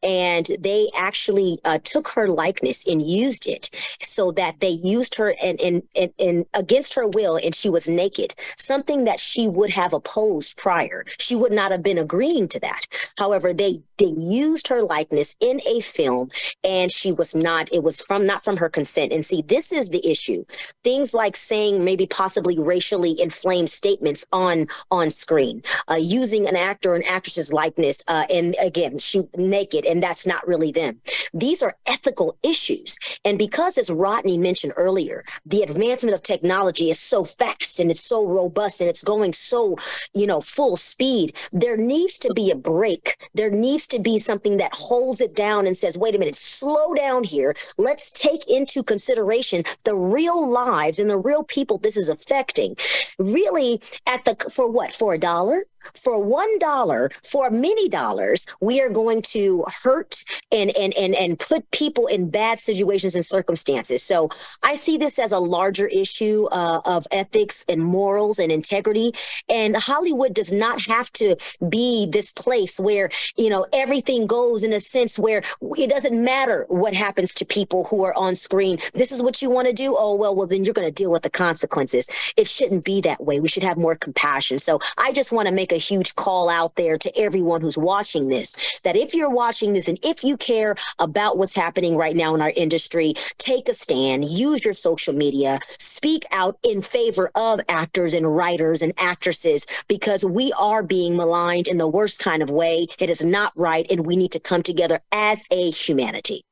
And 0.03 0.49
they 0.59 0.89
actually 0.97 1.59
uh, 1.65 1.79
took 1.83 2.09
her 2.09 2.27
likeness 2.27 2.87
and 2.87 3.01
used 3.01 3.47
it 3.47 3.69
so 4.01 4.31
that 4.33 4.59
they 4.59 4.69
used 4.69 5.15
her 5.15 5.33
and, 5.41 5.59
and, 5.61 5.83
and, 5.95 6.13
and 6.19 6.45
against 6.53 6.93
her 6.95 7.07
will, 7.07 7.37
and 7.37 7.55
she 7.55 7.69
was 7.69 7.89
naked, 7.89 8.35
something 8.57 9.05
that 9.05 9.19
she 9.19 9.47
would 9.47 9.69
have 9.69 9.93
opposed 9.93 10.57
prior. 10.57 11.05
She 11.19 11.35
would 11.35 11.51
not 11.51 11.71
have 11.71 11.83
been 11.83 11.97
agreeing 11.97 12.47
to 12.49 12.59
that. 12.59 13.13
However, 13.17 13.53
they 13.53 13.81
they 13.97 14.13
used 14.17 14.67
her 14.67 14.83
likeness 14.83 15.35
in 15.39 15.61
a 15.65 15.81
film, 15.81 16.29
and 16.63 16.91
she 16.91 17.11
was 17.11 17.35
not. 17.35 17.73
It 17.73 17.83
was 17.83 18.01
from 18.01 18.25
not 18.25 18.43
from 18.43 18.57
her 18.57 18.69
consent. 18.69 19.13
And 19.13 19.23
see, 19.23 19.41
this 19.41 19.71
is 19.71 19.89
the 19.89 20.05
issue. 20.09 20.45
Things 20.83 21.13
like 21.13 21.35
saying 21.35 21.83
maybe 21.83 22.05
possibly 22.07 22.57
racially 22.59 23.19
inflamed 23.21 23.69
statements 23.69 24.25
on 24.31 24.67
on 24.91 25.09
screen, 25.09 25.63
uh, 25.89 25.95
using 25.95 26.47
an 26.47 26.55
actor 26.55 26.95
and 26.95 27.05
actress's 27.05 27.53
likeness, 27.53 28.03
uh, 28.07 28.25
and 28.33 28.55
again, 28.61 28.97
she 28.97 29.23
naked, 29.37 29.85
and 29.85 30.01
that's 30.01 30.25
not 30.25 30.47
really 30.47 30.71
them. 30.71 30.99
These 31.33 31.63
are 31.63 31.75
ethical 31.85 32.37
issues, 32.43 32.97
and 33.25 33.37
because, 33.37 33.77
as 33.77 33.89
Rodney 33.89 34.37
mentioned 34.37 34.73
earlier, 34.75 35.23
the 35.45 35.61
advancement 35.61 36.15
of 36.15 36.21
technology 36.21 36.89
is 36.89 36.99
so 36.99 37.23
fast 37.23 37.79
and 37.79 37.91
it's 37.91 38.01
so 38.01 38.25
robust 38.25 38.81
and 38.81 38.89
it's 38.89 39.03
going 39.03 39.33
so, 39.33 39.77
you 40.13 40.27
know, 40.27 40.41
full 40.41 40.75
speed. 40.75 41.35
There 41.51 41.77
needs 41.77 42.17
to 42.19 42.33
be 42.33 42.51
a 42.51 42.55
break. 42.55 43.17
There 43.33 43.51
needs 43.51 43.82
to 43.87 43.99
be 43.99 44.19
something 44.19 44.57
that 44.57 44.73
holds 44.73 45.21
it 45.21 45.35
down 45.35 45.67
and 45.67 45.75
says, 45.75 45.97
"Wait 45.97 46.15
a 46.15 46.17
minute, 46.17 46.35
slow 46.35 46.93
down 46.93 47.23
here. 47.23 47.55
Let's 47.77 48.09
take 48.11 48.47
into 48.47 48.83
consideration 48.83 49.63
the 49.83 49.95
real 49.95 50.49
lives 50.49 50.99
and 50.99 51.09
the 51.09 51.17
real 51.17 51.43
people 51.43 51.77
this 51.77 51.97
is 51.97 52.09
affecting. 52.09 52.75
Really, 53.17 53.81
at 54.07 54.25
the 54.25 54.35
for 54.51 54.67
what? 54.67 54.91
For 54.91 55.13
a 55.13 55.17
dollar? 55.17 55.65
For 55.95 56.23
one 56.23 56.59
dollar 56.59 57.09
for 57.23 57.49
many 57.49 57.89
dollars 57.89 58.45
we 58.61 58.81
are 58.81 58.89
going 58.89 59.21
to 59.21 59.65
hurt 59.83 60.23
and 60.51 60.75
and 60.77 60.93
and 60.95 61.15
and 61.15 61.39
put 61.39 61.69
people 61.71 62.07
in 62.07 62.29
bad 62.29 62.59
situations 62.59 63.15
and 63.15 63.25
circumstances. 63.25 64.03
So 64.03 64.29
i 64.63 64.75
see 64.75 64.97
this 64.97 65.19
as 65.19 65.31
a 65.31 65.39
larger 65.39 65.87
issue 65.87 66.47
uh, 66.51 66.81
of 66.85 67.05
ethics 67.11 67.65
and 67.69 67.83
morals 67.83 68.39
and 68.39 68.51
integrity. 68.51 69.13
And 69.49 69.75
hollywood 69.75 70.33
does 70.33 70.51
not 70.51 70.81
have 70.85 71.11
to 71.13 71.35
be 71.69 72.07
this 72.09 72.31
place 72.31 72.79
where 72.79 73.09
you 73.37 73.49
know 73.49 73.65
everything 73.73 74.27
goes 74.27 74.63
in 74.63 74.73
a 74.73 74.79
sense 74.79 75.19
where 75.19 75.43
it 75.77 75.89
doesn't 75.89 76.23
matter 76.23 76.65
what 76.69 76.93
happens 76.93 77.33
to 77.35 77.45
people 77.45 77.83
who 77.85 78.03
are 78.03 78.13
on 78.15 78.35
screen. 78.35 78.77
This 78.93 79.11
is 79.11 79.21
what 79.21 79.41
you 79.41 79.49
want 79.49 79.67
to 79.67 79.73
do? 79.73 79.95
Oh 79.97 80.15
well 80.15 80.35
well 80.35 80.47
then 80.47 80.63
you're 80.63 80.73
going 80.73 80.87
to 80.87 80.93
deal 80.93 81.11
with 81.11 81.23
the 81.23 81.29
consequences. 81.29 82.07
It 82.37 82.47
shouldn't 82.47 82.85
be 82.85 83.01
that 83.01 83.23
way. 83.23 83.39
We 83.39 83.49
should 83.49 83.63
have 83.63 83.77
more 83.77 83.95
compassion. 83.95 84.59
So 84.59 84.79
i 84.97 85.11
just 85.11 85.31
want 85.31 85.47
to 85.47 85.53
make 85.53 85.72
a 85.73 85.77
huge 85.77 86.15
call 86.15 86.49
out 86.49 86.75
there 86.75 86.97
to 86.97 87.19
everyone 87.19 87.61
who's 87.61 87.77
watching 87.77 88.27
this 88.29 88.79
that 88.83 88.95
if 88.95 89.13
you're 89.13 89.29
watching 89.29 89.73
this 89.73 89.87
and 89.87 89.99
if 90.03 90.23
you 90.23 90.37
care 90.37 90.75
about 90.99 91.37
what's 91.37 91.55
happening 91.55 91.95
right 91.97 92.15
now 92.15 92.33
in 92.35 92.41
our 92.41 92.51
industry, 92.55 93.13
take 93.37 93.67
a 93.67 93.73
stand, 93.73 94.25
use 94.25 94.63
your 94.63 94.73
social 94.73 95.13
media, 95.13 95.59
speak 95.79 96.25
out 96.31 96.57
in 96.63 96.81
favor 96.81 97.29
of 97.35 97.59
actors 97.69 98.13
and 98.13 98.35
writers 98.35 98.81
and 98.81 98.93
actresses 98.97 99.65
because 99.87 100.23
we 100.23 100.53
are 100.53 100.83
being 100.83 101.17
maligned 101.17 101.67
in 101.67 101.77
the 101.77 101.87
worst 101.87 102.19
kind 102.19 102.41
of 102.41 102.49
way. 102.49 102.87
It 102.99 103.09
is 103.09 103.25
not 103.25 103.51
right, 103.55 103.89
and 103.91 104.05
we 104.05 104.15
need 104.15 104.31
to 104.31 104.39
come 104.39 104.63
together 104.63 104.99
as 105.11 105.43
a 105.51 105.71
humanity. 105.71 106.43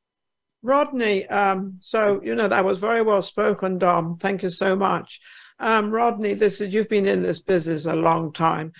Rodney, 0.63 1.28
um, 1.28 1.78
so 1.80 2.22
you 2.24 2.36
know 2.36 2.47
that 2.47 2.65
was 2.65 2.80
very 2.80 3.01
well 3.01 3.22
spoken, 3.22 3.80
Dom. 3.80 4.17
Thank 4.17 4.43
you 4.43 4.49
so 4.49 4.76
much. 4.76 5.19
Um, 5.59 5.91
Rodney, 5.91 6.34
this 6.34 6.61
is 6.61 6.74
you've 6.74 6.89
been 6.89 7.07
in 7.07 7.22
this 7.22 7.39
business 7.39 7.86
a 7.86 7.95
long 7.95 8.32
time. 8.32 8.74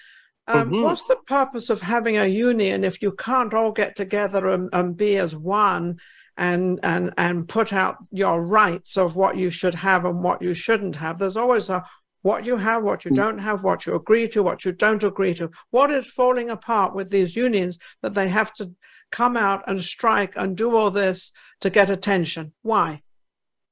Um, 0.48 0.70
mm-hmm. 0.70 0.82
What's 0.82 1.04
the 1.04 1.18
purpose 1.28 1.70
of 1.70 1.82
having 1.82 2.18
a 2.18 2.26
union 2.26 2.84
if 2.84 3.02
you 3.02 3.14
can't 3.14 3.54
all 3.54 3.72
get 3.72 3.96
together 3.96 4.50
and, 4.50 4.70
and 4.74 4.98
be 4.98 5.18
as 5.18 5.36
one 5.36 6.00
and 6.38 6.80
and 6.84 7.14
and 7.18 7.48
put 7.48 7.74
out 7.74 7.98
your 8.12 8.44
rights 8.44 8.98
of 8.98 9.16
what 9.16 9.38
you 9.38 9.50
should 9.50 9.76
have 9.76 10.06
and 10.06 10.24
what 10.24 10.42
you 10.42 10.54
shouldn't 10.54 10.96
have? 10.96 11.20
There's 11.20 11.38
always 11.38 11.70
a 11.70 11.84
what 12.24 12.46
you 12.46 12.58
have, 12.58 12.84
what 12.84 13.06
you 13.06 13.12
mm. 13.12 13.16
don't 13.16 13.40
have, 13.40 13.64
what 13.64 13.86
you 13.86 13.96
agree 13.96 14.28
to, 14.30 14.44
what 14.44 14.64
you 14.64 14.72
don't 14.72 15.04
agree 15.04 15.34
to. 15.36 15.50
What 15.72 15.92
is 15.92 16.06
falling 16.08 16.50
apart 16.50 16.94
with 16.94 17.10
these 17.10 17.36
unions 17.36 17.80
that 18.02 18.14
they 18.14 18.28
have 18.30 18.54
to 18.56 18.72
come 19.12 19.36
out 19.36 19.64
and 19.68 19.84
strike 19.84 20.34
and 20.36 20.56
do 20.56 20.76
all 20.76 20.92
this 20.92 21.32
to 21.62 21.70
get 21.70 21.90
attention? 21.90 22.54
Why? 22.62 23.02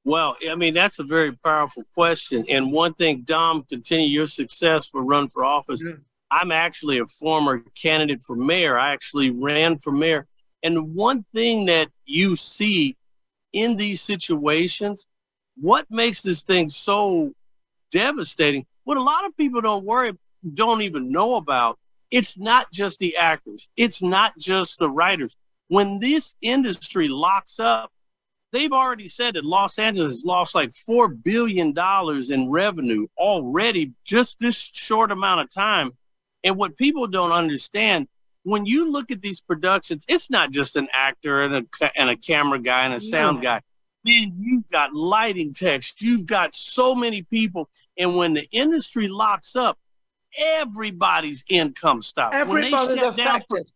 Well, 0.04 0.36
I 0.48 0.54
mean, 0.54 0.74
that's 0.74 0.98
a 0.98 1.04
very 1.04 1.32
powerful 1.32 1.84
question. 1.94 2.44
And 2.48 2.72
one 2.72 2.94
thing, 2.94 3.22
Dom, 3.24 3.64
continue 3.68 4.08
your 4.08 4.26
success 4.26 4.88
for 4.88 5.02
run 5.02 5.28
for 5.28 5.44
office. 5.44 5.84
I'm 6.30 6.52
actually 6.52 6.98
a 6.98 7.06
former 7.06 7.62
candidate 7.74 8.22
for 8.22 8.36
mayor. 8.36 8.78
I 8.78 8.92
actually 8.92 9.30
ran 9.30 9.78
for 9.78 9.90
mayor. 9.92 10.26
And 10.62 10.94
one 10.94 11.24
thing 11.32 11.66
that 11.66 11.88
you 12.04 12.36
see 12.36 12.96
in 13.52 13.76
these 13.76 14.00
situations, 14.00 15.06
what 15.56 15.86
makes 15.90 16.22
this 16.22 16.42
thing 16.42 16.68
so 16.68 17.32
devastating, 17.90 18.66
what 18.84 18.96
a 18.96 19.02
lot 19.02 19.26
of 19.26 19.36
people 19.36 19.60
don't 19.60 19.84
worry, 19.84 20.12
don't 20.54 20.82
even 20.82 21.10
know 21.10 21.36
about, 21.36 21.78
it's 22.10 22.38
not 22.38 22.70
just 22.72 22.98
the 22.98 23.16
actors, 23.16 23.70
it's 23.76 24.02
not 24.02 24.36
just 24.38 24.78
the 24.78 24.90
writers. 24.90 25.36
When 25.68 25.98
this 25.98 26.34
industry 26.40 27.08
locks 27.08 27.60
up, 27.60 27.90
they've 28.52 28.72
already 28.72 29.06
said 29.06 29.34
that 29.34 29.44
Los 29.44 29.78
Angeles 29.78 30.10
has 30.10 30.24
lost 30.24 30.54
like 30.54 30.70
$4 30.70 31.22
billion 31.22 31.74
in 32.32 32.50
revenue 32.50 33.06
already, 33.16 33.92
just 34.04 34.38
this 34.38 34.60
short 34.74 35.12
amount 35.12 35.40
of 35.40 35.50
time. 35.50 35.92
And 36.44 36.56
what 36.56 36.76
people 36.76 37.06
don't 37.06 37.32
understand, 37.32 38.08
when 38.42 38.66
you 38.66 38.90
look 38.90 39.10
at 39.10 39.20
these 39.20 39.40
productions, 39.40 40.04
it's 40.08 40.30
not 40.30 40.50
just 40.50 40.76
an 40.76 40.88
actor 40.92 41.42
and 41.42 41.54
a, 41.82 41.90
and 41.96 42.10
a 42.10 42.16
camera 42.16 42.58
guy 42.58 42.84
and 42.84 42.94
a 42.94 43.00
sound 43.00 43.42
guy. 43.42 43.60
Man, 44.04 44.32
you've 44.38 44.68
got 44.70 44.94
lighting 44.94 45.52
techs, 45.52 45.94
you've 46.00 46.26
got 46.26 46.54
so 46.54 46.94
many 46.94 47.22
people. 47.22 47.68
And 47.98 48.16
when 48.16 48.32
the 48.32 48.46
industry 48.50 49.08
locks 49.08 49.56
up, 49.56 49.78
everybody's 50.38 51.44
income 51.48 52.00
stops. 52.00 52.34
Everybody's 52.34 53.02
affected. 53.02 53.70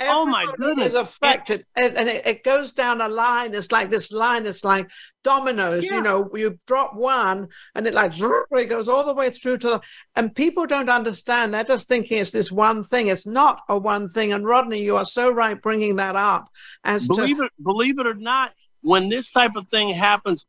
Everybody 0.00 0.18
oh 0.18 0.26
my 0.26 0.54
goodness! 0.56 0.88
Is 0.88 0.94
affected, 0.94 1.60
it, 1.76 1.94
and 1.94 2.08
it, 2.08 2.26
it, 2.26 2.42
goes 2.42 2.72
down 2.72 3.02
a 3.02 3.08
line. 3.08 3.54
It's 3.54 3.70
like 3.70 3.90
this 3.90 4.10
line. 4.10 4.46
It's 4.46 4.64
like 4.64 4.88
dominoes. 5.22 5.84
Yeah. 5.84 5.96
You 5.96 6.02
know, 6.02 6.30
you 6.34 6.58
drop 6.66 6.94
one, 6.94 7.48
and 7.74 7.86
it 7.86 7.92
like 7.92 8.12
it 8.52 8.68
goes 8.70 8.88
all 8.88 9.04
the 9.04 9.12
way 9.12 9.28
through 9.28 9.58
to. 9.58 9.68
The, 9.68 9.80
and 10.16 10.34
people 10.34 10.66
don't 10.66 10.88
understand. 10.88 11.52
They're 11.52 11.64
just 11.64 11.86
thinking 11.86 12.16
it's 12.16 12.30
this 12.30 12.50
one 12.50 12.82
thing. 12.82 13.08
It's 13.08 13.26
not 13.26 13.60
a 13.68 13.76
one 13.76 14.08
thing. 14.08 14.32
And 14.32 14.46
Rodney, 14.46 14.82
you 14.82 14.96
are 14.96 15.04
so 15.04 15.30
right 15.30 15.60
bringing 15.60 15.96
that 15.96 16.16
up. 16.16 16.48
As 16.82 17.06
believe 17.06 17.36
to, 17.36 17.44
it, 17.44 17.52
believe 17.62 17.98
it 17.98 18.06
or 18.06 18.14
not, 18.14 18.54
when 18.80 19.10
this 19.10 19.30
type 19.30 19.54
of 19.54 19.68
thing 19.68 19.90
happens, 19.90 20.46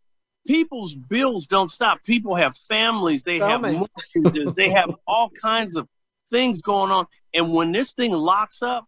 people's 0.47 0.95
bills 0.95 1.45
don't 1.45 1.70
stop. 1.70 2.02
People 2.04 2.36
have 2.36 2.56
families. 2.56 3.24
They 3.24 3.39
have 3.39 3.64
mortgages. 3.64 4.56
they 4.56 4.70
have 4.70 4.95
all 5.06 5.30
kinds 5.30 5.76
of 5.76 5.89
things 6.30 6.62
going 6.62 6.91
on. 6.91 7.06
And 7.34 7.52
when 7.52 7.74
this 7.74 7.91
thing 7.91 8.14
locks 8.14 8.62
up 8.62 8.86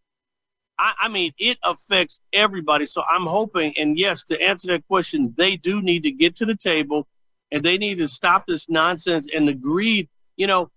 I, 0.77 0.93
I, 1.01 1.07
mean, 1.09 1.31
it 1.37 1.57
affects 1.63 2.21
everybody. 2.31 2.85
So 2.85 3.03
I'm 3.07 3.25
hoping, 3.25 3.77
and 3.77 3.97
yes, 3.97 4.23
to 4.25 4.41
answer 4.41 4.69
that 4.69 4.87
question, 4.87 5.33
they 5.37 5.55
do 5.55 5.81
need 5.81 6.03
to 6.03 6.11
get 6.11 6.35
to 6.37 6.45
the 6.45 6.55
table 6.55 7.07
and 7.51 7.63
they 7.63 7.77
need 7.77 7.99
to 7.99 8.07
stop 8.07 8.45
this 8.47 8.69
nonsense 8.69 9.29
and 9.33 9.47
the 9.47 9.53
greed. 9.53 10.09
You 10.35 10.47
know, 10.47 10.71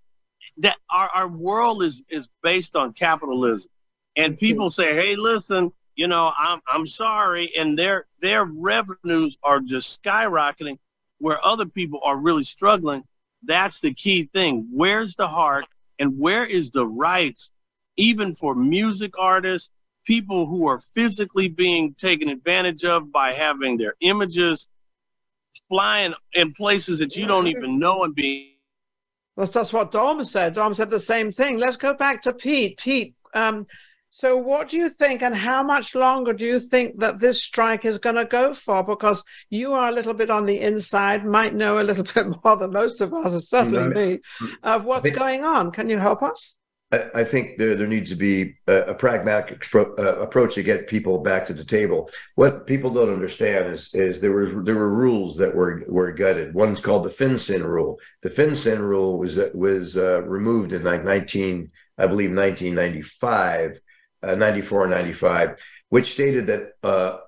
that 0.59 0.77
our, 0.91 1.09
our 1.15 1.29
world 1.29 1.83
is 1.83 2.03
is 2.11 2.29
based 2.43 2.77
on 2.77 2.93
capitalism. 2.93 3.71
And 4.17 4.39
people 4.39 4.71
say, 4.71 4.95
hey, 4.95 5.17
listen, 5.17 5.73
you 5.95 6.09
know, 6.09 6.33
I'm 6.37 6.61
I'm 6.69 6.87
sorry, 6.87 7.53
and 7.57 7.79
their 7.79 8.07
their 8.21 8.45
revenues 8.45 9.39
are 9.43 9.61
just 9.61 10.03
skyrocketing 10.03 10.79
where 11.19 11.43
other 11.45 11.67
people 11.67 12.01
are 12.05 12.17
really 12.17 12.43
struggling. 12.43 13.03
That's 13.43 13.81
the 13.81 13.95
key 13.95 14.25
thing. 14.33 14.69
Where's 14.71 15.17
the 15.17 15.29
heart 15.29 15.67
and 15.99 16.19
where 16.19 16.45
is 16.45 16.71
the 16.71 16.87
rights, 16.87 17.51
even 17.97 18.35
for 18.35 18.55
music 18.55 19.19
artists, 19.19 19.71
people 20.07 20.47
who 20.47 20.67
are 20.69 20.79
physically 20.95 21.49
being 21.49 21.95
taken 21.95 22.29
advantage 22.29 22.85
of 22.85 23.13
by 23.13 23.33
having 23.33 23.77
their 23.77 23.95
images 24.01 24.71
flying 25.69 26.15
in 26.33 26.53
places 26.53 27.01
that 27.01 27.17
you 27.17 27.27
don't 27.27 27.49
even 27.49 27.79
know 27.79 28.05
and 28.05 28.15
being. 28.15 28.53
Well, 29.37 29.47
that's 29.47 29.73
what 29.73 29.91
Dom 29.91 30.25
said. 30.25 30.55
Dom 30.55 30.75
said 30.75 30.91
the 30.91 31.01
same 31.01 31.31
thing. 31.31 31.59
Let's 31.59 31.77
go 31.77 31.93
back 31.93 32.23
to 32.23 32.33
Pete. 32.33 32.79
Pete, 32.79 33.15
um, 33.35 33.67
so 34.09 34.37
what 34.37 34.71
do 34.71 34.79
you 34.79 34.89
think, 34.89 35.23
and 35.23 35.35
how 35.35 35.63
much 35.63 35.95
longer 35.95 36.33
do 36.33 36.47
you 36.47 36.59
think 36.59 37.01
that 37.01 37.19
this 37.19 37.43
strike 37.43 37.85
is 37.85 37.99
going 37.99 38.17
to 38.17 38.25
go 38.25 38.55
for? 38.55 38.83
Because 38.83 39.23
you 39.51 39.75
are 39.75 39.91
a 39.91 39.93
little 39.93 40.15
bit 40.15 40.31
on 40.31 40.47
the 40.47 40.59
inside, 40.59 41.27
might 41.27 41.55
know 41.55 41.81
a 41.81 41.85
little 41.85 42.05
bit 42.15 42.27
more 42.43 42.57
than 42.57 42.71
most 42.71 43.03
of 43.03 43.13
us, 43.13 43.49
certainly 43.51 43.89
me, 43.89 44.21
of 44.63 44.87
what's 44.87 45.11
going 45.11 45.45
on. 45.45 45.71
Can 45.71 45.91
you 45.91 45.99
help 45.99 46.23
us? 46.23 46.57
I, 46.93 47.25
think 47.25 47.59
there, 47.59 47.75
there 47.75 47.89
needs 47.89 48.11
to 48.11 48.17
be 48.17 48.59
a, 48.69 48.83
a 48.83 48.95
pragmatic 48.95 49.61
expro- 49.61 49.99
uh, 49.99 50.21
approach 50.21 50.55
to 50.55 50.63
get 50.63 50.87
people 50.87 51.19
back 51.19 51.45
to 51.47 51.53
the 51.53 51.65
table. 51.65 52.09
What 52.37 52.67
people 52.67 52.91
don't 52.91 53.13
understand 53.13 53.73
is 53.73 53.93
is 53.93 54.21
there 54.21 54.33
was 54.33 54.65
there 54.65 54.77
were 54.77 54.95
rules 54.95 55.37
that 55.39 55.55
were 55.55 55.83
were 55.89 56.13
gutted. 56.13 56.55
One's 56.55 56.81
called 56.81 57.03
the 57.03 57.11
Fin-Syn 57.11 57.65
rule. 57.65 57.99
The 58.23 58.31
Fin-Syn 58.31 58.81
rule 58.81 59.19
was 59.19 59.37
was 59.53 59.97
uh, 59.97 60.23
removed 60.23 60.73
in 60.73 60.85
like 60.85 61.05
19, 61.05 61.71
I 61.99 62.07
believe 62.07 62.31
1995, 62.31 63.81
uh, 64.23 64.35
94, 64.37 64.87
95, 64.87 65.65
which 65.89 66.13
stated 66.13 66.47
that 66.47 66.73
uh, 66.85 67.19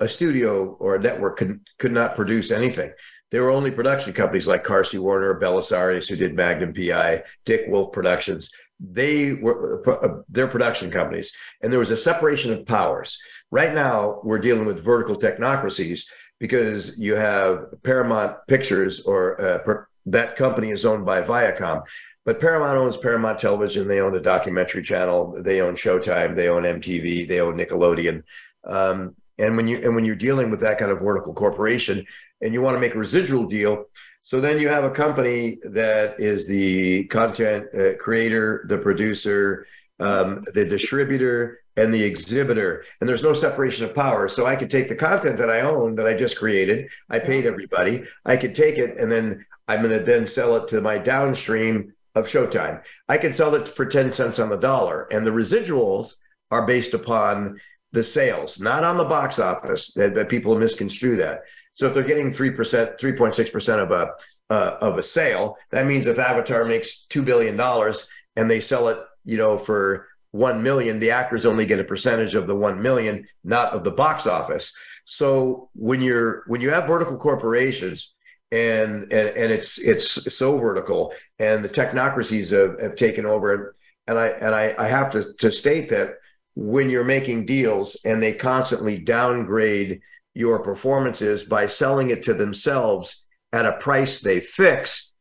a 0.00 0.08
studio 0.08 0.74
or 0.74 0.96
a 0.96 1.00
network 1.00 1.38
could 1.38 1.60
could 1.78 1.92
not 1.92 2.16
produce 2.16 2.50
anything. 2.50 2.92
There 3.30 3.42
were 3.42 3.50
only 3.50 3.72
production 3.72 4.12
companies 4.12 4.46
like 4.46 4.64
Carsey 4.64 5.00
Werner, 5.00 5.40
Belisarius, 5.40 6.08
who 6.08 6.14
did 6.14 6.36
Magnum 6.36 6.72
PI, 6.72 7.24
Dick 7.44 7.64
Wolf 7.66 7.92
Productions 7.92 8.50
they 8.80 9.34
were 9.34 9.82
uh, 9.88 10.22
their 10.28 10.48
production 10.48 10.90
companies. 10.90 11.32
And 11.62 11.72
there 11.72 11.80
was 11.80 11.90
a 11.90 11.96
separation 11.96 12.52
of 12.52 12.66
powers. 12.66 13.18
Right 13.50 13.74
now 13.74 14.20
we're 14.22 14.38
dealing 14.38 14.66
with 14.66 14.84
vertical 14.84 15.16
technocracies 15.16 16.06
because 16.38 16.98
you 16.98 17.14
have 17.14 17.82
paramount 17.82 18.36
pictures 18.46 19.00
or 19.00 19.40
uh, 19.40 19.58
per, 19.58 19.88
that 20.06 20.36
company 20.36 20.70
is 20.70 20.84
owned 20.84 21.06
by 21.06 21.22
viacom. 21.22 21.82
But 22.24 22.40
paramount 22.40 22.76
owns 22.76 22.96
paramount 22.96 23.38
television. 23.38 23.86
They 23.86 24.00
own 24.00 24.12
the 24.12 24.20
documentary 24.20 24.82
channel. 24.82 25.36
They 25.40 25.60
own 25.60 25.74
showtime. 25.74 26.34
They 26.34 26.48
own 26.48 26.64
mtv 26.64 27.28
they 27.28 27.40
own 27.40 27.56
nickelodeon. 27.56 28.24
Um, 28.64 29.14
and 29.38 29.56
when 29.56 29.68
you 29.68 29.78
and 29.78 29.94
when 29.94 30.04
you're 30.04 30.16
dealing 30.16 30.50
with 30.50 30.60
that 30.60 30.78
kind 30.78 30.90
of 30.90 31.00
vertical 31.00 31.34
corporation 31.34 32.04
and 32.42 32.52
you 32.52 32.60
want 32.62 32.76
to 32.76 32.80
make 32.80 32.94
a 32.94 32.98
residual 32.98 33.46
deal 33.46 33.84
so 34.26 34.40
then 34.40 34.58
you 34.58 34.68
have 34.68 34.82
a 34.82 34.90
company 34.90 35.58
that 35.70 36.18
is 36.18 36.48
the 36.48 37.04
content 37.04 37.68
uh, 37.72 37.96
creator, 37.96 38.66
the 38.68 38.76
producer, 38.76 39.68
um, 40.00 40.42
the 40.52 40.64
distributor, 40.64 41.60
and 41.76 41.94
the 41.94 42.02
exhibitor. 42.02 42.84
And 43.00 43.08
there's 43.08 43.22
no 43.22 43.34
separation 43.34 43.84
of 43.84 43.94
power. 43.94 44.26
So 44.26 44.44
I 44.44 44.56
could 44.56 44.68
take 44.68 44.88
the 44.88 44.96
content 44.96 45.38
that 45.38 45.48
I 45.48 45.60
own 45.60 45.94
that 45.94 46.08
I 46.08 46.14
just 46.14 46.40
created, 46.40 46.88
I 47.08 47.20
paid 47.20 47.46
everybody. 47.46 48.02
I 48.24 48.36
could 48.36 48.56
take 48.56 48.78
it 48.78 48.96
and 48.96 49.12
then 49.12 49.46
I'm 49.68 49.80
going 49.80 49.96
to 49.96 50.04
then 50.04 50.26
sell 50.26 50.56
it 50.56 50.66
to 50.70 50.80
my 50.80 50.98
downstream 50.98 51.92
of 52.16 52.26
Showtime. 52.26 52.82
I 53.08 53.18
can 53.18 53.32
sell 53.32 53.54
it 53.54 53.68
for 53.68 53.86
10 53.86 54.12
cents 54.12 54.40
on 54.40 54.48
the 54.48 54.58
dollar. 54.58 55.06
And 55.12 55.24
the 55.24 55.30
residuals 55.30 56.14
are 56.50 56.66
based 56.66 56.94
upon 56.94 57.60
the 57.96 58.04
sales, 58.04 58.60
not 58.60 58.84
on 58.84 58.98
the 58.98 59.04
box 59.04 59.38
office. 59.38 59.94
That, 59.94 60.14
that 60.14 60.28
people 60.28 60.54
misconstrue 60.56 61.16
that. 61.16 61.40
So 61.72 61.86
if 61.86 61.94
they're 61.94 62.04
getting 62.12 62.30
three 62.30 62.50
percent, 62.50 63.00
three 63.00 63.14
point 63.20 63.34
six 63.34 63.48
percent 63.50 63.80
of 63.80 63.90
a 63.90 64.12
uh, 64.50 64.76
of 64.80 64.98
a 64.98 65.02
sale, 65.02 65.56
that 65.70 65.86
means 65.86 66.06
if 66.06 66.18
Avatar 66.18 66.64
makes 66.64 67.06
two 67.06 67.22
billion 67.22 67.56
dollars 67.56 68.06
and 68.36 68.50
they 68.50 68.60
sell 68.60 68.88
it, 68.88 68.98
you 69.24 69.38
know, 69.38 69.56
for 69.56 70.06
one 70.30 70.62
million, 70.62 71.00
the 71.00 71.10
actors 71.10 71.46
only 71.46 71.64
get 71.64 71.80
a 71.80 71.84
percentage 71.84 72.34
of 72.34 72.46
the 72.46 72.54
one 72.54 72.82
million, 72.82 73.24
not 73.42 73.72
of 73.72 73.82
the 73.82 73.90
box 73.90 74.26
office. 74.26 74.76
So 75.06 75.70
when 75.74 76.02
you're 76.02 76.44
when 76.48 76.60
you 76.60 76.70
have 76.70 76.86
vertical 76.86 77.16
corporations 77.16 78.14
and 78.52 79.04
and, 79.04 79.28
and 79.40 79.52
it's 79.56 79.78
it's 79.78 80.36
so 80.36 80.58
vertical 80.58 81.14
and 81.38 81.64
the 81.64 81.68
technocracies 81.80 82.50
have, 82.50 82.78
have 82.78 82.94
taken 82.94 83.24
over 83.24 83.74
and 84.06 84.18
I 84.18 84.28
and 84.44 84.54
I, 84.54 84.74
I 84.84 84.86
have 84.88 85.10
to 85.12 85.32
to 85.38 85.50
state 85.50 85.88
that 85.88 86.08
when 86.56 86.88
you're 86.88 87.04
making 87.04 87.44
deals 87.46 87.96
and 88.04 88.20
they 88.20 88.32
constantly 88.32 88.98
downgrade 88.98 90.00
your 90.34 90.62
performances 90.62 91.44
by 91.44 91.66
selling 91.66 92.10
it 92.10 92.22
to 92.24 92.34
themselves 92.34 93.24
at 93.52 93.66
a 93.66 93.76
price 93.76 94.20
they 94.20 94.40
fix, 94.40 95.12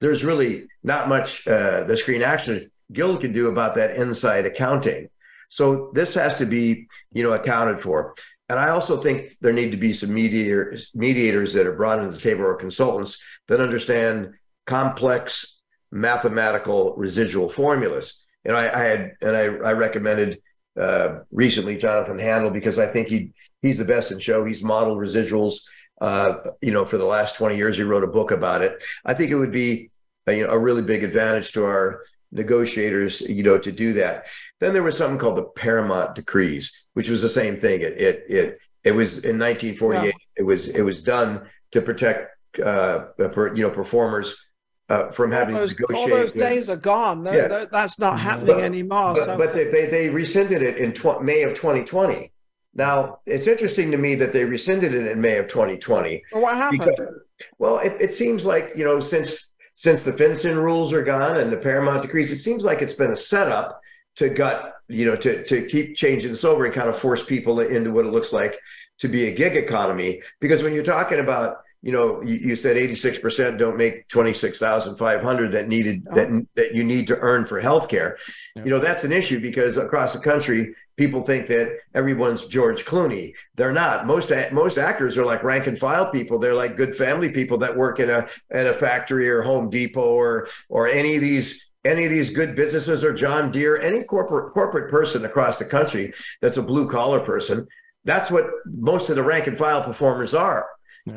there's 0.00 0.22
really 0.22 0.66
not 0.84 1.08
much 1.08 1.46
uh, 1.48 1.84
the 1.84 1.96
Screen 1.96 2.22
Actors 2.22 2.68
Guild 2.92 3.20
can 3.20 3.32
do 3.32 3.48
about 3.48 3.74
that 3.74 3.96
inside 3.96 4.46
accounting. 4.46 5.08
So 5.48 5.90
this 5.94 6.14
has 6.14 6.38
to 6.38 6.46
be, 6.46 6.86
you 7.12 7.22
know, 7.22 7.32
accounted 7.32 7.80
for. 7.80 8.14
And 8.50 8.58
I 8.58 8.70
also 8.70 8.98
think 8.98 9.28
there 9.40 9.52
need 9.52 9.72
to 9.72 9.76
be 9.76 9.92
some 9.92 10.12
mediators, 10.12 10.90
mediators 10.94 11.52
that 11.54 11.66
are 11.66 11.76
brought 11.76 11.98
into 11.98 12.12
the 12.12 12.20
table 12.20 12.44
or 12.44 12.54
consultants 12.54 13.22
that 13.48 13.60
understand 13.60 14.34
complex 14.66 15.60
mathematical 15.90 16.94
residual 16.96 17.48
formulas. 17.48 18.24
And 18.44 18.56
I, 18.56 18.68
I 18.68 18.84
had, 18.84 19.12
and 19.20 19.36
I, 19.36 19.42
I 19.42 19.72
recommended 19.72 20.40
uh, 20.78 21.20
recently 21.30 21.76
Jonathan 21.76 22.18
Handel 22.18 22.50
because 22.50 22.78
I 22.78 22.86
think 22.86 23.08
he 23.08 23.32
he's 23.62 23.78
the 23.78 23.84
best 23.84 24.12
in 24.12 24.18
show. 24.18 24.44
He's 24.44 24.62
modeled 24.62 24.98
residuals. 24.98 25.60
Uh, 26.00 26.36
you 26.60 26.72
know, 26.72 26.84
for 26.84 26.96
the 26.96 27.04
last 27.04 27.36
20 27.36 27.56
years, 27.56 27.76
he 27.76 27.82
wrote 27.82 28.04
a 28.04 28.08
book 28.08 28.30
about 28.30 28.62
it. 28.62 28.82
I 29.04 29.14
think 29.14 29.32
it 29.32 29.34
would 29.34 29.50
be 29.50 29.90
a, 30.26 30.32
you 30.32 30.46
know 30.46 30.52
a 30.52 30.58
really 30.58 30.82
big 30.82 31.02
advantage 31.02 31.52
to 31.52 31.64
our 31.64 32.02
negotiators, 32.30 33.20
you 33.22 33.42
know, 33.42 33.58
to 33.58 33.72
do 33.72 33.94
that. 33.94 34.26
Then 34.60 34.72
there 34.72 34.82
was 34.82 34.96
something 34.96 35.18
called 35.18 35.36
the 35.36 35.44
Paramount 35.44 36.14
Decrees, 36.14 36.86
which 36.94 37.08
was 37.08 37.22
the 37.22 37.30
same 37.30 37.56
thing. 37.56 37.80
It 37.80 37.94
it 37.94 38.24
it 38.28 38.58
it 38.84 38.92
was 38.92 39.18
in 39.24 39.38
1948. 39.38 40.04
Yeah. 40.04 40.12
It 40.36 40.42
was 40.42 40.68
it 40.68 40.82
was 40.82 41.02
done 41.02 41.48
to 41.72 41.82
protect 41.82 42.30
uh, 42.64 43.06
you 43.18 43.62
know 43.62 43.70
performers 43.70 44.47
uh, 44.88 45.10
from 45.10 45.30
having 45.30 45.54
all 45.54 45.60
those, 45.62 45.74
to 45.74 45.82
negotiate. 45.82 46.12
All 46.12 46.16
those 46.18 46.32
days 46.32 46.70
are 46.70 46.76
gone. 46.76 47.24
yeah. 47.24 47.66
that's 47.70 47.98
not 47.98 48.18
happening 48.18 48.56
but, 48.56 48.64
anymore. 48.64 49.14
But, 49.14 49.24
so. 49.24 49.38
but 49.38 49.54
they, 49.54 49.64
they, 49.64 49.86
they, 49.86 50.08
rescinded 50.08 50.62
it 50.62 50.78
in 50.78 50.92
tw- 50.92 51.22
May 51.22 51.42
of 51.42 51.54
2020. 51.54 52.32
Now, 52.74 53.18
it's 53.26 53.46
interesting 53.46 53.90
to 53.90 53.98
me 53.98 54.14
that 54.16 54.32
they 54.32 54.44
rescinded 54.44 54.94
it 54.94 55.10
in 55.10 55.20
May 55.20 55.38
of 55.38 55.48
2020. 55.48 56.22
Well, 56.32 56.42
what 56.42 56.56
happened? 56.56 56.80
Because, 56.80 57.14
well, 57.58 57.78
it, 57.78 57.96
it 58.00 58.14
seems 58.14 58.44
like, 58.44 58.72
you 58.76 58.84
know, 58.84 59.00
since 59.00 59.54
since 59.74 60.02
the 60.02 60.12
Fin-Syn 60.12 60.58
rules 60.58 60.92
are 60.92 61.04
gone 61.04 61.36
and 61.36 61.52
the 61.52 61.56
Paramount 61.56 62.02
decrees, 62.02 62.32
it 62.32 62.40
seems 62.40 62.64
like 62.64 62.82
it's 62.82 62.94
been 62.94 63.12
a 63.12 63.16
setup 63.16 63.80
to 64.16 64.28
gut, 64.28 64.74
you 64.88 65.06
know, 65.06 65.14
to, 65.14 65.44
to 65.44 65.66
keep 65.68 65.94
changing 65.94 66.32
this 66.32 66.42
over 66.42 66.64
and 66.64 66.74
kind 66.74 66.88
of 66.88 66.98
force 66.98 67.24
people 67.24 67.60
into 67.60 67.92
what 67.92 68.04
it 68.04 68.10
looks 68.10 68.32
like 68.32 68.58
to 68.98 69.06
be 69.06 69.28
a 69.28 69.34
gig 69.34 69.56
economy. 69.56 70.20
Because 70.40 70.64
when 70.64 70.74
you're 70.74 70.82
talking 70.82 71.20
about 71.20 71.58
you 71.82 71.92
know, 71.92 72.22
you, 72.22 72.34
you 72.34 72.56
said 72.56 72.76
86% 72.76 73.58
don't 73.58 73.76
make 73.76 74.08
26,500 74.08 75.52
that 75.52 75.68
needed 75.68 76.06
oh. 76.10 76.14
that 76.14 76.46
that 76.56 76.74
you 76.74 76.82
need 76.84 77.06
to 77.06 77.16
earn 77.18 77.46
for 77.46 77.60
healthcare. 77.60 78.16
Yeah. 78.56 78.64
You 78.64 78.70
know, 78.70 78.78
that's 78.80 79.04
an 79.04 79.12
issue 79.12 79.40
because 79.40 79.76
across 79.76 80.12
the 80.12 80.18
country 80.18 80.74
people 80.96 81.22
think 81.22 81.46
that 81.46 81.78
everyone's 81.94 82.46
George 82.46 82.84
Clooney. 82.84 83.32
They're 83.54 83.72
not. 83.72 84.06
Most 84.06 84.32
most 84.52 84.76
actors 84.76 85.16
are 85.16 85.24
like 85.24 85.44
rank 85.44 85.68
and 85.68 85.78
file 85.78 86.10
people. 86.10 86.38
They're 86.38 86.54
like 86.54 86.76
good 86.76 86.94
family 86.94 87.30
people 87.30 87.58
that 87.58 87.76
work 87.76 88.00
in 88.00 88.10
a 88.10 88.28
in 88.50 88.66
a 88.66 88.74
factory 88.74 89.30
or 89.30 89.42
Home 89.42 89.70
Depot 89.70 90.00
or 90.00 90.48
or 90.68 90.88
any 90.88 91.14
of 91.14 91.22
these 91.22 91.64
any 91.84 92.04
of 92.04 92.10
these 92.10 92.30
good 92.30 92.56
businesses 92.56 93.04
or 93.04 93.14
John 93.14 93.52
Deere, 93.52 93.80
any 93.80 94.02
corporate 94.02 94.52
corporate 94.52 94.90
person 94.90 95.24
across 95.24 95.58
the 95.58 95.64
country 95.64 96.12
that's 96.42 96.56
a 96.56 96.62
blue 96.62 96.88
collar 96.88 97.20
person. 97.20 97.66
That's 98.04 98.30
what 98.30 98.46
most 98.66 99.10
of 99.10 99.16
the 99.16 99.22
rank 99.22 99.46
and 99.46 99.56
file 99.56 99.82
performers 99.82 100.34
are. 100.34 100.66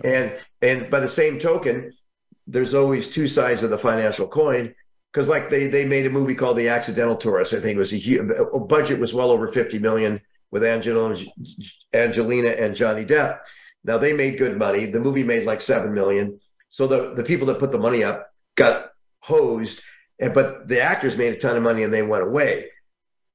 And 0.03 0.37
and 0.61 0.89
by 0.89 0.99
the 0.99 1.09
same 1.09 1.39
token, 1.39 1.93
there's 2.47 2.73
always 2.73 3.09
two 3.09 3.27
sides 3.27 3.63
of 3.63 3.69
the 3.69 3.77
financial 3.77 4.27
coin. 4.27 4.73
Because 5.11 5.27
like 5.27 5.49
they 5.49 5.67
they 5.67 5.85
made 5.85 6.05
a 6.05 6.09
movie 6.09 6.35
called 6.35 6.57
The 6.57 6.69
Accidental 6.69 7.15
Tourist. 7.15 7.53
I 7.53 7.59
think 7.59 7.75
it 7.75 7.79
was 7.79 7.93
a, 7.93 7.97
huge, 7.97 8.29
budget 8.67 8.99
was 8.99 9.13
well 9.13 9.31
over 9.31 9.47
50 9.47 9.79
million 9.79 10.21
with 10.51 10.63
Angelina, 10.63 11.19
Angelina 11.93 12.49
and 12.49 12.75
Johnny 12.75 13.05
Depp. 13.05 13.39
Now 13.83 13.97
they 13.97 14.13
made 14.13 14.37
good 14.37 14.57
money. 14.57 14.85
The 14.85 14.99
movie 14.99 15.23
made 15.23 15.45
like 15.45 15.61
seven 15.61 15.93
million. 15.93 16.39
So 16.69 16.87
the 16.87 17.13
the 17.13 17.23
people 17.23 17.47
that 17.47 17.59
put 17.59 17.71
the 17.71 17.79
money 17.79 18.03
up 18.03 18.31
got 18.55 18.91
hosed, 19.19 19.81
and 20.19 20.33
but 20.33 20.67
the 20.67 20.81
actors 20.81 21.17
made 21.17 21.33
a 21.33 21.37
ton 21.37 21.57
of 21.57 21.63
money 21.63 21.83
and 21.83 21.93
they 21.93 22.03
went 22.03 22.23
away. 22.23 22.69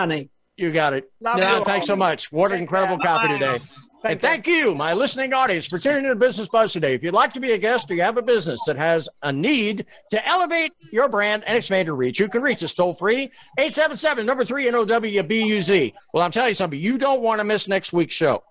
You 0.58 0.72
got 0.72 0.94
it. 0.94 1.12
Love 1.22 1.38
No, 1.38 1.60
you 1.60 1.66
thanks 1.66 1.88
so 1.88 1.96
much. 1.96 2.32
What 2.32 2.52
an 2.52 2.60
incredible 2.60 2.98
care. 2.98 3.08
copy 3.18 3.28
Bye. 3.28 3.34
today. 3.40 3.58
Thank 4.02 4.12
and 4.14 4.22
thank 4.22 4.48
you, 4.48 4.74
my 4.74 4.94
listening 4.94 5.34
audience, 5.34 5.66
for 5.66 5.78
tuning 5.78 6.06
in 6.06 6.10
to 6.10 6.16
Business 6.16 6.48
Buzz 6.48 6.72
today. 6.72 6.94
If 6.94 7.04
you'd 7.04 7.14
like 7.14 7.34
to 7.34 7.42
be 7.42 7.52
a 7.52 7.58
guest 7.58 7.92
or 7.92 7.96
you 7.96 8.02
have 8.02 8.16
a 8.16 8.22
business 8.22 8.62
that 8.66 8.78
has 8.78 9.10
a 9.24 9.32
need 9.32 9.86
to 10.12 10.26
elevate 10.26 10.72
your 10.94 11.10
brand 11.10 11.44
and 11.46 11.58
expand 11.58 11.86
your 11.86 11.98
reach, 11.98 12.18
you 12.18 12.30
can 12.30 12.42
reach 12.42 12.64
us 12.64 12.74
toll 12.74 12.94
free, 12.94 13.30
877 13.58 14.26
number 14.26 14.46
three 14.46 14.70
N-O-W-B-U-Z. 14.70 15.94
Well, 16.14 16.24
I'm 16.24 16.32
telling 16.32 16.50
you 16.50 16.54
something, 16.54 16.80
you 16.80 16.98
don't 16.98 17.22
want 17.22 17.40
to 17.40 17.44
miss 17.44 17.68
next 17.68 17.92
week's 17.92 18.16
show. 18.16 18.42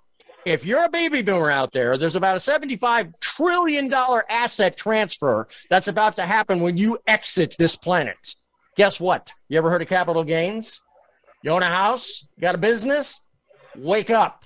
If 0.45 0.67
you're 0.67 0.85
a 0.85 0.89
baby 0.91 1.23
boomer 1.23 1.51
out 1.51 1.73
there, 1.73 1.97
there's 1.97 2.17
about 2.17 2.37
a 2.37 2.41
$75 2.41 3.19
trillion 3.21 3.93
asset 4.29 4.77
transfer 4.77 5.49
that's 5.71 5.89
about 5.89 6.17
to 6.17 6.27
happen 6.27 6.61
when 6.61 6.77
you 6.77 6.99
exit 7.07 7.57
this 7.59 7.75
planet. 7.75 8.35
Guess 8.77 9.01
what? 9.01 9.33
You 9.49 9.57
ever 9.57 9.71
heard 9.71 9.83
of 9.83 9.89
capital 9.89 10.25
gains? 10.25 10.83
You 11.43 11.53
own 11.53 11.63
a 11.63 11.67
house? 11.67 12.27
Got 12.41 12.57
a 12.57 12.59
business? 12.59 13.23
Wake 13.77 14.11
up. 14.11 14.45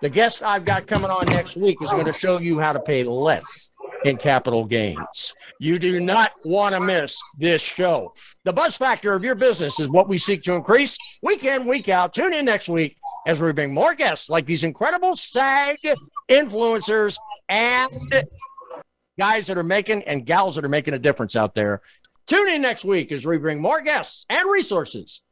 The 0.00 0.08
guest 0.08 0.42
I've 0.42 0.64
got 0.64 0.88
coming 0.88 1.10
on 1.10 1.26
next 1.26 1.56
week 1.56 1.80
is 1.80 1.90
going 1.90 2.06
to 2.06 2.12
show 2.12 2.38
you 2.38 2.58
how 2.58 2.72
to 2.72 2.80
pay 2.80 3.04
less 3.04 3.70
in 4.04 4.16
capital 4.16 4.64
gains. 4.64 5.34
You 5.60 5.78
do 5.78 6.00
not 6.00 6.32
want 6.44 6.74
to 6.74 6.80
miss 6.80 7.16
this 7.38 7.62
show. 7.62 8.12
The 8.42 8.52
buzz 8.52 8.76
factor 8.76 9.14
of 9.14 9.22
your 9.22 9.36
business 9.36 9.78
is 9.78 9.88
what 9.88 10.08
we 10.08 10.18
seek 10.18 10.42
to 10.42 10.54
increase 10.54 10.96
week 11.22 11.44
in, 11.44 11.64
week 11.64 11.88
out. 11.88 12.12
Tune 12.12 12.34
in 12.34 12.44
next 12.44 12.68
week 12.68 12.96
as 13.24 13.38
we 13.38 13.52
bring 13.52 13.72
more 13.72 13.94
guests 13.94 14.28
like 14.28 14.44
these 14.44 14.64
incredible 14.64 15.14
SAG 15.14 15.78
influencers 16.28 17.16
and 17.48 17.88
guys 19.16 19.46
that 19.46 19.56
are 19.56 19.62
making 19.62 20.02
and 20.02 20.26
gals 20.26 20.56
that 20.56 20.64
are 20.64 20.68
making 20.68 20.94
a 20.94 20.98
difference 20.98 21.36
out 21.36 21.54
there. 21.54 21.82
Tune 22.26 22.48
in 22.48 22.62
next 22.62 22.84
week 22.84 23.12
as 23.12 23.24
we 23.24 23.38
bring 23.38 23.60
more 23.60 23.80
guests 23.80 24.26
and 24.28 24.50
resources 24.50 25.22